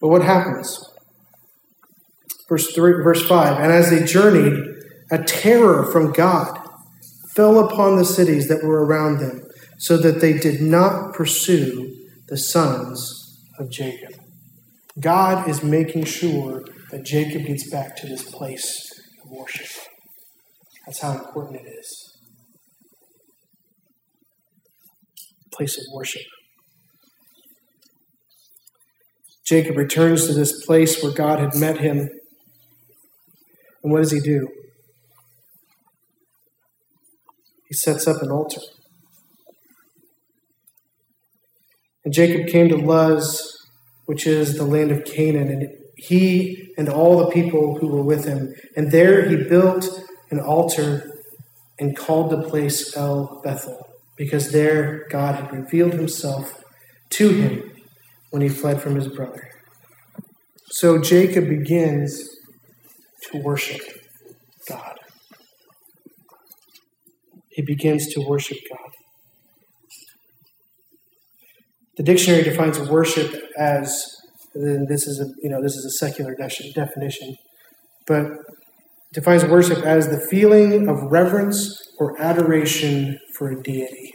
But 0.00 0.08
what 0.08 0.22
happens? 0.22 0.90
Verse 2.48 2.72
3, 2.72 3.02
verse 3.02 3.26
5 3.26 3.58
And 3.58 3.72
as 3.72 3.90
they 3.90 4.04
journeyed, 4.04 4.54
a 5.10 5.22
terror 5.22 5.84
from 5.90 6.12
God 6.12 6.63
fell 7.34 7.58
upon 7.58 7.96
the 7.96 8.04
cities 8.04 8.48
that 8.48 8.62
were 8.62 8.84
around 8.84 9.18
them 9.18 9.42
so 9.78 9.96
that 9.96 10.20
they 10.20 10.32
did 10.32 10.60
not 10.60 11.12
pursue 11.12 11.92
the 12.28 12.36
sons 12.36 13.40
of 13.58 13.70
Jacob. 13.70 14.14
God 15.00 15.48
is 15.48 15.62
making 15.62 16.04
sure 16.04 16.64
that 16.90 17.04
Jacob 17.04 17.46
gets 17.46 17.68
back 17.68 17.96
to 17.96 18.06
this 18.06 18.22
place 18.30 18.88
of 19.22 19.30
worship. 19.30 19.66
That's 20.86 21.00
how 21.00 21.12
important 21.12 21.60
it 21.60 21.68
is. 21.68 22.18
Place 25.52 25.76
of 25.76 25.84
worship. 25.92 26.22
Jacob 29.46 29.76
returns 29.76 30.26
to 30.26 30.32
this 30.32 30.64
place 30.64 31.02
where 31.02 31.12
God 31.12 31.38
had 31.38 31.54
met 31.54 31.78
him. 31.78 32.08
And 33.82 33.92
what 33.92 33.98
does 33.98 34.12
he 34.12 34.20
do? 34.20 34.48
Sets 37.74 38.06
up 38.06 38.22
an 38.22 38.30
altar. 38.30 38.60
And 42.04 42.14
Jacob 42.14 42.46
came 42.46 42.68
to 42.68 42.76
Luz, 42.76 43.42
which 44.06 44.26
is 44.26 44.56
the 44.56 44.64
land 44.64 44.92
of 44.92 45.04
Canaan, 45.04 45.48
and 45.48 45.68
he 45.96 46.72
and 46.78 46.88
all 46.88 47.18
the 47.18 47.30
people 47.30 47.78
who 47.78 47.88
were 47.88 48.02
with 48.02 48.24
him. 48.24 48.54
And 48.76 48.92
there 48.92 49.28
he 49.28 49.36
built 49.36 49.88
an 50.30 50.40
altar 50.40 51.10
and 51.78 51.96
called 51.96 52.30
the 52.30 52.48
place 52.48 52.96
El 52.96 53.40
Bethel, 53.42 53.86
because 54.16 54.52
there 54.52 55.06
God 55.10 55.34
had 55.34 55.52
revealed 55.52 55.94
himself 55.94 56.62
to 57.10 57.30
him 57.30 57.72
when 58.30 58.42
he 58.42 58.48
fled 58.48 58.80
from 58.80 58.94
his 58.94 59.08
brother. 59.08 59.50
So 60.70 60.98
Jacob 60.98 61.48
begins 61.48 62.22
to 63.30 63.38
worship 63.38 63.80
God. 64.68 64.98
He 67.54 67.62
begins 67.62 68.12
to 68.14 68.20
worship 68.20 68.58
God. 68.68 68.90
The 71.96 72.02
dictionary 72.02 72.42
defines 72.42 72.80
worship 72.80 73.32
as 73.56 74.14
and 74.54 74.88
this 74.88 75.06
is 75.06 75.20
a 75.20 75.26
you 75.42 75.48
know 75.48 75.62
this 75.62 75.74
is 75.76 75.84
a 75.84 75.90
secular 75.90 76.34
definition, 76.34 77.36
but 78.06 78.26
defines 79.12 79.44
worship 79.44 79.78
as 79.84 80.08
the 80.08 80.18
feeling 80.18 80.88
of 80.88 81.00
reverence 81.12 81.80
or 81.98 82.20
adoration 82.20 83.18
for 83.34 83.50
a 83.50 83.62
deity. 83.62 84.12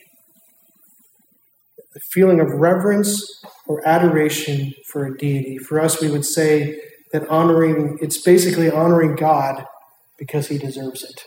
The 1.93 2.01
feeling 2.11 2.41
of 2.41 2.47
reverence 2.51 3.25
or 3.67 3.85
adoration 3.87 4.73
for 4.91 5.05
a 5.05 5.17
deity. 5.17 5.57
For 5.57 5.79
us, 5.79 6.01
we 6.01 6.11
would 6.11 6.25
say 6.25 6.77
that 7.13 7.27
honoring 7.29 7.97
it's 8.01 8.21
basically 8.21 8.69
honoring 8.69 9.15
God 9.15 9.65
because 10.17 10.47
He 10.47 10.57
deserves 10.57 11.03
it. 11.03 11.23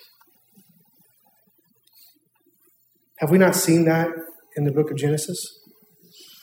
Have 3.23 3.31
we 3.31 3.39
not 3.39 3.55
seen 3.55 3.85
that 3.85 4.09
in 4.57 4.65
the 4.65 4.73
book 4.73 4.91
of 4.91 4.97
Genesis? 4.97 5.39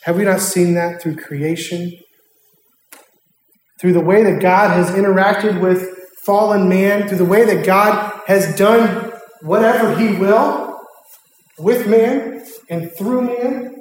Have 0.04 0.16
we 0.16 0.24
not 0.24 0.40
seen 0.40 0.72
that 0.76 1.02
through 1.02 1.16
creation? 1.16 1.92
Through 3.78 3.92
the 3.92 4.00
way 4.00 4.24
that 4.24 4.40
God 4.40 4.70
has 4.70 4.90
interacted 4.90 5.60
with 5.60 5.94
fallen 6.24 6.70
man, 6.70 7.06
through 7.06 7.18
the 7.18 7.26
way 7.26 7.44
that 7.44 7.66
God 7.66 8.22
has 8.26 8.56
done 8.56 9.12
whatever 9.42 9.94
he 9.94 10.16
will 10.16 10.80
with 11.58 11.86
man 11.86 12.46
and 12.70 12.90
through 12.96 13.26
man? 13.26 13.76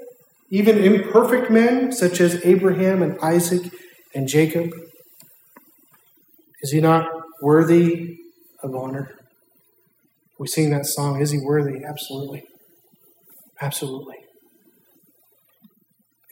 even 0.52 0.80
imperfect 0.80 1.52
men 1.52 1.92
such 1.92 2.20
as 2.20 2.44
Abraham 2.44 3.02
and 3.02 3.18
Isaac 3.20 3.72
and 4.16 4.28
Jacob? 4.28 4.72
Is 6.62 6.72
he 6.72 6.82
not 6.82 7.08
worthy 7.42 8.18
of 8.62 8.76
honor? 8.76 9.16
We 10.38 10.48
sing 10.48 10.72
that 10.72 10.86
song, 10.86 11.22
Is 11.22 11.32
he 11.32 11.38
worthy? 11.38 11.84
Absolutely. 11.88 12.44
Absolutely. 13.62 14.16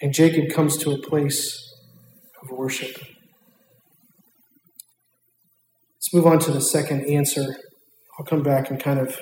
And 0.01 0.13
Jacob 0.13 0.53
comes 0.53 0.77
to 0.77 0.91
a 0.91 0.97
place 0.97 1.73
of 2.41 2.51
worship. 2.55 2.95
Let's 5.95 6.13
move 6.13 6.27
on 6.27 6.39
to 6.39 6.51
the 6.51 6.61
second 6.61 7.05
answer. 7.05 7.57
I'll 8.17 8.25
come 8.25 8.43
back 8.43 8.69
and 8.69 8.79
kind 8.79 8.99
of 8.99 9.19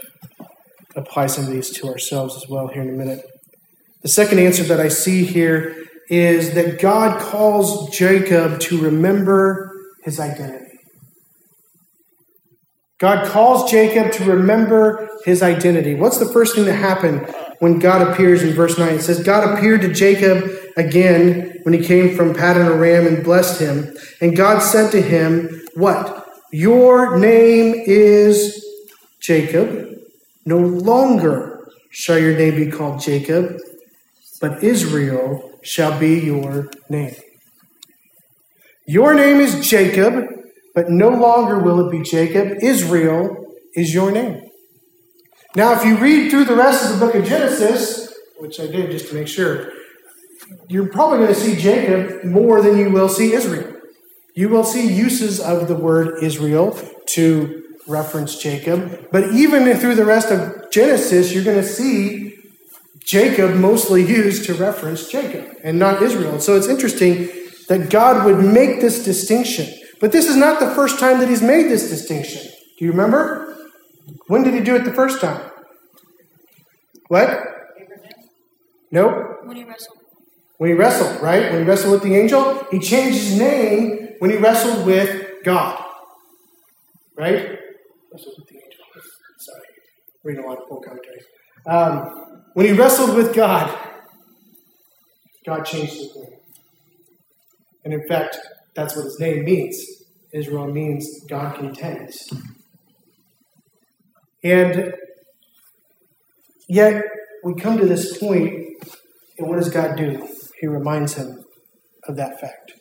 apply 0.95 1.27
some 1.27 1.45
of 1.45 1.51
these 1.51 1.69
to 1.71 1.87
ourselves 1.87 2.35
as 2.35 2.47
well 2.49 2.67
here 2.67 2.81
in 2.81 2.89
a 2.89 2.93
minute. 2.93 3.25
The 4.03 4.09
second 4.09 4.39
answer 4.39 4.63
that 4.63 4.79
I 4.79 4.89
see 4.89 5.25
here 5.25 5.75
is 6.09 6.53
that 6.53 6.79
God 6.79 7.19
calls 7.19 7.89
Jacob 7.95 8.59
to 8.61 8.79
remember 8.79 9.71
his 10.03 10.19
identity. 10.19 10.64
God 12.97 13.27
calls 13.27 13.69
Jacob 13.69 14.11
to 14.13 14.23
remember 14.23 15.09
his 15.25 15.43
identity. 15.43 15.95
What's 15.95 16.17
the 16.17 16.31
first 16.31 16.55
thing 16.55 16.65
that 16.65 16.75
happened 16.75 17.27
when 17.59 17.79
God 17.79 18.07
appears 18.07 18.41
in 18.41 18.53
verse 18.53 18.77
9? 18.77 18.93
It 18.93 19.01
says, 19.01 19.21
God 19.21 19.57
appeared 19.57 19.81
to 19.81 19.93
Jacob 19.93 20.49
again 20.77 21.59
when 21.63 21.73
he 21.73 21.85
came 21.85 22.15
from 22.15 22.33
Paddan 22.33 22.67
Aram 22.67 23.07
and 23.07 23.23
blessed 23.23 23.59
him. 23.59 23.93
And 24.21 24.35
God 24.35 24.59
said 24.59 24.91
to 24.91 25.01
him, 25.01 25.61
What? 25.75 26.25
Your 26.51 27.17
name 27.17 27.73
is 27.85 28.65
Jacob. 29.19 29.99
No 30.45 30.59
longer 30.59 31.67
shall 31.89 32.17
your 32.17 32.37
name 32.37 32.55
be 32.55 32.71
called 32.71 33.01
Jacob, 33.01 33.59
but 34.39 34.63
Israel 34.63 35.51
shall 35.63 35.99
be 35.99 36.19
your 36.19 36.69
name. 36.87 37.15
Your 38.85 39.15
name 39.15 39.37
is 39.37 39.67
Jacob, 39.67 40.44
but 40.76 40.89
no 40.89 41.09
longer 41.09 41.57
will 41.57 41.88
it 41.88 41.91
be 41.91 42.03
Jacob. 42.03 42.59
Israel 42.61 43.45
is 43.73 43.93
your 43.93 44.11
name. 44.11 44.41
Now, 45.55 45.73
if 45.73 45.86
you 45.86 45.97
read 45.97 46.30
through 46.30 46.45
the 46.45 46.55
rest 46.55 46.86
of 46.86 46.99
the 46.99 47.05
book 47.05 47.15
of 47.15 47.26
Genesis, 47.26 48.13
which 48.38 48.59
I 48.59 48.67
did 48.67 48.91
just 48.91 49.07
to 49.07 49.15
make 49.15 49.28
sure, 49.28 49.71
you're 50.67 50.89
probably 50.89 51.19
going 51.19 51.34
to 51.34 51.39
see 51.39 51.55
Jacob 51.55 52.26
more 52.26 52.61
than 52.61 52.78
you 52.78 52.89
will 52.91 53.09
see 53.09 53.34
Israel. 53.34 53.71
You 54.36 54.49
will 54.49 54.65
see 54.65 54.93
uses 54.93 55.39
of 55.39 55.69
the 55.69 55.76
word 55.76 56.21
Israel 56.21 56.78
to 57.07 57.63
reference 57.88 58.38
Jacob, 58.38 59.07
but 59.11 59.32
even 59.32 59.73
through 59.78 59.95
the 59.95 60.05
rest 60.05 60.30
of 60.30 60.69
Genesis, 60.71 61.34
you're 61.34 61.43
going 61.43 61.61
to 61.61 61.67
see 61.67 62.38
Jacob 62.99 63.55
mostly 63.55 64.03
used 64.03 64.45
to 64.45 64.55
reference 64.55 65.07
Jacob 65.07 65.55
and 65.63 65.80
not 65.80 66.01
Israel. 66.01 66.39
So 66.39 66.57
it's 66.57 66.67
interesting 66.67 67.30
that 67.69 67.89
God 67.89 68.26
would 68.26 68.43
make 68.43 68.82
this 68.82 69.05
distinction. 69.05 69.71
But 69.99 70.11
this 70.11 70.27
is 70.27 70.35
not 70.35 70.59
the 70.59 70.69
first 70.71 70.99
time 70.99 71.19
that 71.19 71.29
he's 71.29 71.41
made 71.41 71.63
this 71.63 71.89
distinction. 71.89 72.41
Do 72.77 72.85
you 72.85 72.91
remember? 72.91 73.57
When 74.27 74.43
did 74.43 74.53
he 74.53 74.59
do 74.59 74.75
it 74.75 74.83
the 74.83 74.93
first 74.93 75.21
time? 75.21 75.51
What? 77.07 77.39
Nope. 78.91 79.45
When 79.45 79.57
he 79.57 79.63
wrestled. 79.63 79.97
When 80.57 80.69
he 80.69 80.75
wrestled, 80.75 81.21
right? 81.21 81.51
When 81.51 81.61
he 81.61 81.67
wrestled 81.67 81.93
with 81.93 82.03
the 82.03 82.15
angel, 82.15 82.65
he 82.71 82.79
changed 82.79 83.17
his 83.17 83.37
name 83.37 84.15
when 84.19 84.31
he 84.31 84.37
wrestled 84.37 84.85
with 84.85 85.43
God. 85.43 85.83
Right? 87.17 87.59
Wrestled 88.11 88.35
with 88.37 88.47
the 88.47 88.55
angel. 88.55 88.83
Sorry. 89.37 89.61
Reading 90.23 90.43
a 90.43 90.47
lot 90.47 90.59
of 90.59 90.67
full 90.67 90.81
commentaries. 90.81 91.25
Um, 91.67 92.41
when 92.53 92.65
he 92.65 92.71
wrestled 92.71 93.15
with 93.15 93.35
God, 93.35 93.77
God 95.45 95.65
changed 95.65 95.93
his 95.93 96.15
name. 96.15 96.39
And 97.83 97.93
in 97.93 98.07
fact, 98.07 98.37
that's 98.76 98.95
what 98.95 99.05
his 99.05 99.19
name 99.19 99.45
means. 99.45 99.84
Israel 100.34 100.67
means 100.67 101.07
God 101.30 101.55
contends. 101.55 102.32
And 104.43 104.93
yet, 106.67 107.03
we 107.43 107.55
come 107.55 107.78
to 107.78 107.86
this 107.86 108.17
point, 108.17 108.53
and 109.38 109.47
what 109.47 109.57
does 109.57 109.69
God 109.69 109.95
do? 109.95 110.28
He 110.59 110.67
reminds 110.67 111.13
him 111.13 111.43
of 112.07 112.17
that 112.17 112.39
fact. 112.39 112.73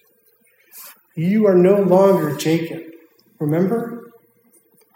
You 1.16 1.46
are 1.46 1.54
no 1.54 1.80
longer 1.80 2.36
Jacob. 2.36 2.82
Remember? 3.38 4.10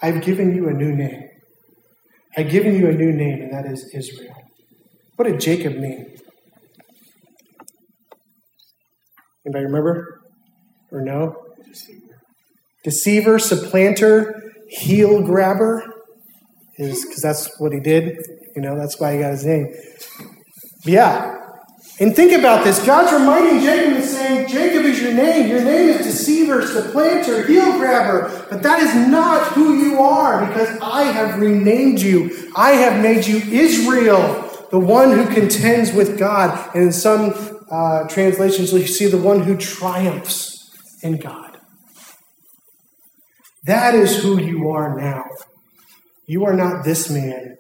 I've 0.02 0.22
given 0.22 0.54
you 0.54 0.68
a 0.68 0.72
new 0.72 0.94
name. 0.94 1.28
I've 2.36 2.50
given 2.50 2.76
you 2.76 2.88
a 2.88 2.92
new 2.92 3.12
name, 3.12 3.42
and 3.42 3.52
that 3.52 3.66
is 3.66 3.90
Israel. 3.94 4.34
What 5.16 5.26
did 5.26 5.40
Jacob 5.40 5.76
mean? 5.76 6.16
Anybody 9.46 9.64
remember? 9.64 10.17
Or 10.90 11.02
no? 11.02 11.36
Deceiver, 12.84 13.38
supplanter, 13.38 14.52
heel 14.68 15.22
grabber. 15.22 15.84
Is 16.76 17.04
because 17.04 17.22
that's 17.22 17.50
what 17.58 17.72
he 17.72 17.80
did. 17.80 18.16
You 18.54 18.62
know, 18.62 18.76
that's 18.76 19.00
why 19.00 19.14
he 19.14 19.18
got 19.18 19.32
his 19.32 19.44
name. 19.44 19.74
Yeah. 20.84 21.34
And 22.00 22.14
think 22.14 22.32
about 22.32 22.64
this. 22.64 22.84
God's 22.86 23.12
reminding 23.12 23.60
Jacob 23.60 23.94
and 23.94 24.04
saying, 24.04 24.48
Jacob 24.48 24.84
is 24.84 25.02
your 25.02 25.12
name. 25.12 25.48
Your 25.48 25.64
name 25.64 25.88
is 25.88 26.06
deceiver, 26.06 26.64
supplanter, 26.64 27.44
heel 27.44 27.72
grabber. 27.72 28.46
But 28.48 28.62
that 28.62 28.80
is 28.80 28.94
not 28.94 29.48
who 29.48 29.76
you 29.76 29.98
are 29.98 30.46
because 30.46 30.78
I 30.80 31.02
have 31.02 31.40
renamed 31.40 32.00
you. 32.00 32.52
I 32.54 32.72
have 32.72 33.02
made 33.02 33.26
you 33.26 33.38
Israel, 33.38 34.48
the 34.70 34.78
one 34.78 35.10
who 35.10 35.26
contends 35.34 35.92
with 35.92 36.16
God. 36.16 36.70
And 36.74 36.84
in 36.84 36.92
some 36.92 37.64
uh, 37.68 38.06
translations, 38.08 38.72
you 38.72 38.86
see 38.86 39.06
the 39.06 39.18
one 39.18 39.42
who 39.42 39.56
triumphs 39.56 40.57
in 41.02 41.18
God. 41.18 41.58
That 43.64 43.94
is 43.94 44.22
who 44.22 44.40
you 44.40 44.70
are 44.70 44.98
now. 44.98 45.24
You 46.26 46.44
are 46.44 46.54
not 46.54 46.84
this 46.84 47.10
man, 47.10 47.56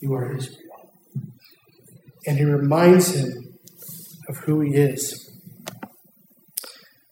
you 0.00 0.14
are 0.14 0.36
Israel. 0.36 0.90
And 2.26 2.38
he 2.38 2.44
reminds 2.44 3.14
him 3.14 3.58
of 4.28 4.38
who 4.38 4.60
he 4.60 4.74
is. 4.74 5.30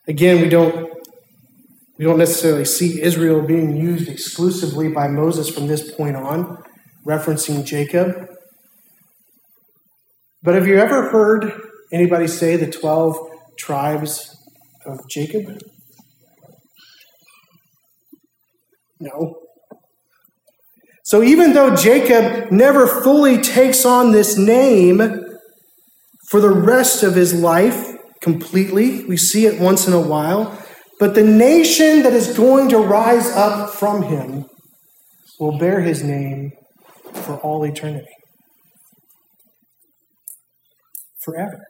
Again, 0.06 0.40
we 0.40 0.48
don't 0.48 0.88
we 1.98 2.04
don't 2.04 2.18
necessarily 2.18 2.64
see 2.64 3.02
Israel 3.02 3.42
being 3.42 3.76
used 3.76 4.08
exclusively 4.08 4.88
by 4.88 5.08
Moses 5.08 5.50
from 5.50 5.66
this 5.66 5.92
point 5.94 6.14
on, 6.14 6.62
referencing 7.04 7.64
Jacob. 7.64 8.28
But 10.42 10.54
have 10.54 10.68
you 10.68 10.76
ever 10.78 11.10
heard 11.10 11.60
anybody 11.92 12.28
say 12.28 12.54
the 12.54 12.70
12 12.70 13.18
tribes 13.56 14.37
of 14.88 15.08
Jacob? 15.08 15.60
No. 19.00 19.36
So 21.04 21.22
even 21.22 21.54
though 21.54 21.74
Jacob 21.74 22.50
never 22.50 22.86
fully 22.86 23.40
takes 23.40 23.86
on 23.86 24.12
this 24.12 24.36
name 24.36 25.24
for 26.30 26.40
the 26.40 26.50
rest 26.50 27.02
of 27.02 27.14
his 27.14 27.32
life 27.32 27.96
completely, 28.20 29.04
we 29.04 29.16
see 29.16 29.46
it 29.46 29.60
once 29.60 29.86
in 29.86 29.94
a 29.94 30.00
while, 30.00 30.58
but 30.98 31.14
the 31.14 31.24
nation 31.24 32.02
that 32.02 32.12
is 32.12 32.36
going 32.36 32.68
to 32.70 32.78
rise 32.78 33.30
up 33.30 33.70
from 33.70 34.02
him 34.02 34.44
will 35.38 35.56
bear 35.58 35.80
his 35.80 36.02
name 36.02 36.50
for 37.14 37.36
all 37.38 37.64
eternity. 37.64 38.06
Forever. 41.24 41.60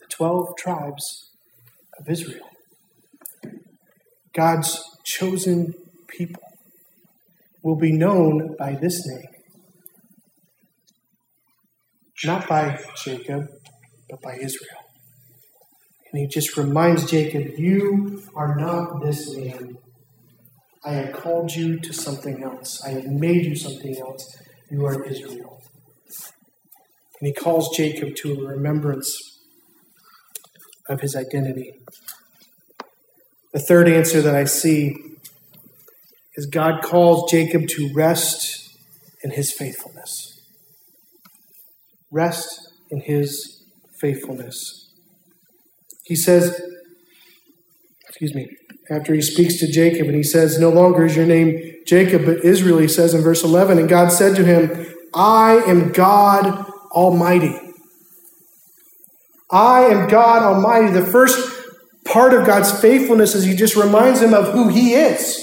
The 0.00 0.06
12 0.10 0.56
tribes 0.58 1.30
of 1.98 2.08
Israel. 2.08 2.48
God's 4.34 4.82
chosen 5.04 5.72
people 6.08 6.42
will 7.62 7.76
be 7.76 7.92
known 7.92 8.54
by 8.58 8.74
this 8.74 9.06
name. 9.06 9.28
Not 12.24 12.48
by 12.48 12.78
Jacob, 13.04 13.48
but 14.08 14.20
by 14.22 14.36
Israel. 14.36 14.82
And 16.12 16.20
he 16.20 16.26
just 16.26 16.56
reminds 16.56 17.10
Jacob, 17.10 17.58
You 17.58 18.22
are 18.34 18.56
not 18.56 19.02
this 19.02 19.36
man. 19.36 19.76
I 20.84 20.92
have 20.92 21.12
called 21.12 21.52
you 21.52 21.78
to 21.80 21.92
something 21.92 22.42
else. 22.42 22.82
I 22.84 22.90
have 22.90 23.06
made 23.06 23.44
you 23.44 23.56
something 23.56 23.96
else. 23.98 24.24
You 24.70 24.86
are 24.86 25.04
Israel. 25.04 25.60
And 27.20 27.26
he 27.28 27.32
calls 27.32 27.76
Jacob 27.76 28.14
to 28.16 28.32
a 28.34 28.48
remembrance 28.48 29.25
of 30.88 31.00
his 31.00 31.16
identity. 31.16 31.74
The 33.52 33.60
third 33.60 33.88
answer 33.88 34.20
that 34.22 34.34
I 34.34 34.44
see 34.44 34.96
is 36.34 36.46
God 36.46 36.82
calls 36.82 37.30
Jacob 37.30 37.66
to 37.68 37.90
rest 37.94 38.76
in 39.22 39.30
his 39.30 39.52
faithfulness. 39.52 40.40
Rest 42.10 42.72
in 42.90 43.00
his 43.00 43.64
faithfulness. 43.98 44.90
He 46.04 46.14
says, 46.14 46.60
excuse 48.06 48.34
me, 48.34 48.48
after 48.90 49.14
he 49.14 49.22
speaks 49.22 49.58
to 49.58 49.70
Jacob 49.70 50.06
and 50.06 50.14
he 50.14 50.22
says, 50.22 50.58
No 50.60 50.70
longer 50.70 51.04
is 51.04 51.16
your 51.16 51.26
name 51.26 51.60
Jacob, 51.86 52.24
but 52.24 52.44
Israel, 52.44 52.78
he 52.78 52.88
says 52.88 53.14
in 53.14 53.22
verse 53.22 53.42
11, 53.42 53.78
and 53.78 53.88
God 53.88 54.12
said 54.12 54.36
to 54.36 54.44
him, 54.44 54.86
I 55.14 55.62
am 55.66 55.92
God 55.92 56.66
Almighty. 56.92 57.65
I 59.50 59.82
am 59.86 60.08
God 60.08 60.42
Almighty. 60.42 60.92
The 60.92 61.06
first 61.06 61.38
part 62.04 62.34
of 62.34 62.46
God's 62.46 62.80
faithfulness 62.80 63.34
is 63.34 63.44
he 63.44 63.54
just 63.54 63.76
reminds 63.76 64.20
him 64.20 64.34
of 64.34 64.52
who 64.52 64.68
he 64.68 64.94
is. 64.94 65.42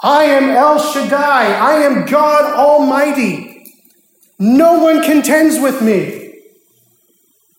I 0.00 0.24
am 0.24 0.50
El 0.50 0.78
Shaddai. 0.78 1.52
I 1.54 1.74
am 1.82 2.06
God 2.06 2.54
Almighty. 2.54 3.64
No 4.38 4.82
one 4.82 5.02
contends 5.02 5.60
with 5.60 5.80
me. 5.80 6.40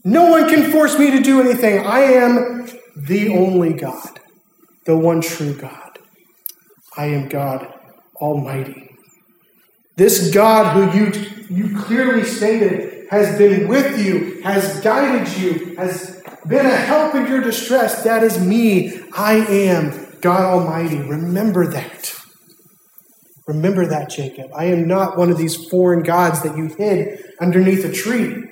No 0.03 0.29
one 0.29 0.49
can 0.49 0.69
force 0.69 0.99
me 0.99 1.11
to 1.11 1.21
do 1.21 1.39
anything. 1.39 1.85
I 1.85 2.01
am 2.01 2.67
the 2.95 3.29
only 3.29 3.73
God, 3.73 4.19
the 4.85 4.97
one 4.97 5.21
true 5.21 5.53
God. 5.53 5.97
I 6.97 7.05
am 7.05 7.29
God 7.29 7.73
Almighty. 8.17 8.97
This 9.95 10.31
God 10.33 10.73
who 10.73 10.99
you, 10.99 11.11
you 11.49 11.79
clearly 11.79 12.25
stated 12.25 12.92
has 13.09 13.37
been 13.37 13.67
with 13.67 14.03
you, 14.03 14.41
has 14.41 14.79
guided 14.81 15.37
you, 15.37 15.75
has 15.75 16.21
been 16.47 16.65
a 16.65 16.75
help 16.75 17.15
in 17.15 17.27
your 17.27 17.41
distress, 17.41 18.03
that 18.03 18.23
is 18.23 18.39
me. 18.39 18.99
I 19.15 19.35
am 19.35 20.17
God 20.21 20.41
Almighty. 20.41 20.97
Remember 20.97 21.67
that. 21.67 22.13
Remember 23.47 23.85
that, 23.85 24.09
Jacob. 24.09 24.51
I 24.55 24.65
am 24.65 24.87
not 24.87 25.17
one 25.17 25.29
of 25.29 25.37
these 25.37 25.67
foreign 25.69 26.03
gods 26.03 26.41
that 26.43 26.57
you 26.57 26.67
hid 26.67 27.23
underneath 27.39 27.83
a 27.83 27.91
tree. 27.91 28.43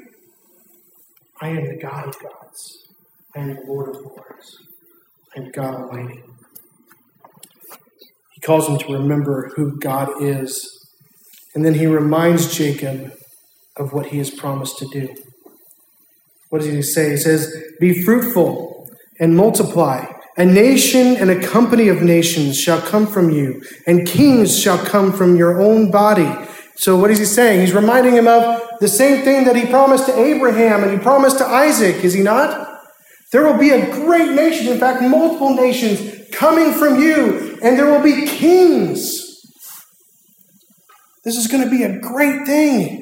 I 1.42 1.50
am 1.50 1.68
the 1.68 1.78
God 1.78 2.08
of 2.08 2.20
gods. 2.20 2.88
I 3.36 3.40
am 3.40 3.56
the 3.56 3.62
Lord 3.66 3.90
of 3.90 4.02
lords. 4.02 4.58
I 5.36 5.40
am 5.40 5.52
God 5.52 5.76
Almighty. 5.76 6.24
He 8.32 8.42
calls 8.42 8.68
him 8.68 8.78
to 8.80 8.94
remember 8.94 9.52
who 9.56 9.80
God 9.80 10.22
is 10.22 10.82
and 11.54 11.66
then 11.66 11.74
he 11.74 11.86
reminds 11.86 12.56
Jacob 12.56 13.14
of 13.78 13.94
what 13.94 14.08
he 14.08 14.18
has 14.18 14.30
promised 14.30 14.78
to 14.80 14.86
do. 14.88 15.14
What 16.50 16.62
does 16.62 16.72
he 16.72 16.82
say? 16.82 17.12
He 17.12 17.18
says, 17.18 17.54
Be 17.80 18.04
fruitful 18.04 18.90
and 19.20 19.36
multiply. 19.36 20.06
A 20.38 20.46
nation 20.46 21.18
and 21.18 21.30
a 21.30 21.40
company 21.46 21.90
of 21.90 22.02
nations 22.02 22.60
shall 22.60 22.82
come 22.82 23.06
from 23.06 23.30
you, 23.30 23.62
and 23.86 24.08
kings 24.08 24.58
shall 24.60 24.78
come 24.78 25.12
from 25.12 25.36
your 25.36 25.62
own 25.62 25.92
body. 25.92 26.30
So, 26.78 26.98
what 26.98 27.12
is 27.12 27.20
he 27.20 27.26
saying? 27.26 27.62
He's 27.62 27.74
reminding 27.74 28.14
him 28.14 28.28
of 28.28 28.62
the 28.80 28.88
same 28.88 29.24
thing 29.24 29.46
that 29.46 29.56
he 29.56 29.66
promised 29.66 30.06
to 30.08 30.18
Abraham 30.18 30.84
and 30.84 30.92
he 30.92 30.98
promised 30.98 31.38
to 31.40 31.46
Isaac, 31.46 32.04
is 32.04 32.14
he 32.14 32.24
not? 32.24 32.80
There 33.32 33.46
will 33.46 33.58
be 33.58 33.70
a 33.70 33.92
great 33.92 34.32
nation, 34.32 34.68
in 34.68 34.80
fact, 34.80 35.02
multiple 35.02 35.54
nations 35.54 36.30
coming 36.32 36.74
from 36.74 37.00
you, 37.00 37.60
and 37.62 37.78
there 37.78 37.86
will 37.86 38.02
be 38.02 38.26
kings 38.26 39.32
this 41.24 41.38
is 41.38 41.48
going 41.48 41.64
to 41.64 41.70
be 41.70 41.84
a 41.84 42.00
great 42.00 42.46
thing. 42.46 43.01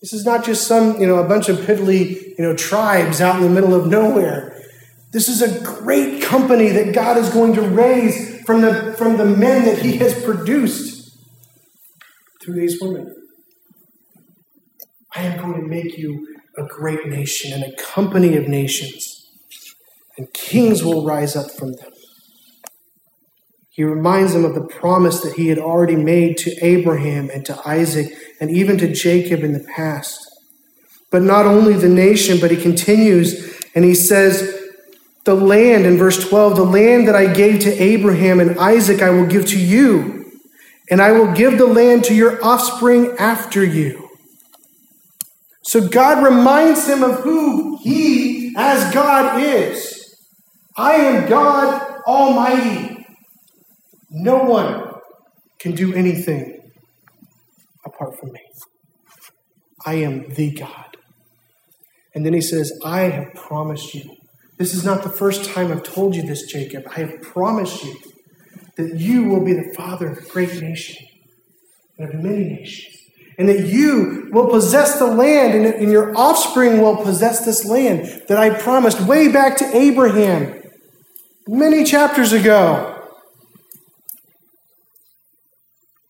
This 0.00 0.12
is 0.12 0.24
not 0.24 0.44
just 0.44 0.66
some, 0.66 1.00
you 1.00 1.06
know, 1.06 1.16
a 1.16 1.28
bunch 1.28 1.48
of 1.48 1.58
piddly, 1.58 2.36
you 2.38 2.44
know, 2.44 2.54
tribes 2.54 3.20
out 3.20 3.36
in 3.36 3.42
the 3.42 3.50
middle 3.50 3.74
of 3.74 3.86
nowhere. 3.86 4.62
This 5.12 5.28
is 5.28 5.40
a 5.40 5.60
great 5.64 6.22
company 6.22 6.68
that 6.68 6.94
God 6.94 7.16
is 7.16 7.30
going 7.30 7.54
to 7.54 7.62
raise 7.62 8.44
from 8.44 8.60
the, 8.60 8.94
from 8.98 9.16
the 9.16 9.24
men 9.24 9.64
that 9.64 9.78
He 9.78 9.96
has 9.96 10.22
produced 10.22 11.16
through 12.42 12.54
these 12.54 12.78
women. 12.80 13.14
I 15.14 15.22
am 15.22 15.40
going 15.40 15.60
to 15.60 15.66
make 15.66 15.96
you 15.96 16.36
a 16.58 16.64
great 16.64 17.06
nation 17.06 17.52
and 17.52 17.64
a 17.64 17.74
company 17.76 18.36
of 18.36 18.48
nations, 18.48 19.28
and 20.18 20.32
kings 20.32 20.84
will 20.84 21.06
rise 21.06 21.34
up 21.34 21.50
from 21.50 21.72
them. 21.72 21.90
He 23.76 23.84
reminds 23.84 24.32
them 24.32 24.46
of 24.46 24.54
the 24.54 24.66
promise 24.66 25.20
that 25.20 25.34
he 25.34 25.48
had 25.48 25.58
already 25.58 25.96
made 25.96 26.38
to 26.38 26.64
Abraham 26.64 27.28
and 27.28 27.44
to 27.44 27.60
Isaac 27.68 28.10
and 28.40 28.50
even 28.50 28.78
to 28.78 28.90
Jacob 28.90 29.44
in 29.44 29.52
the 29.52 29.60
past. 29.76 30.18
But 31.10 31.20
not 31.20 31.44
only 31.44 31.74
the 31.74 31.88
nation, 31.88 32.38
but 32.40 32.50
he 32.50 32.56
continues 32.56 33.60
and 33.74 33.84
he 33.84 33.94
says, 33.94 34.72
The 35.26 35.34
land, 35.34 35.84
in 35.84 35.98
verse 35.98 36.26
12, 36.26 36.56
the 36.56 36.64
land 36.64 37.06
that 37.06 37.14
I 37.14 37.30
gave 37.30 37.60
to 37.60 37.82
Abraham 37.82 38.40
and 38.40 38.58
Isaac, 38.58 39.02
I 39.02 39.10
will 39.10 39.26
give 39.26 39.44
to 39.48 39.60
you, 39.60 40.32
and 40.90 41.02
I 41.02 41.12
will 41.12 41.34
give 41.34 41.58
the 41.58 41.66
land 41.66 42.04
to 42.04 42.14
your 42.14 42.42
offspring 42.42 43.14
after 43.18 43.62
you. 43.62 44.08
So 45.64 45.86
God 45.86 46.24
reminds 46.24 46.88
him 46.88 47.02
of 47.02 47.20
who 47.20 47.76
he, 47.82 48.54
as 48.56 48.94
God, 48.94 49.42
is. 49.42 50.16
I 50.78 50.94
am 50.94 51.28
God 51.28 52.00
Almighty. 52.06 52.95
No 54.18 54.44
one 54.44 54.94
can 55.58 55.74
do 55.74 55.92
anything 55.92 56.72
apart 57.84 58.18
from 58.18 58.32
me. 58.32 58.40
I 59.84 59.96
am 59.96 60.32
the 60.34 60.52
God. 60.52 60.96
And 62.14 62.24
then 62.24 62.32
he 62.32 62.40
says, 62.40 62.72
I 62.82 63.02
have 63.02 63.34
promised 63.34 63.94
you. 63.94 64.16
This 64.58 64.72
is 64.72 64.86
not 64.86 65.02
the 65.02 65.10
first 65.10 65.44
time 65.44 65.70
I've 65.70 65.82
told 65.82 66.16
you 66.16 66.22
this, 66.22 66.50
Jacob. 66.50 66.84
I 66.96 67.00
have 67.00 67.20
promised 67.20 67.84
you 67.84 67.94
that 68.78 68.98
you 68.98 69.24
will 69.24 69.44
be 69.44 69.52
the 69.52 69.74
father 69.76 70.08
of 70.08 70.18
a 70.18 70.22
great 70.22 70.62
nation 70.62 71.06
and 71.98 72.08
of 72.08 72.14
many 72.14 72.44
nations. 72.44 72.96
And 73.38 73.50
that 73.50 73.66
you 73.66 74.30
will 74.32 74.48
possess 74.48 74.98
the 74.98 75.06
land 75.06 75.52
and, 75.52 75.66
and 75.66 75.92
your 75.92 76.16
offspring 76.16 76.80
will 76.80 76.96
possess 76.96 77.44
this 77.44 77.66
land 77.66 78.22
that 78.28 78.38
I 78.38 78.58
promised 78.58 79.02
way 79.02 79.30
back 79.30 79.58
to 79.58 79.76
Abraham 79.76 80.62
many 81.46 81.84
chapters 81.84 82.32
ago. 82.32 82.95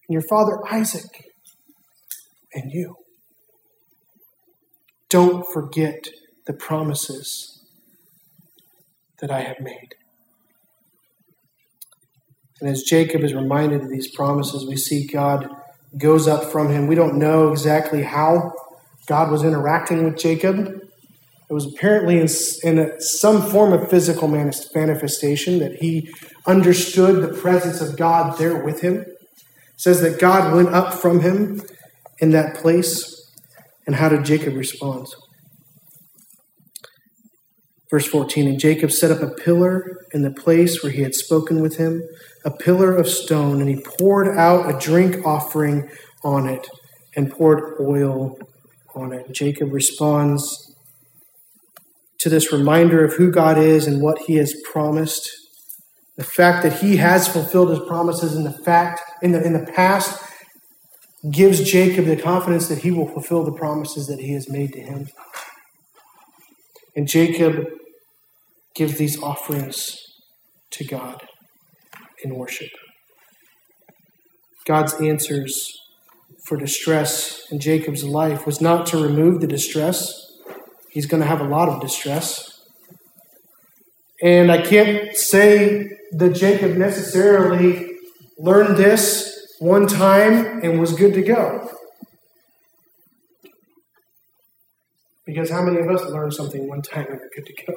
And 0.09 0.14
your 0.14 0.22
father 0.22 0.59
Isaac 0.70 1.32
and 2.54 2.70
you. 2.72 2.96
Don't 5.09 5.44
forget 5.52 6.09
the 6.46 6.52
promises 6.52 7.62
that 9.20 9.30
I 9.30 9.40
have 9.40 9.61
made. 9.61 9.94
And 12.61 12.70
as 12.70 12.82
Jacob 12.82 13.22
is 13.22 13.34
reminded 13.34 13.82
of 13.82 13.90
these 13.90 14.09
promises, 14.09 14.66
we 14.66 14.76
see 14.76 15.07
God 15.07 15.48
goes 15.98 16.26
up 16.26 16.50
from 16.50 16.70
him. 16.70 16.86
We 16.86 16.94
don't 16.94 17.18
know 17.18 17.50
exactly 17.50 18.02
how 18.02 18.52
God 19.07 19.30
was 19.30 19.44
interacting 19.44 20.04
with 20.04 20.18
Jacob. 20.18 20.82
It 21.48 21.52
was 21.52 21.66
apparently 21.66 22.18
in, 22.18 22.28
in 22.64 22.78
a, 22.78 23.00
some 23.00 23.42
form 23.42 23.72
of 23.72 23.88
physical 23.88 24.26
manifestation 24.26 25.59
that 25.61 25.76
he 25.76 26.12
understood 26.46 27.22
the 27.22 27.38
presence 27.40 27.80
of 27.80 27.96
God 27.96 28.38
there 28.38 28.64
with 28.64 28.80
him 28.80 29.04
says 29.77 30.01
that 30.01 30.18
God 30.18 30.55
went 30.55 30.70
up 30.70 30.95
from 30.95 31.20
him 31.20 31.62
in 32.18 32.31
that 32.31 32.57
place. 32.57 33.31
And 33.87 33.97
how 33.97 34.09
did 34.09 34.24
Jacob 34.24 34.55
respond? 34.55 35.07
Verse 37.91 38.07
14 38.07 38.49
And 38.49 38.59
Jacob 38.59 38.91
set 38.91 39.11
up 39.11 39.22
a 39.22 39.35
pillar 39.35 40.07
in 40.12 40.22
the 40.22 40.33
place 40.33 40.83
where 40.83 40.93
he 40.93 41.03
had 41.03 41.14
spoken 41.14 41.61
with 41.61 41.77
him, 41.77 42.03
a 42.45 42.51
pillar 42.51 42.95
of 42.95 43.09
stone, 43.09 43.61
and 43.61 43.68
he 43.68 43.85
poured 43.99 44.37
out 44.37 44.74
a 44.74 44.79
drink 44.79 45.24
offering 45.24 45.89
on 46.24 46.49
it 46.49 46.66
and 47.14 47.31
poured 47.31 47.81
oil 47.81 48.39
on 48.95 49.12
it. 49.12 49.31
Jacob 49.33 49.72
responds 49.72 50.74
to 52.18 52.29
this 52.29 52.53
reminder 52.53 53.05
of 53.05 53.14
who 53.14 53.31
God 53.31 53.59
is 53.59 53.87
and 53.87 54.03
what 54.03 54.18
he 54.20 54.37
has 54.37 54.55
promised 54.64 55.31
the 56.17 56.25
fact 56.25 56.62
that 56.62 56.81
he 56.81 56.97
has 56.97 57.29
fulfilled 57.29 57.71
his 57.71 57.81
promises 57.87 58.35
in 58.35 58.45
the 58.45 58.53
fact 58.53 59.01
in 59.23 59.33
the 59.33 59.43
in 59.45 59.53
the 59.53 59.71
past 59.73 60.23
gives 61.31 61.62
Jacob 61.62 62.07
the 62.07 62.17
confidence 62.17 62.69
that 62.69 62.79
he 62.79 62.91
will 62.91 63.09
fulfill 63.09 63.45
the 63.45 63.53
promises 63.53 64.07
that 64.07 64.21
he 64.21 64.33
has 64.33 64.49
made 64.49 64.73
to 64.73 64.81
him. 64.81 65.09
And 66.95 67.09
Jacob 67.09 67.67
gives 68.75 68.97
these 68.97 69.21
offerings 69.21 69.97
to 70.71 70.85
God 70.85 71.23
in 72.23 72.35
worship. 72.35 72.71
God's 74.67 74.95
answers 74.95 75.73
for 76.45 76.57
distress 76.57 77.43
in 77.51 77.59
Jacob's 77.59 78.05
life 78.05 78.47
was 78.47 78.61
not 78.61 78.87
to 78.87 79.03
remove 79.03 79.41
the 79.41 79.47
distress. 79.47 80.12
He's 80.91 81.07
going 81.07 81.23
to 81.23 81.29
have 81.29 81.41
a 81.41 81.45
lot 81.45 81.69
of 81.69 81.81
distress. 81.81 82.55
And 84.23 84.51
I 84.51 84.62
can't 84.62 85.14
say 85.14 85.99
that 86.12 86.35
Jacob 86.35 86.77
necessarily 86.77 87.97
learned 88.39 88.77
this 88.77 89.55
one 89.59 89.87
time 89.87 90.62
and 90.62 90.81
was 90.81 90.93
good 90.93 91.14
to 91.14 91.23
go. 91.23 91.71
Because 95.27 95.51
how 95.51 95.62
many 95.62 95.81
of 95.81 95.89
us 95.89 96.09
learn 96.09 96.31
something 96.31 96.69
one 96.69 96.83
time 96.83 97.07
and 97.09 97.21
are 97.21 97.31
good 97.35 97.47
to 97.47 97.64
go 97.67 97.75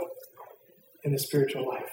in 1.04 1.12
the 1.12 1.20
spiritual 1.20 1.68
life? 1.68 1.90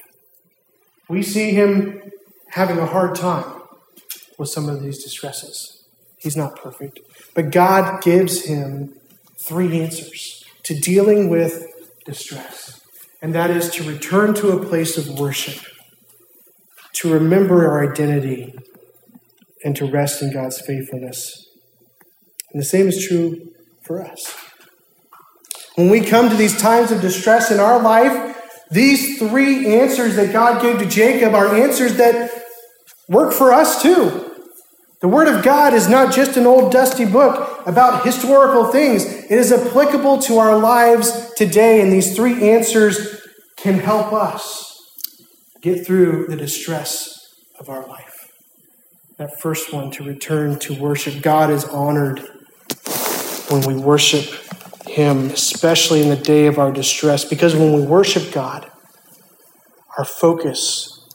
We 1.09 1.23
see 1.23 1.53
him 1.53 2.13
having 2.51 2.79
a 2.79 2.87
hard 2.87 3.15
time 3.15 3.63
with 4.39 4.49
some 4.49 4.69
of 4.69 4.83
these 4.83 5.03
distresses. 5.03 5.85
He's 6.19 6.37
not 6.37 6.57
perfect. 6.57 7.01
But 7.35 7.51
God 7.51 8.03
gives 8.03 8.45
him 8.45 8.95
three 9.39 9.81
answers 9.81 10.45
to 10.65 10.75
dealing 10.75 11.31
with 11.31 11.67
distress 12.05 12.76
and 13.27 13.35
that 13.35 13.51
is 13.51 13.71
to 13.71 13.83
return 13.83 14.35
to 14.35 14.51
a 14.51 14.65
place 14.65 14.97
of 14.97 15.19
worship, 15.19 15.61
to 16.93 17.13
remember 17.13 17.67
our 17.67 17.93
identity, 17.93 18.55
and 19.65 19.75
to 19.75 19.85
rest 19.85 20.23
in 20.23 20.33
God's 20.33 20.61
faithfulness. 20.61 21.49
And 22.53 22.63
the 22.63 22.65
same 22.65 22.87
is 22.87 23.05
true 23.05 23.51
for 23.83 24.01
us. 24.01 24.33
When 25.75 25.91
we 25.91 26.03
come 26.03 26.29
to 26.29 26.37
these 26.37 26.57
times 26.57 26.93
of 26.93 27.01
distress 27.01 27.51
in 27.51 27.59
our 27.59 27.83
life, 27.83 28.41
these 28.71 29.19
three 29.19 29.75
answers 29.75 30.15
that 30.15 30.33
God 30.33 30.63
gave 30.63 30.79
to 30.79 30.87
Jacob 30.87 31.35
are 31.35 31.53
answers 31.53 31.97
that 31.97 32.31
work 33.09 33.33
for 33.33 33.53
us 33.53 33.83
too. 33.83 34.37
The 35.01 35.09
Word 35.09 35.27
of 35.27 35.43
God 35.43 35.75
is 35.75 35.89
not 35.89 36.15
just 36.15 36.37
an 36.37 36.47
old 36.47 36.71
dusty 36.71 37.05
book 37.05 37.67
about 37.67 38.05
historical 38.05 38.67
things, 38.67 39.05
it 39.05 39.33
is 39.33 39.51
applicable 39.51 40.23
to 40.23 40.39
our 40.39 40.57
lives 40.57 41.26
today, 41.37 41.81
and 41.81 41.93
these 41.93 42.17
three 42.17 42.51
answers 42.51 43.23
can 43.57 43.79
help 43.79 44.13
us 44.13 44.73
get 45.61 45.87
through 45.87 46.27
the 46.29 46.37
distress 46.37 47.35
of 47.61 47.69
our 47.69 47.87
life. 47.87 48.33
That 49.19 49.41
first 49.41 49.73
one, 49.73 49.91
to 49.93 50.05
return 50.05 50.59
to 50.61 50.75
worship. 50.75 51.23
God 51.23 51.51
is 51.51 51.65
honored 51.65 52.21
when 53.49 53.63
we 53.63 53.81
worship 53.81 54.25
Him, 54.87 55.31
especially 55.31 56.03
in 56.03 56.09
the 56.09 56.17
day 56.17 56.47
of 56.47 56.59
our 56.59 56.73
distress, 56.73 57.25
because 57.25 57.55
when 57.55 57.73
we 57.73 57.83
worship 57.83 58.33
God, 58.33 58.71
our 59.99 60.05
focus 60.05 61.07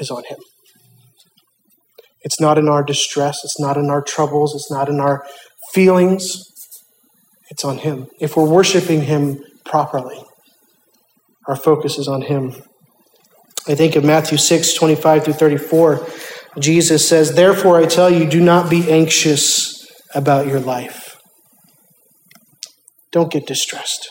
is 0.00 0.10
on 0.10 0.22
Him. 0.24 0.38
It's 2.22 2.40
not 2.40 2.58
in 2.58 2.68
our 2.68 2.82
distress, 2.82 3.44
it's 3.44 3.60
not 3.60 3.76
in 3.76 3.90
our 3.90 4.02
troubles, 4.02 4.54
it's 4.54 4.70
not 4.70 4.88
in 4.88 5.00
our 5.00 5.24
feelings, 5.72 6.42
it's 7.56 7.64
on 7.64 7.78
Him. 7.78 8.06
If 8.20 8.36
we're 8.36 8.46
worshiping 8.46 9.00
Him 9.00 9.42
properly, 9.64 10.22
our 11.48 11.56
focus 11.56 11.96
is 11.96 12.06
on 12.06 12.20
Him. 12.20 12.54
I 13.66 13.74
think 13.74 13.96
of 13.96 14.04
Matthew 14.04 14.36
6, 14.36 14.74
25 14.74 15.24
through 15.24 15.32
34. 15.32 16.06
Jesus 16.58 17.08
says, 17.08 17.34
Therefore 17.34 17.78
I 17.78 17.86
tell 17.86 18.10
you, 18.10 18.28
do 18.28 18.42
not 18.42 18.68
be 18.68 18.90
anxious 18.92 19.90
about 20.14 20.46
your 20.46 20.60
life. 20.60 21.16
Don't 23.10 23.32
get 23.32 23.46
distressed. 23.46 24.10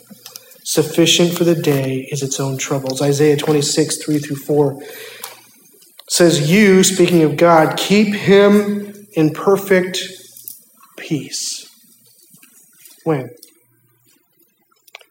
Sufficient 0.63 1.33
for 1.33 1.43
the 1.43 1.55
day 1.55 2.07
is 2.11 2.21
its 2.21 2.39
own 2.39 2.57
troubles. 2.57 3.01
Isaiah 3.01 3.37
26, 3.37 4.03
3 4.03 4.19
through 4.19 4.35
4 4.35 4.79
says, 6.07 6.51
You, 6.51 6.83
speaking 6.83 7.23
of 7.23 7.37
God, 7.37 7.77
keep 7.77 8.13
him 8.13 9.07
in 9.13 9.31
perfect 9.31 9.99
peace. 10.97 11.67
When? 13.03 13.31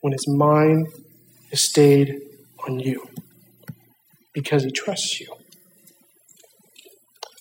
When 0.00 0.12
his 0.12 0.28
mind 0.28 0.88
is 1.50 1.60
stayed 1.60 2.20
on 2.66 2.78
you, 2.78 3.08
because 4.32 4.62
he 4.64 4.70
trusts 4.70 5.20
you. 5.20 5.34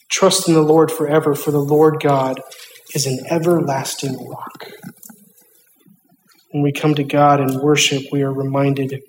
Trust 0.10 0.48
in 0.48 0.56
the 0.56 0.62
Lord 0.62 0.92
forever, 0.92 1.36
for 1.36 1.52
the 1.52 1.60
Lord 1.60 2.02
God 2.02 2.42
is 2.96 3.06
an 3.06 3.20
everlasting 3.30 4.28
rock. 4.28 4.72
When 6.52 6.64
we 6.64 6.72
come 6.72 6.96
to 6.96 7.04
God 7.04 7.40
and 7.40 7.62
worship, 7.62 8.06
we 8.12 8.24
are 8.24 8.34
reminded 8.34 9.04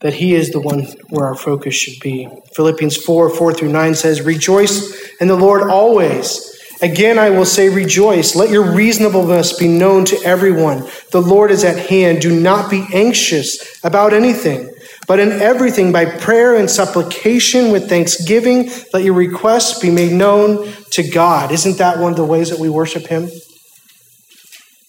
that 0.00 0.14
He 0.14 0.34
is 0.34 0.50
the 0.50 0.60
one 0.60 0.84
where 1.10 1.26
our 1.26 1.34
focus 1.34 1.74
should 1.74 2.00
be. 2.00 2.28
Philippians 2.54 2.96
4 2.96 3.28
4 3.30 3.52
through 3.52 3.72
9 3.72 3.94
says, 3.94 4.22
Rejoice 4.22 5.12
in 5.20 5.28
the 5.28 5.36
Lord 5.36 5.70
always. 5.70 6.54
Again, 6.80 7.18
I 7.18 7.30
will 7.30 7.44
say, 7.44 7.68
Rejoice. 7.68 8.34
Let 8.34 8.48
your 8.48 8.72
reasonableness 8.74 9.58
be 9.58 9.68
known 9.68 10.06
to 10.06 10.16
everyone. 10.24 10.88
The 11.10 11.22
Lord 11.22 11.50
is 11.50 11.64
at 11.64 11.90
hand. 11.90 12.22
Do 12.22 12.38
not 12.38 12.70
be 12.70 12.86
anxious 12.94 13.84
about 13.84 14.14
anything, 14.14 14.72
but 15.06 15.20
in 15.20 15.32
everything, 15.32 15.92
by 15.92 16.06
prayer 16.06 16.56
and 16.56 16.70
supplication 16.70 17.70
with 17.72 17.90
thanksgiving, 17.90 18.70
let 18.94 19.04
your 19.04 19.14
requests 19.14 19.80
be 19.80 19.90
made 19.90 20.12
known 20.12 20.72
to 20.92 21.02
God. 21.02 21.52
Isn't 21.52 21.76
that 21.76 21.98
one 21.98 22.12
of 22.12 22.16
the 22.16 22.24
ways 22.24 22.48
that 22.48 22.58
we 22.58 22.70
worship 22.70 23.06
Him? 23.06 23.28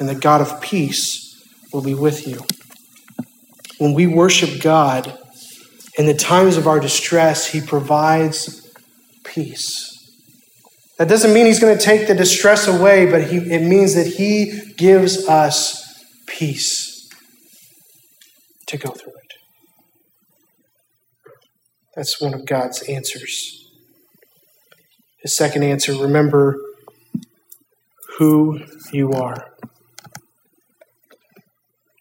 and 0.00 0.08
the 0.08 0.14
God 0.14 0.40
of 0.40 0.60
peace 0.60 1.46
will 1.72 1.82
be 1.82 1.94
with 1.94 2.26
you. 2.26 2.40
When 3.78 3.94
we 3.94 4.06
worship 4.06 4.60
God 4.60 5.16
in 5.96 6.06
the 6.06 6.14
times 6.14 6.56
of 6.56 6.66
our 6.66 6.80
distress, 6.80 7.46
He 7.46 7.60
provides 7.60 8.68
peace. 9.24 9.86
That 10.98 11.08
doesn't 11.08 11.32
mean 11.32 11.46
He's 11.46 11.60
going 11.60 11.76
to 11.76 11.84
take 11.84 12.08
the 12.08 12.14
distress 12.14 12.66
away, 12.66 13.08
but 13.10 13.24
he, 13.24 13.36
it 13.36 13.62
means 13.62 13.94
that 13.94 14.06
He 14.06 14.72
gives 14.76 15.28
us 15.28 16.04
peace 16.26 17.08
to 18.66 18.78
go 18.78 18.90
through 18.90 19.12
it. 19.12 19.34
That's 21.94 22.20
one 22.20 22.32
of 22.32 22.46
God's 22.46 22.82
answers. 22.82 23.70
His 25.18 25.36
second 25.36 25.64
answer 25.64 25.92
remember 25.92 26.56
who 28.16 28.60
you 28.92 29.12
are. 29.12 29.50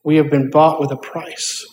We 0.09 0.15
have 0.15 0.31
been 0.31 0.49
bought 0.49 0.79
with 0.81 0.89
a 0.89 0.97
price. 0.97 1.63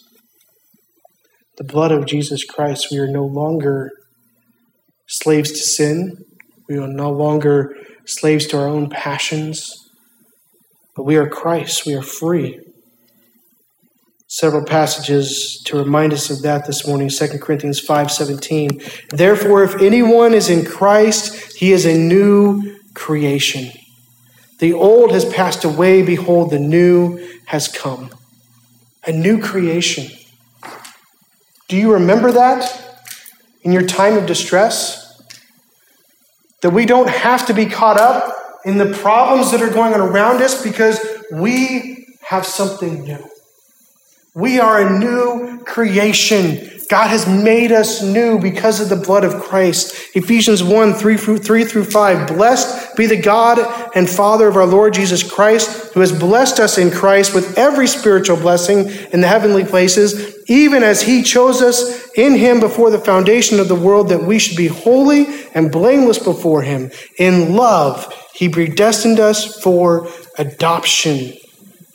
The 1.57 1.65
blood 1.65 1.91
of 1.91 2.05
Jesus 2.05 2.45
Christ. 2.45 2.89
We 2.91 2.99
are 2.99 3.11
no 3.11 3.25
longer 3.25 3.91
slaves 5.07 5.53
to 5.53 5.57
sin. 5.57 6.19
We 6.69 6.77
are 6.77 6.87
no 6.87 7.11
longer 7.11 7.75
slaves 8.05 8.47
to 8.49 8.59
our 8.59 8.69
own 8.69 8.91
passions. 8.91 9.89
But 10.95 11.05
we 11.05 11.17
are 11.17 11.27
Christ. 11.27 11.87
We 11.87 11.95
are 11.95 12.03
free. 12.03 12.61
Several 14.29 14.67
passages 14.67 15.59
to 15.65 15.79
remind 15.79 16.13
us 16.13 16.29
of 16.29 16.43
that 16.43 16.67
this 16.67 16.87
morning 16.87 17.09
2 17.09 17.39
corinthians 17.39 17.81
5.17 17.81 19.17
therefore 19.17 19.65
if 19.65 19.81
anyone 19.81 20.35
is 20.35 20.51
in 20.51 20.63
christ 20.65 21.57
he 21.57 21.73
is 21.73 21.87
a 21.87 21.97
new 21.97 22.77
creation 22.93 23.73
the 24.59 24.73
old 24.75 25.13
has 25.13 25.25
passed 25.25 25.65
away 25.65 26.03
behold 26.03 26.51
the 26.51 26.59
new 26.59 27.19
has 27.47 27.69
come 27.69 28.11
a 29.07 29.13
new 29.13 29.41
creation. 29.41 30.07
Do 31.69 31.77
you 31.77 31.95
remember 31.95 32.33
that 32.33 32.99
in 33.63 33.73
your 33.73 33.87
time 33.87 34.17
of 34.17 34.27
distress? 34.27 35.21
That 36.63 36.71
we 36.71 36.87
don't 36.87 37.09
have 37.09 37.47
to 37.47 37.55
be 37.55 37.67
caught 37.67 37.99
up 37.99 38.35
in 38.65 38.79
the 38.79 38.93
problems 38.93 39.53
that 39.53 39.63
are 39.63 39.71
going 39.71 39.95
on 39.95 40.01
around 40.01 40.43
us 40.43 40.63
because 40.63 40.99
we 41.33 42.07
have 42.23 42.45
something 42.45 43.03
new. 43.05 43.25
We 44.35 44.59
are 44.59 44.87
a 44.87 44.99
new 44.99 45.63
creation. 45.65 46.76
God 46.89 47.09
has 47.09 47.27
made 47.27 47.73
us 47.73 48.01
new 48.01 48.39
because 48.39 48.81
of 48.81 48.89
the 48.89 49.05
blood 49.05 49.25
of 49.25 49.43
Christ. 49.43 49.95
Ephesians 50.15 50.63
1 50.63 50.95
3 50.95 51.17
through, 51.17 51.39
3 51.39 51.65
through 51.65 51.85
5. 51.85 52.29
Blessed 52.29 52.97
be 52.97 53.07
the 53.07 53.21
God 53.21 53.59
and 53.97 54.09
Father 54.09 54.47
of 54.47 54.57
our 54.57 54.67
Lord 54.67 54.95
Jesus 54.95 55.29
Christ, 55.29 55.93
who 55.95 56.01
has 56.01 56.17
blessed 56.17 56.61
us 56.61 56.79
in 56.79 56.93
Christ 56.93 57.35
with 57.35 57.59
every 57.59 57.89
spiritual 57.89 58.37
blessing 58.37 58.89
in 59.13 59.21
the 59.21 59.27
heavenly 59.27 59.65
places, 59.65 60.45
even 60.49 60.85
as 60.85 61.03
he 61.03 61.23
chose 61.23 61.61
us 61.61 62.09
in 62.13 62.37
him 62.37 62.61
before 62.61 62.91
the 62.91 62.99
foundation 63.01 63.59
of 63.59 63.67
the 63.67 63.75
world, 63.75 64.09
that 64.11 64.23
we 64.23 64.39
should 64.39 64.57
be 64.57 64.69
holy 64.69 65.27
and 65.55 65.73
blameless 65.73 66.21
before 66.21 66.63
him. 66.63 66.93
In 67.19 67.57
love, 67.57 68.13
he 68.33 68.49
predestined 68.49 69.19
us 69.19 69.61
for 69.61 70.09
adoption 70.39 71.33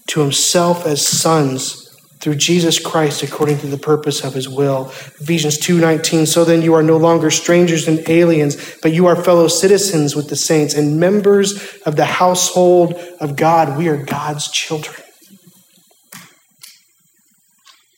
to 0.07 0.19
himself 0.19 0.85
as 0.85 1.07
sons 1.07 1.80
through 2.21 2.35
Jesus 2.35 2.77
Christ 2.79 3.23
according 3.23 3.57
to 3.59 3.67
the 3.67 3.77
purpose 3.77 4.23
of 4.23 4.33
his 4.33 4.47
will. 4.47 4.91
Ephesians 5.19 5.57
2:19 5.57 6.27
So 6.27 6.45
then 6.45 6.61
you 6.61 6.73
are 6.75 6.83
no 6.83 6.97
longer 6.97 7.31
strangers 7.31 7.87
and 7.87 8.07
aliens, 8.07 8.57
but 8.81 8.93
you 8.93 9.07
are 9.07 9.15
fellow 9.15 9.47
citizens 9.47 10.15
with 10.15 10.29
the 10.29 10.35
saints 10.35 10.75
and 10.75 10.99
members 10.99 11.79
of 11.85 11.95
the 11.95 12.05
household 12.05 12.93
of 13.19 13.35
God. 13.35 13.77
We 13.77 13.87
are 13.87 13.97
God's 13.97 14.49
children. 14.51 15.01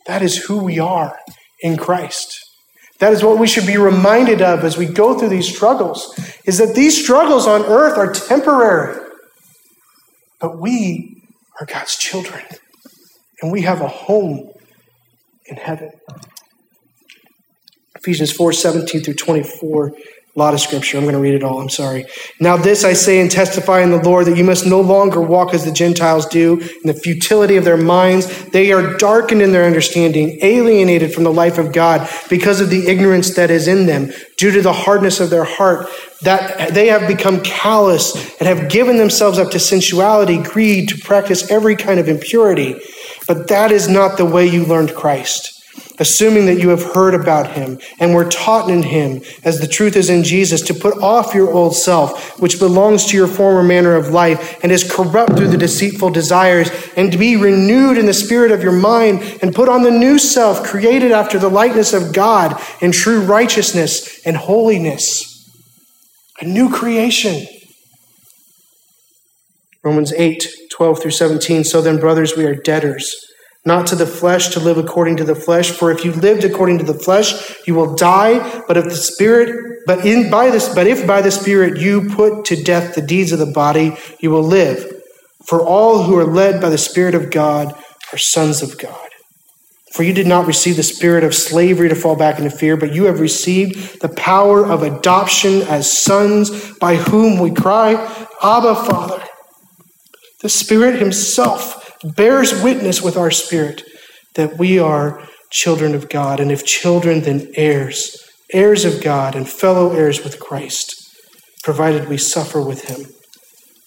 That 0.06 0.22
is 0.22 0.38
who 0.46 0.58
we 0.58 0.80
are 0.80 1.20
in 1.62 1.78
Christ. 1.78 2.40
That 3.00 3.14
is 3.14 3.24
what 3.24 3.38
we 3.38 3.48
should 3.48 3.68
be 3.68 3.78
reminded 3.78 4.42
of 4.42 4.64
as 4.64 4.78
we 4.78 4.86
go 4.86 5.18
through 5.18 5.30
these 5.30 5.54
struggles 5.54 6.18
is 6.46 6.58
that 6.58 6.76
these 6.76 7.02
struggles 7.02 7.48
on 7.48 7.64
earth 7.64 7.98
are 7.98 8.12
temporary. 8.12 9.00
But 10.40 10.60
we 10.60 11.24
are 11.60 11.66
God's 11.66 11.98
children 11.98 12.44
and 13.42 13.52
we 13.52 13.62
have 13.62 13.82
a 13.82 13.88
home 13.88 14.52
in 15.46 15.58
heaven. 15.58 15.92
Ephesians 17.96 18.32
4 18.32 18.54
17 18.54 19.02
through 19.02 19.14
24. 19.14 19.94
A 20.36 20.40
lot 20.40 20.56
of 20.56 20.60
scripture. 20.60 20.98
I'm 20.98 21.04
going 21.04 21.14
to 21.14 21.22
read 21.22 21.36
it 21.36 21.44
all. 21.44 21.62
I'm 21.62 21.70
sorry. 21.70 22.08
Now, 22.40 22.58
this 22.58 22.84
I 22.84 22.94
say 22.94 23.22
and 23.22 23.30
testify 23.30 23.82
in 23.82 23.92
the 23.92 24.02
Lord 24.02 24.26
that 24.26 24.36
you 24.36 24.44
must 24.44 24.66
no 24.66 24.82
longer 24.82 25.22
walk 25.22 25.54
as 25.54 25.64
the 25.64 25.72
Gentiles 25.72 26.26
do 26.26 26.60
in 26.60 26.82
the 26.86 26.96
futility 26.96 27.56
of 27.56 27.64
their 27.64 27.78
minds. 27.78 28.46
They 28.50 28.72
are 28.72 28.98
darkened 28.98 29.44
in 29.44 29.52
their 29.52 29.66
understanding, 29.66 30.40
alienated 30.42 31.14
from 31.14 31.24
the 31.24 31.32
life 31.32 31.60
of 31.60 31.72
God 31.72 32.10
because 32.32 32.62
of 32.62 32.72
the 32.72 32.88
ignorance 32.88 33.36
that 33.36 33.52
is 33.52 33.68
in 33.68 33.86
them, 33.86 34.12
due 34.36 34.50
to 34.50 34.62
the 34.64 34.74
hardness 34.74 35.20
of 35.20 35.30
their 35.30 35.44
heart, 35.44 35.88
that 36.24 36.74
they 36.74 36.88
have 36.88 37.08
become 37.08 37.42
callous 37.44 38.16
and 38.40 38.48
have 38.48 38.70
given 38.70 38.98
themselves 38.98 39.38
up 39.38 39.52
to 39.52 39.60
sensuality, 39.60 40.42
greed, 40.42 40.90
to 40.90 40.98
practice 40.98 41.52
every 41.52 41.76
kind 41.76 42.00
of 42.00 42.10
impurity. 42.10 42.82
But 43.28 43.48
that 43.48 43.72
is 43.72 43.88
not 43.88 44.18
the 44.18 44.26
way 44.26 44.46
you 44.46 44.66
learned 44.66 44.96
Christ. 44.96 45.62
Assuming 45.98 46.46
that 46.48 46.60
you 46.60 46.70
have 46.70 46.94
heard 46.94 47.16
about 47.16 47.52
him 47.52 47.80
and 48.00 48.14
were 48.14 48.30
taught 48.30 48.70
in 48.70 48.84
him, 48.84 49.22
as 49.44 49.60
the 49.60 49.68
truth 49.68 49.96
is 49.96 50.10
in 50.10 50.24
Jesus, 50.24 50.62
to 50.64 50.74
put 50.74 50.98
off 51.02 51.34
your 51.34 51.52
old 51.52 51.76
self, 51.76 52.40
which 52.40 52.60
belongs 52.60 53.06
to 53.06 53.18
your 53.18 53.28
former 53.28 53.64
manner 53.64 53.96
of 53.96 54.10
life 54.10 54.60
and 54.64 54.72
is 54.72 54.90
corrupt 54.90 55.36
through 55.36 55.48
the 55.48 55.58
deceitful 55.58 56.10
desires, 56.10 56.70
and 56.96 57.12
to 57.12 57.18
be 57.18 57.36
renewed 57.36 57.98
in 57.98 58.06
the 58.06 58.14
spirit 58.14 58.52
of 58.52 58.62
your 58.62 58.72
mind, 58.72 59.40
and 59.42 59.56
put 59.56 59.70
on 59.70 59.82
the 59.84 59.92
new 59.92 60.20
self, 60.20 60.64
created 60.64 61.12
after 61.12 61.40
the 61.40 61.50
likeness 61.50 61.94
of 61.94 62.14
God 62.14 62.60
in 62.82 62.92
true 62.92 63.22
righteousness 63.22 64.24
and 64.26 64.38
holiness. 64.38 65.50
A 66.42 66.46
new 66.46 66.72
creation. 66.72 67.48
Romans 69.84 70.14
8, 70.14 70.48
12 70.76 71.02
through 71.02 71.12
17. 71.12 71.64
So 71.64 71.82
then, 71.82 72.00
brothers, 72.00 72.36
we 72.36 72.46
are 72.46 72.56
debtors, 72.56 73.14
not 73.66 73.88
to 73.88 73.96
the 73.96 74.06
flesh 74.06 74.50
to 74.50 74.60
live 74.60 74.78
according 74.78 75.18
to 75.18 75.24
the 75.24 75.36
flesh. 75.36 75.72
For 75.72 75.92
if 75.92 76.04
you 76.04 76.12
lived 76.12 76.44
according 76.44 76.80
to 76.80 76.86
the 76.86 76.94
flesh, 76.94 77.34
you 77.68 77.76
will 77.76 77.96
die. 77.96 78.64
But 78.68 78.78
if 78.78 78.86
the 78.86 78.96
spirit, 78.96 79.80
but 79.86 80.06
in 80.06 80.30
by 80.30 80.50
this, 80.50 80.74
but 80.74 80.88
if 80.88 81.06
by 81.06 81.22
the 81.22 81.32
spirit 81.32 81.80
you 81.80 82.10
put 82.10 82.46
to 82.46 82.62
death 82.62 82.96
the 82.96 83.02
deeds 83.02 83.32
of 83.32 83.40
the 83.40 83.52
body, 83.52 83.96
you 84.20 84.32
will 84.32 84.44
live. 84.44 84.92
For 85.46 85.62
all 85.62 86.04
who 86.04 86.18
are 86.18 86.26
led 86.26 86.62
by 86.62 86.70
the 86.70 86.78
Spirit 86.78 87.16
of 87.16 87.30
God 87.30 87.74
are 88.14 88.18
sons 88.18 88.62
of 88.62 88.78
God. 88.78 89.10
For 89.94 90.04
you 90.04 90.14
did 90.14 90.26
not 90.26 90.48
receive 90.48 90.78
the 90.78 90.84
spirit 90.84 91.24
of 91.24 91.36
slavery 91.36 91.90
to 91.90 91.96
fall 91.96 92.16
back 92.16 92.40
into 92.40 92.50
fear, 92.50 92.78
but 92.78 92.96
you 92.96 93.04
have 93.06 93.20
received 93.20 94.02
the 94.02 94.10
power 94.10 94.66
of 94.66 94.82
adoption 94.82 95.62
as 95.64 95.92
sons, 95.92 96.76
by 96.80 96.96
whom 96.96 97.40
we 97.40 97.52
cry, 97.52 97.92
Abba, 98.42 98.76
Father. 98.76 99.24
The 100.44 100.50
Spirit 100.50 101.00
Himself 101.00 101.98
bears 102.04 102.62
witness 102.62 103.02
with 103.02 103.16
our 103.16 103.32
spirit 103.32 103.84
that 104.36 104.58
we 104.58 104.78
are 104.78 105.26
children 105.50 105.96
of 105.96 106.10
God, 106.10 106.42
and 106.42 106.52
if 106.52 106.66
children, 106.66 107.22
then 107.22 107.54
heirs, 107.56 108.30
heirs 108.52 108.84
of 108.84 109.02
God, 109.02 109.36
and 109.36 109.50
fellow 109.50 109.94
heirs 109.94 110.22
with 110.22 110.42
Christ, 110.42 111.16
provided 111.64 112.10
we 112.10 112.18
suffer 112.18 112.62
with 112.62 112.90
Him, 112.90 113.06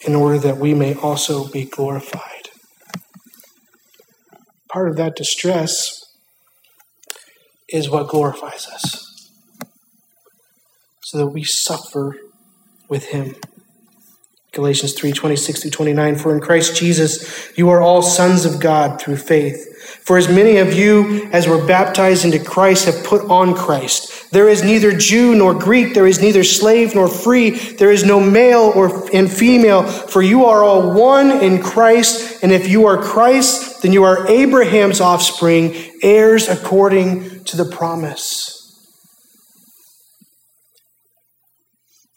in 0.07 0.15
order 0.15 0.39
that 0.39 0.57
we 0.57 0.73
may 0.73 0.95
also 0.95 1.47
be 1.47 1.67
glorified. 1.67 2.49
Part 4.73 4.89
of 4.89 4.97
that 4.97 5.15
distress 5.15 6.07
is 7.69 7.91
what 7.91 8.09
glorifies 8.09 8.67
us, 8.67 9.31
so 11.03 11.19
that 11.19 11.27
we 11.27 11.45
suffer 11.45 12.17
with 12.89 13.09
Him. 13.09 13.35
Galatians 14.57 14.95
3 14.95 15.13
26 15.13 15.63
through 15.63 15.71
29. 15.71 16.17
For 16.17 16.35
in 16.35 16.41
Christ 16.41 16.75
Jesus 16.75 17.53
you 17.57 17.69
are 17.69 17.83
all 17.83 18.01
sons 18.01 18.47
of 18.47 18.59
God 18.59 19.01
through 19.01 19.19
faith. 19.19 19.75
For 20.03 20.17
as 20.17 20.29
many 20.29 20.57
of 20.57 20.73
you 20.73 21.29
as 21.31 21.47
were 21.47 21.65
baptized 21.65 22.25
into 22.25 22.43
Christ 22.43 22.87
have 22.87 23.05
put 23.05 23.23
on 23.31 23.55
Christ. 23.55 24.31
There 24.33 24.49
is 24.49 24.65
neither 24.65 24.97
Jew 24.97 25.35
nor 25.35 25.55
Greek, 25.55 25.95
there 25.95 26.07
is 26.07 26.21
neither 26.21 26.43
slave 26.43 26.95
nor 26.95 27.07
free, 27.07 27.51
there 27.51 27.93
is 27.93 28.05
no 28.05 28.19
male 28.19 28.73
or 28.75 29.09
and 29.15 29.31
female, 29.31 29.85
for 29.85 30.23
you 30.23 30.47
are 30.47 30.65
all 30.65 30.95
one 30.95 31.31
in 31.31 31.63
Christ. 31.63 32.43
And 32.43 32.51
if 32.51 32.67
you 32.67 32.87
are 32.87 33.01
Christ, 33.03 33.83
then 33.83 33.93
you 33.93 34.05
are 34.05 34.27
Abraham's 34.27 35.01
offspring, 35.01 35.75
heirs 36.03 36.49
according 36.49 37.45
to 37.45 37.57
the 37.57 37.67
promise. 37.67 38.55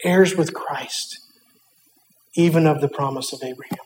Heirs 0.03 0.35
with 0.35 0.53
Christ 0.53 1.28
even 2.35 2.67
of 2.67 2.81
the 2.81 2.87
promise 2.87 3.33
of 3.33 3.41
Abraham. 3.43 3.85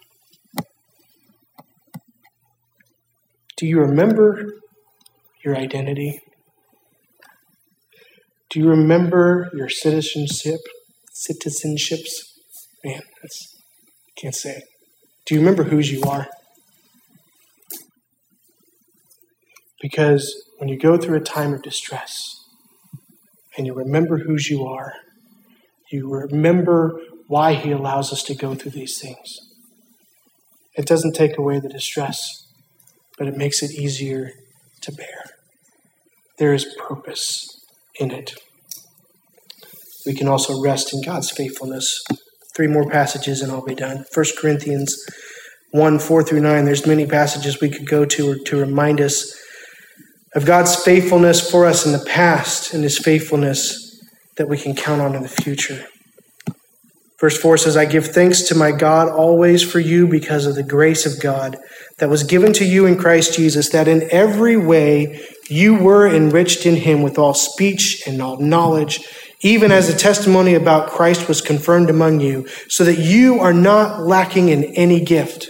Do 3.57 3.67
you 3.67 3.79
remember 3.79 4.53
your 5.43 5.55
identity? 5.55 6.21
Do 8.49 8.59
you 8.59 8.69
remember 8.69 9.49
your 9.53 9.69
citizenship? 9.69 10.59
Citizenships? 11.13 12.09
Man, 12.83 13.01
that's 13.21 13.55
can't 14.17 14.35
say 14.35 14.57
it. 14.57 14.63
Do 15.25 15.35
you 15.35 15.41
remember 15.41 15.63
whose 15.63 15.91
you 15.91 16.03
are? 16.03 16.27
Because 19.81 20.33
when 20.57 20.69
you 20.69 20.77
go 20.77 20.97
through 20.97 21.17
a 21.17 21.21
time 21.21 21.53
of 21.53 21.61
distress 21.61 22.45
and 23.57 23.65
you 23.65 23.73
remember 23.73 24.19
whose 24.19 24.49
you 24.49 24.65
are, 24.65 24.93
you 25.91 26.09
remember 26.09 27.01
why 27.27 27.53
He 27.53 27.71
allows 27.71 28.11
us 28.11 28.23
to 28.23 28.35
go 28.35 28.55
through 28.55 28.71
these 28.71 28.99
things. 28.99 29.39
It 30.75 30.85
doesn't 30.85 31.13
take 31.13 31.37
away 31.37 31.59
the 31.59 31.69
distress, 31.69 32.47
but 33.17 33.27
it 33.27 33.37
makes 33.37 33.61
it 33.61 33.71
easier 33.71 34.31
to 34.81 34.91
bear. 34.91 35.23
There 36.39 36.53
is 36.53 36.75
purpose 36.77 37.47
in 37.99 38.11
it. 38.11 38.35
We 40.05 40.13
can 40.13 40.27
also 40.27 40.61
rest 40.61 40.93
in 40.93 41.01
God's 41.01 41.31
faithfulness. 41.31 42.03
Three 42.55 42.67
more 42.67 42.89
passages 42.89 43.41
and 43.41 43.51
I'll 43.51 43.63
be 43.63 43.75
done. 43.75 44.05
1 44.13 44.25
Corinthians 44.39 44.95
1 45.71 45.99
4 45.99 46.23
through 46.23 46.41
9. 46.41 46.65
There's 46.65 46.85
many 46.85 47.05
passages 47.05 47.61
we 47.61 47.69
could 47.69 47.87
go 47.87 48.05
to 48.05 48.43
to 48.43 48.57
remind 48.57 48.99
us 48.99 49.39
of 50.35 50.45
God's 50.45 50.75
faithfulness 50.75 51.49
for 51.49 51.65
us 51.65 51.85
in 51.85 51.91
the 51.91 52.05
past 52.05 52.73
and 52.73 52.83
his 52.83 52.97
faithfulness 52.97 54.01
that 54.37 54.49
we 54.49 54.57
can 54.57 54.75
count 54.75 55.01
on 55.01 55.15
in 55.15 55.21
the 55.21 55.29
future. 55.29 55.85
Verse 57.23 57.37
4 57.37 57.55
says, 57.55 57.77
I 57.77 57.85
give 57.85 58.07
thanks 58.07 58.41
to 58.49 58.55
my 58.55 58.73
God 58.73 59.07
always 59.07 59.63
for 59.63 59.79
you 59.79 60.09
because 60.09 60.45
of 60.45 60.55
the 60.55 60.61
grace 60.61 61.05
of 61.05 61.21
God 61.21 61.57
that 61.99 62.09
was 62.09 62.23
given 62.23 62.51
to 62.51 62.65
you 62.65 62.85
in 62.85 62.97
Christ 62.97 63.33
Jesus, 63.33 63.69
that 63.69 63.87
in 63.87 64.09
every 64.11 64.57
way 64.57 65.25
you 65.47 65.73
were 65.73 66.05
enriched 66.05 66.65
in 66.65 66.75
him 66.75 67.01
with 67.01 67.17
all 67.17 67.33
speech 67.33 68.03
and 68.05 68.21
all 68.21 68.41
knowledge, 68.41 69.07
even 69.39 69.71
as 69.71 69.87
the 69.87 69.97
testimony 69.97 70.53
about 70.53 70.89
Christ 70.89 71.29
was 71.29 71.39
confirmed 71.39 71.89
among 71.89 72.19
you, 72.19 72.45
so 72.67 72.83
that 72.83 72.99
you 72.99 73.39
are 73.39 73.53
not 73.53 74.01
lacking 74.01 74.49
in 74.49 74.65
any 74.75 74.99
gift 74.99 75.47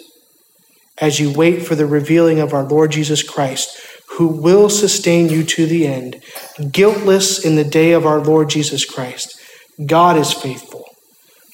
as 0.99 1.19
you 1.19 1.33
wait 1.33 1.65
for 1.65 1.73
the 1.73 1.87
revealing 1.87 2.39
of 2.39 2.53
our 2.53 2.65
Lord 2.65 2.91
Jesus 2.91 3.23
Christ, 3.23 3.83
who 4.19 4.27
will 4.27 4.69
sustain 4.69 5.27
you 5.27 5.43
to 5.43 5.65
the 5.65 5.87
end, 5.87 6.21
guiltless 6.71 7.43
in 7.43 7.55
the 7.55 7.63
day 7.63 7.93
of 7.93 8.05
our 8.05 8.19
Lord 8.19 8.51
Jesus 8.51 8.85
Christ. 8.85 9.41
God 9.83 10.17
is 10.17 10.31
faithful 10.31 10.82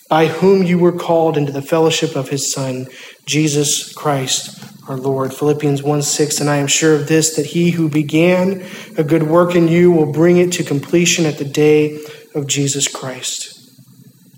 by 0.10 0.28
whom 0.28 0.64
you 0.64 0.78
were 0.78 0.91
called 0.91 1.38
into 1.38 1.51
the 1.51 1.62
fellowship 1.62 2.16
of 2.16 2.30
his 2.30 2.51
Son, 2.51 2.88
Jesus 3.26 3.93
Christ 3.93 4.66
our 4.89 4.97
Lord. 4.97 5.34
Philippians 5.34 5.84
1 5.84 6.01
6, 6.01 6.41
and 6.41 6.49
I 6.49 6.57
am 6.57 6.68
sure 6.68 6.95
of 6.95 7.07
this, 7.07 7.36
that 7.36 7.45
he 7.45 7.72
who 7.72 7.88
began 7.88 8.66
a 8.97 9.03
good 9.03 9.24
work 9.24 9.55
in 9.55 9.68
you 9.68 9.91
will 9.91 10.12
bring 10.12 10.38
it 10.38 10.51
to 10.53 10.64
completion 10.64 11.26
at 11.26 11.38
the 11.38 11.45
day 11.45 12.03
of 12.34 12.47
Jesus 12.47 12.88
Christ. 12.88 13.55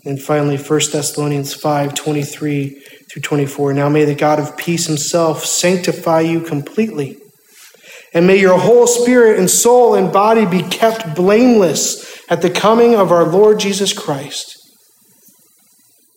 And 0.04 0.22
finally, 0.22 0.58
1 0.58 0.80
Thessalonians 0.92 1.54
5 1.54 1.94
23 1.94 2.70
through 3.10 3.22
24. 3.22 3.74
Now 3.74 3.88
may 3.88 4.04
the 4.04 4.16
God 4.16 4.40
of 4.40 4.58
peace 4.58 4.88
himself 4.88 5.46
sanctify 5.46 6.22
you 6.22 6.42
completely. 6.42 7.18
And 8.14 8.28
may 8.28 8.38
your 8.38 8.58
whole 8.58 8.88
spirit 8.88 9.40
and 9.40 9.50
soul 9.50 9.96
and 9.96 10.12
body 10.12 10.46
be 10.46 10.64
kept 10.64 11.16
blameless 11.16 12.22
at 12.30 12.42
the 12.42 12.50
coming 12.50 12.94
of 12.94 13.12
our 13.12 13.24
Lord 13.24 13.60
Jesus 13.60 13.94
Christ. 13.94 14.61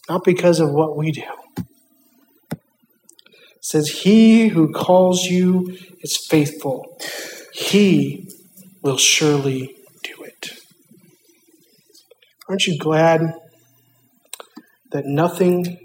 Not 0.08 0.24
because 0.24 0.60
of 0.60 0.70
what 0.70 0.96
we 0.96 1.12
do. 1.12 1.22
It 1.56 1.64
says, 3.60 3.88
He 3.88 4.48
who 4.48 4.72
calls 4.72 5.24
you 5.24 5.76
is 6.00 6.16
faithful. 6.28 6.98
He 7.52 8.28
will 8.82 8.98
surely 8.98 9.76
do 10.02 10.22
it. 10.22 10.58
Aren't 12.48 12.66
you 12.66 12.78
glad 12.78 13.34
that 14.92 15.06
nothing 15.06 15.78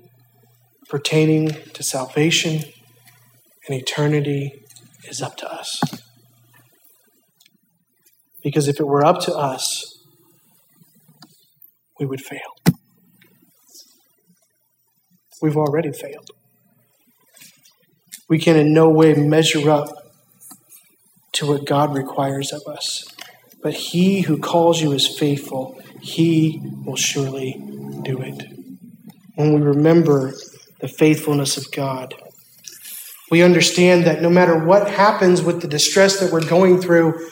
pertaining 0.90 1.50
to 1.74 1.84
salvation 1.84 2.64
and 3.68 3.80
eternity 3.80 4.52
is 5.08 5.22
up 5.22 5.38
to 5.38 5.52
us. 5.52 5.80
Because 8.44 8.68
if 8.68 8.80
it 8.80 8.88
were 8.88 9.06
up 9.06 9.22
to 9.22 9.34
us, 9.34 9.86
we 12.00 12.06
would 12.06 12.22
fail. 12.22 12.59
We've 15.42 15.58
already 15.58 15.92
failed. 15.92 16.30
We 18.28 18.40
can 18.40 18.56
in 18.58 18.74
no 18.74 18.90
way 18.90 19.14
measure 19.14 19.70
up 19.70 19.90
to 21.34 21.48
what 21.48 21.66
God 21.66 21.96
requires 21.96 22.52
of 22.52 22.62
us. 22.68 23.06
But 23.62 23.74
he 23.74 24.22
who 24.22 24.38
calls 24.38 24.82
you 24.82 24.92
is 24.92 25.08
faithful, 25.08 25.82
he 26.02 26.62
will 26.86 26.96
surely 26.96 27.62
do 28.04 28.22
it 28.22 28.44
when 29.40 29.54
we 29.54 29.62
remember 29.62 30.34
the 30.82 30.88
faithfulness 30.90 31.56
of 31.56 31.72
God. 31.72 32.14
We 33.32 33.42
understand 33.42 34.06
that 34.06 34.22
no 34.22 34.30
matter 34.30 34.66
what 34.66 34.90
happens 34.90 35.42
with 35.42 35.62
the 35.62 35.68
distress 35.68 36.20
that 36.20 36.32
we're 36.32 36.46
going 36.46 36.82
through, 36.82 37.26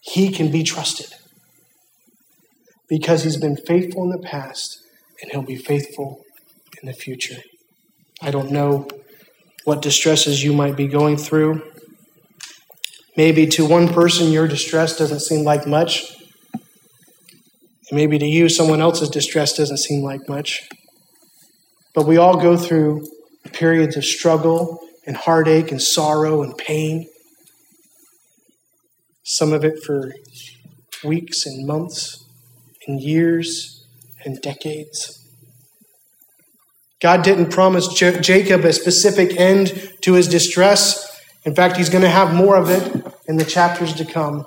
He 0.00 0.30
can 0.30 0.50
be 0.50 0.64
trusted 0.64 1.14
because 2.88 3.22
He's 3.22 3.36
been 3.36 3.56
faithful 3.56 4.02
in 4.02 4.10
the 4.10 4.18
past 4.18 4.80
and 5.22 5.30
He'll 5.30 5.42
be 5.42 5.56
faithful 5.56 6.24
in 6.80 6.86
the 6.88 6.94
future. 6.94 7.42
I 8.20 8.30
don't 8.30 8.50
know 8.50 8.88
what 9.64 9.82
distresses 9.82 10.42
you 10.42 10.52
might 10.52 10.76
be 10.76 10.88
going 10.88 11.16
through. 11.16 11.62
Maybe 13.16 13.46
to 13.48 13.66
one 13.66 13.88
person, 13.88 14.32
your 14.32 14.48
distress 14.48 14.96
doesn't 14.96 15.20
seem 15.20 15.44
like 15.44 15.66
much. 15.66 16.14
And 16.52 17.96
maybe 17.96 18.18
to 18.18 18.26
you, 18.26 18.48
someone 18.48 18.80
else's 18.80 19.08
distress 19.08 19.56
doesn't 19.56 19.78
seem 19.78 20.02
like 20.02 20.28
much. 20.28 20.68
But 21.94 22.06
we 22.06 22.16
all 22.16 22.40
go 22.40 22.56
through 22.56 23.06
periods 23.52 23.96
of 23.96 24.04
struggle 24.04 24.80
and 25.06 25.16
heartache 25.16 25.70
and 25.70 25.82
sorrow 25.82 26.42
and 26.42 26.56
pain. 26.56 27.08
Some 29.24 29.52
of 29.52 29.64
it 29.64 29.82
for 29.84 30.12
weeks 31.04 31.44
and 31.46 31.66
months 31.66 32.24
and 32.86 33.00
years 33.00 33.86
and 34.24 34.40
decades. 34.40 35.27
God 37.00 37.22
didn't 37.22 37.50
promise 37.50 37.86
J- 37.88 38.20
Jacob 38.20 38.64
a 38.64 38.72
specific 38.72 39.38
end 39.38 39.92
to 40.02 40.14
his 40.14 40.26
distress. 40.26 41.06
In 41.44 41.54
fact, 41.54 41.76
he's 41.76 41.88
going 41.88 42.02
to 42.02 42.10
have 42.10 42.34
more 42.34 42.56
of 42.56 42.70
it 42.70 43.06
in 43.28 43.36
the 43.36 43.44
chapters 43.44 43.94
to 43.94 44.04
come. 44.04 44.46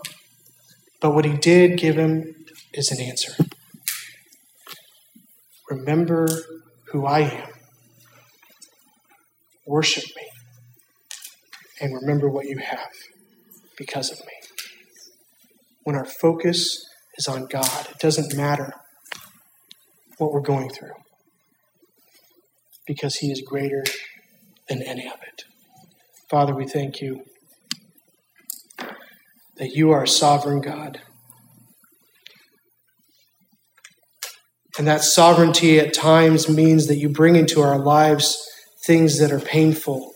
But 0.99 1.14
what 1.16 1.24
he 1.24 1.38
did 1.38 1.78
give 1.78 1.97
him 1.97 2.36
is 2.74 2.91
an 2.91 2.99
answer. 3.02 3.34
Remember 5.70 6.28
who 6.91 7.06
I 7.06 7.22
am. 7.22 7.49
Worship 9.66 10.04
me 10.04 10.28
and 11.80 11.95
remember 11.95 12.30
what 12.30 12.47
you 12.47 12.58
have 12.58 12.91
because 13.78 14.12
of 14.12 14.20
me. 14.20 14.34
When 15.84 15.95
our 15.95 16.06
focus 16.06 16.86
is 17.18 17.28
on 17.28 17.45
God, 17.45 17.88
it 17.89 17.99
doesn't 17.99 18.36
matter 18.36 18.74
what 20.18 20.34
we're 20.34 20.41
going 20.41 20.70
through 20.70 20.91
because 22.93 23.15
He 23.15 23.31
is 23.31 23.41
greater 23.41 23.83
than 24.67 24.81
any 24.81 25.07
of 25.07 25.21
it. 25.21 25.43
Father, 26.29 26.53
we 26.53 26.67
thank 26.67 27.01
you 27.01 27.23
that 29.57 29.71
you 29.75 29.91
are 29.91 30.03
a 30.03 30.07
sovereign 30.07 30.61
God 30.61 30.99
And 34.77 34.87
that 34.87 35.03
sovereignty 35.03 35.79
at 35.79 35.93
times 35.93 36.47
means 36.47 36.87
that 36.87 36.97
you 36.97 37.09
bring 37.09 37.35
into 37.35 37.61
our 37.61 37.77
lives 37.77 38.47
things 38.85 39.19
that 39.19 39.31
are 39.31 39.39
painful, 39.39 40.11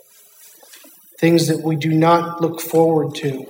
things 1.20 1.48
that 1.48 1.62
we 1.62 1.76
do 1.76 1.94
not 1.94 2.42
look 2.42 2.60
forward 2.60 3.14
to. 3.16 3.46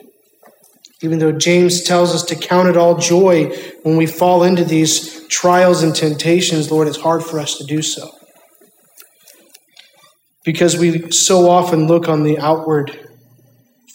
Even 1.01 1.19
though 1.19 1.31
James 1.31 1.83
tells 1.83 2.13
us 2.13 2.23
to 2.25 2.35
count 2.35 2.67
it 2.67 2.75
all 2.75 2.97
joy 2.97 3.49
when 3.83 3.95
we 3.95 4.05
fall 4.05 4.43
into 4.43 4.65
these 4.65 5.25
trials 5.27 5.83
and 5.83 5.95
temptations, 5.95 6.71
Lord, 6.71 6.87
it's 6.87 6.97
hard 6.97 7.23
for 7.23 7.39
us 7.39 7.57
to 7.59 7.63
do 7.63 7.81
so. 7.81 8.09
Because 10.45 10.77
we 10.77 11.11
so 11.11 11.49
often 11.49 11.87
look 11.87 12.07
on 12.07 12.23
the 12.23 12.37
outward 12.37 13.09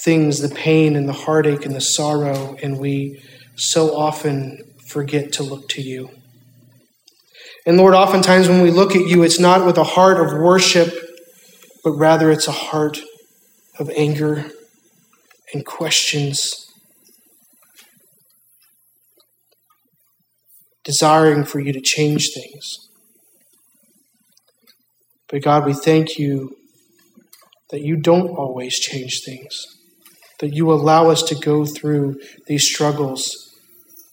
things, 0.02 0.40
the 0.40 0.54
pain 0.54 0.96
and 0.96 1.08
the 1.08 1.12
heartache 1.12 1.64
and 1.64 1.74
the 1.74 1.80
sorrow, 1.80 2.56
and 2.62 2.78
we 2.78 3.22
so 3.54 3.96
often 3.96 4.64
forget 4.84 5.32
to 5.34 5.42
look 5.42 5.68
to 5.68 5.80
you. 5.82 6.10
And 7.66 7.76
Lord, 7.76 7.94
oftentimes 7.94 8.48
when 8.48 8.62
we 8.62 8.70
look 8.70 8.96
at 8.96 9.06
you, 9.06 9.22
it's 9.22 9.38
not 9.38 9.64
with 9.64 9.78
a 9.78 9.84
heart 9.84 10.18
of 10.18 10.38
worship, 10.38 10.92
but 11.84 11.92
rather 11.92 12.30
it's 12.30 12.48
a 12.48 12.52
heart 12.52 13.00
of 13.78 13.90
anger 13.96 14.50
and 15.54 15.64
questions, 15.64 16.66
desiring 20.84 21.44
for 21.44 21.60
you 21.60 21.72
to 21.72 21.80
change 21.80 22.30
things. 22.34 22.89
But 25.30 25.42
God, 25.42 25.66
we 25.66 25.74
thank 25.74 26.18
you 26.18 26.56
that 27.70 27.82
you 27.82 27.96
don't 27.96 28.30
always 28.30 28.78
change 28.78 29.22
things, 29.24 29.64
that 30.40 30.54
you 30.54 30.72
allow 30.72 31.08
us 31.08 31.22
to 31.24 31.34
go 31.34 31.64
through 31.64 32.20
these 32.46 32.66
struggles 32.66 33.54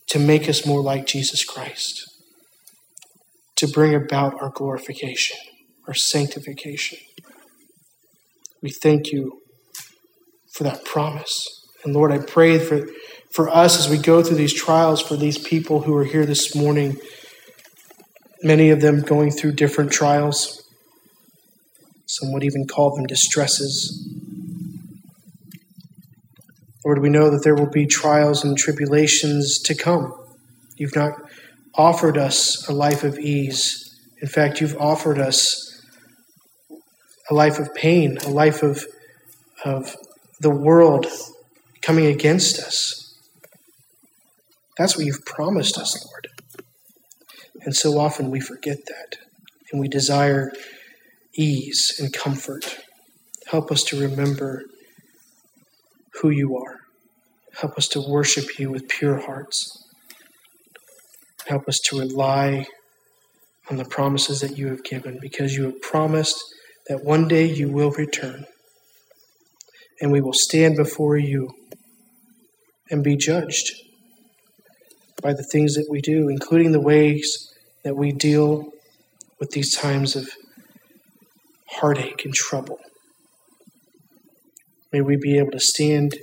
to 0.08 0.20
make 0.20 0.48
us 0.48 0.66
more 0.66 0.82
like 0.82 1.06
Jesus 1.06 1.44
Christ 1.44 2.06
to 3.58 3.68
bring 3.68 3.94
about 3.94 4.40
our 4.42 4.50
glorification, 4.50 5.38
our 5.88 5.94
sanctification. 5.94 7.00
We 8.62 8.70
thank 8.70 9.12
you 9.12 9.42
for 10.54 10.64
that 10.64 10.86
promise. 10.86 11.46
And 11.84 11.94
Lord, 11.94 12.12
I 12.12 12.20
pray 12.20 12.60
for, 12.60 12.88
for 13.32 13.50
us 13.50 13.80
as 13.80 13.90
we 13.90 13.98
go 13.98 14.24
through 14.24 14.38
these 14.38 14.54
trials, 14.54 15.02
for 15.02 15.16
these 15.16 15.38
people 15.38 15.82
who 15.82 15.96
are 15.96 16.04
here 16.04 16.26
this 16.26 16.56
morning, 16.56 16.98
many 18.44 18.70
of 18.70 18.80
them 18.80 19.02
going 19.02 19.32
through 19.32 19.54
different 19.54 19.92
trials. 19.92 20.64
Some 22.08 22.32
would 22.32 22.44
even 22.44 22.66
call 22.68 22.96
them 22.96 23.06
distresses. 23.06 24.10
Lord, 26.84 27.02
we 27.02 27.10
know 27.10 27.30
that 27.30 27.44
there 27.44 27.54
will 27.54 27.70
be 27.70 27.86
trials 27.86 28.46
and 28.46 28.58
tribulations 28.58 29.60
to 29.60 29.76
come. 29.76 30.14
You've 30.78 30.96
not 30.96 31.12
offered 31.76 32.18
us 32.18 32.68
a 32.70 32.72
life 32.72 33.04
of 33.04 33.20
ease. 33.20 34.00
In 34.22 34.28
fact, 34.30 34.62
you've 34.62 34.78
offered 34.78 35.20
us 35.20 35.82
a 37.30 37.34
life 37.34 37.60
of 37.60 37.76
pain, 37.76 38.18
a 38.26 38.30
life 38.30 38.64
of, 38.64 38.86
of 39.66 39.98
the 40.40 40.50
world 40.50 41.08
coming 41.82 42.06
against 42.06 42.58
us. 42.60 43.18
That's 44.78 44.96
what 44.96 45.06
you've 45.06 45.26
promised 45.26 45.78
us, 45.78 46.06
Lord. 46.06 46.28
And 47.62 47.76
so 47.76 48.00
often 48.00 48.32
we 48.32 48.40
forget 48.40 48.86
that 48.86 49.18
and 49.72 49.82
we 49.82 49.90
desire 49.90 50.54
ease 51.38 51.98
and 52.00 52.12
comfort. 52.12 52.80
Help 53.50 53.72
us 53.72 53.84
to 53.86 54.00
remember 54.00 54.64
who 56.22 56.30
you 56.30 56.58
are. 56.58 56.80
Help 57.62 57.78
us 57.78 57.88
to 57.90 58.02
worship 58.02 58.60
you 58.60 58.70
with 58.70 58.88
pure 58.88 59.18
hearts. 59.18 59.86
Help 61.48 61.68
us 61.70 61.80
to 61.80 62.00
rely 62.00 62.66
on 63.70 63.78
the 63.78 63.86
promises 63.86 64.42
that 64.42 64.58
you 64.58 64.68
have 64.68 64.84
given 64.84 65.18
because 65.22 65.56
you 65.56 65.64
have 65.64 65.82
promised 65.82 66.44
that 66.88 67.04
one 67.04 67.28
day 67.28 67.46
you 67.46 67.70
will 67.70 67.92
return 67.92 68.46
and 70.02 70.12
we 70.12 70.22
will 70.22 70.34
stand 70.34 70.76
before 70.76 71.18
you 71.18 71.50
and 72.90 73.04
be 73.04 73.16
judged 73.16 73.72
by 75.22 75.34
the 75.34 75.44
things 75.44 75.76
that 75.76 75.88
we 75.90 76.02
do, 76.02 76.30
including 76.30 76.72
the 76.72 76.80
ways 76.80 77.54
that 77.84 77.96
we 77.96 78.12
deal 78.12 78.72
with 79.40 79.52
these 79.52 79.76
times 79.76 80.16
of 80.16 80.30
heartache 81.80 82.26
and 82.26 82.34
trouble. 82.34 82.80
May 84.92 85.02
we 85.02 85.16
be 85.16 85.38
able 85.38 85.52
to 85.52 85.60
stand 85.60 86.18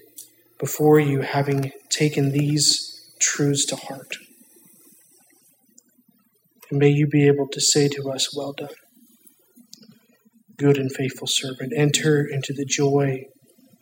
before 0.58 0.98
you 0.98 1.20
having 1.20 1.72
taken 1.90 2.32
these 2.32 3.12
truths 3.20 3.64
to 3.66 3.76
heart. 3.76 4.16
And 6.70 6.78
may 6.78 6.88
you 6.88 7.06
be 7.06 7.26
able 7.26 7.46
to 7.48 7.60
say 7.60 7.88
to 7.88 8.10
us, 8.10 8.34
Well 8.34 8.52
done, 8.52 8.68
good 10.56 10.78
and 10.78 10.90
faithful 10.92 11.26
servant. 11.26 11.72
Enter 11.76 12.24
into 12.24 12.52
the 12.52 12.64
joy 12.64 13.26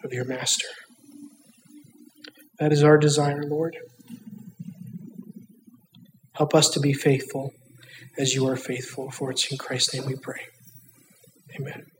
of 0.05 0.13
your 0.13 0.25
master. 0.25 0.69
That 2.59 2.73
is 2.73 2.83
our 2.83 2.99
desire, 2.99 3.45
Lord. 3.45 3.77
Help 6.35 6.55
us 6.55 6.69
to 6.71 6.81
be 6.81 6.93
faithful 6.93 7.55
as 8.19 8.35
you 8.35 8.47
are 8.47 8.57
faithful. 8.57 9.11
For 9.11 9.31
it's 9.31 9.51
in 9.51 9.59
Christ's 9.59 9.95
name 9.95 10.07
we 10.07 10.17
pray. 10.17 10.52
Amen. 11.59 11.92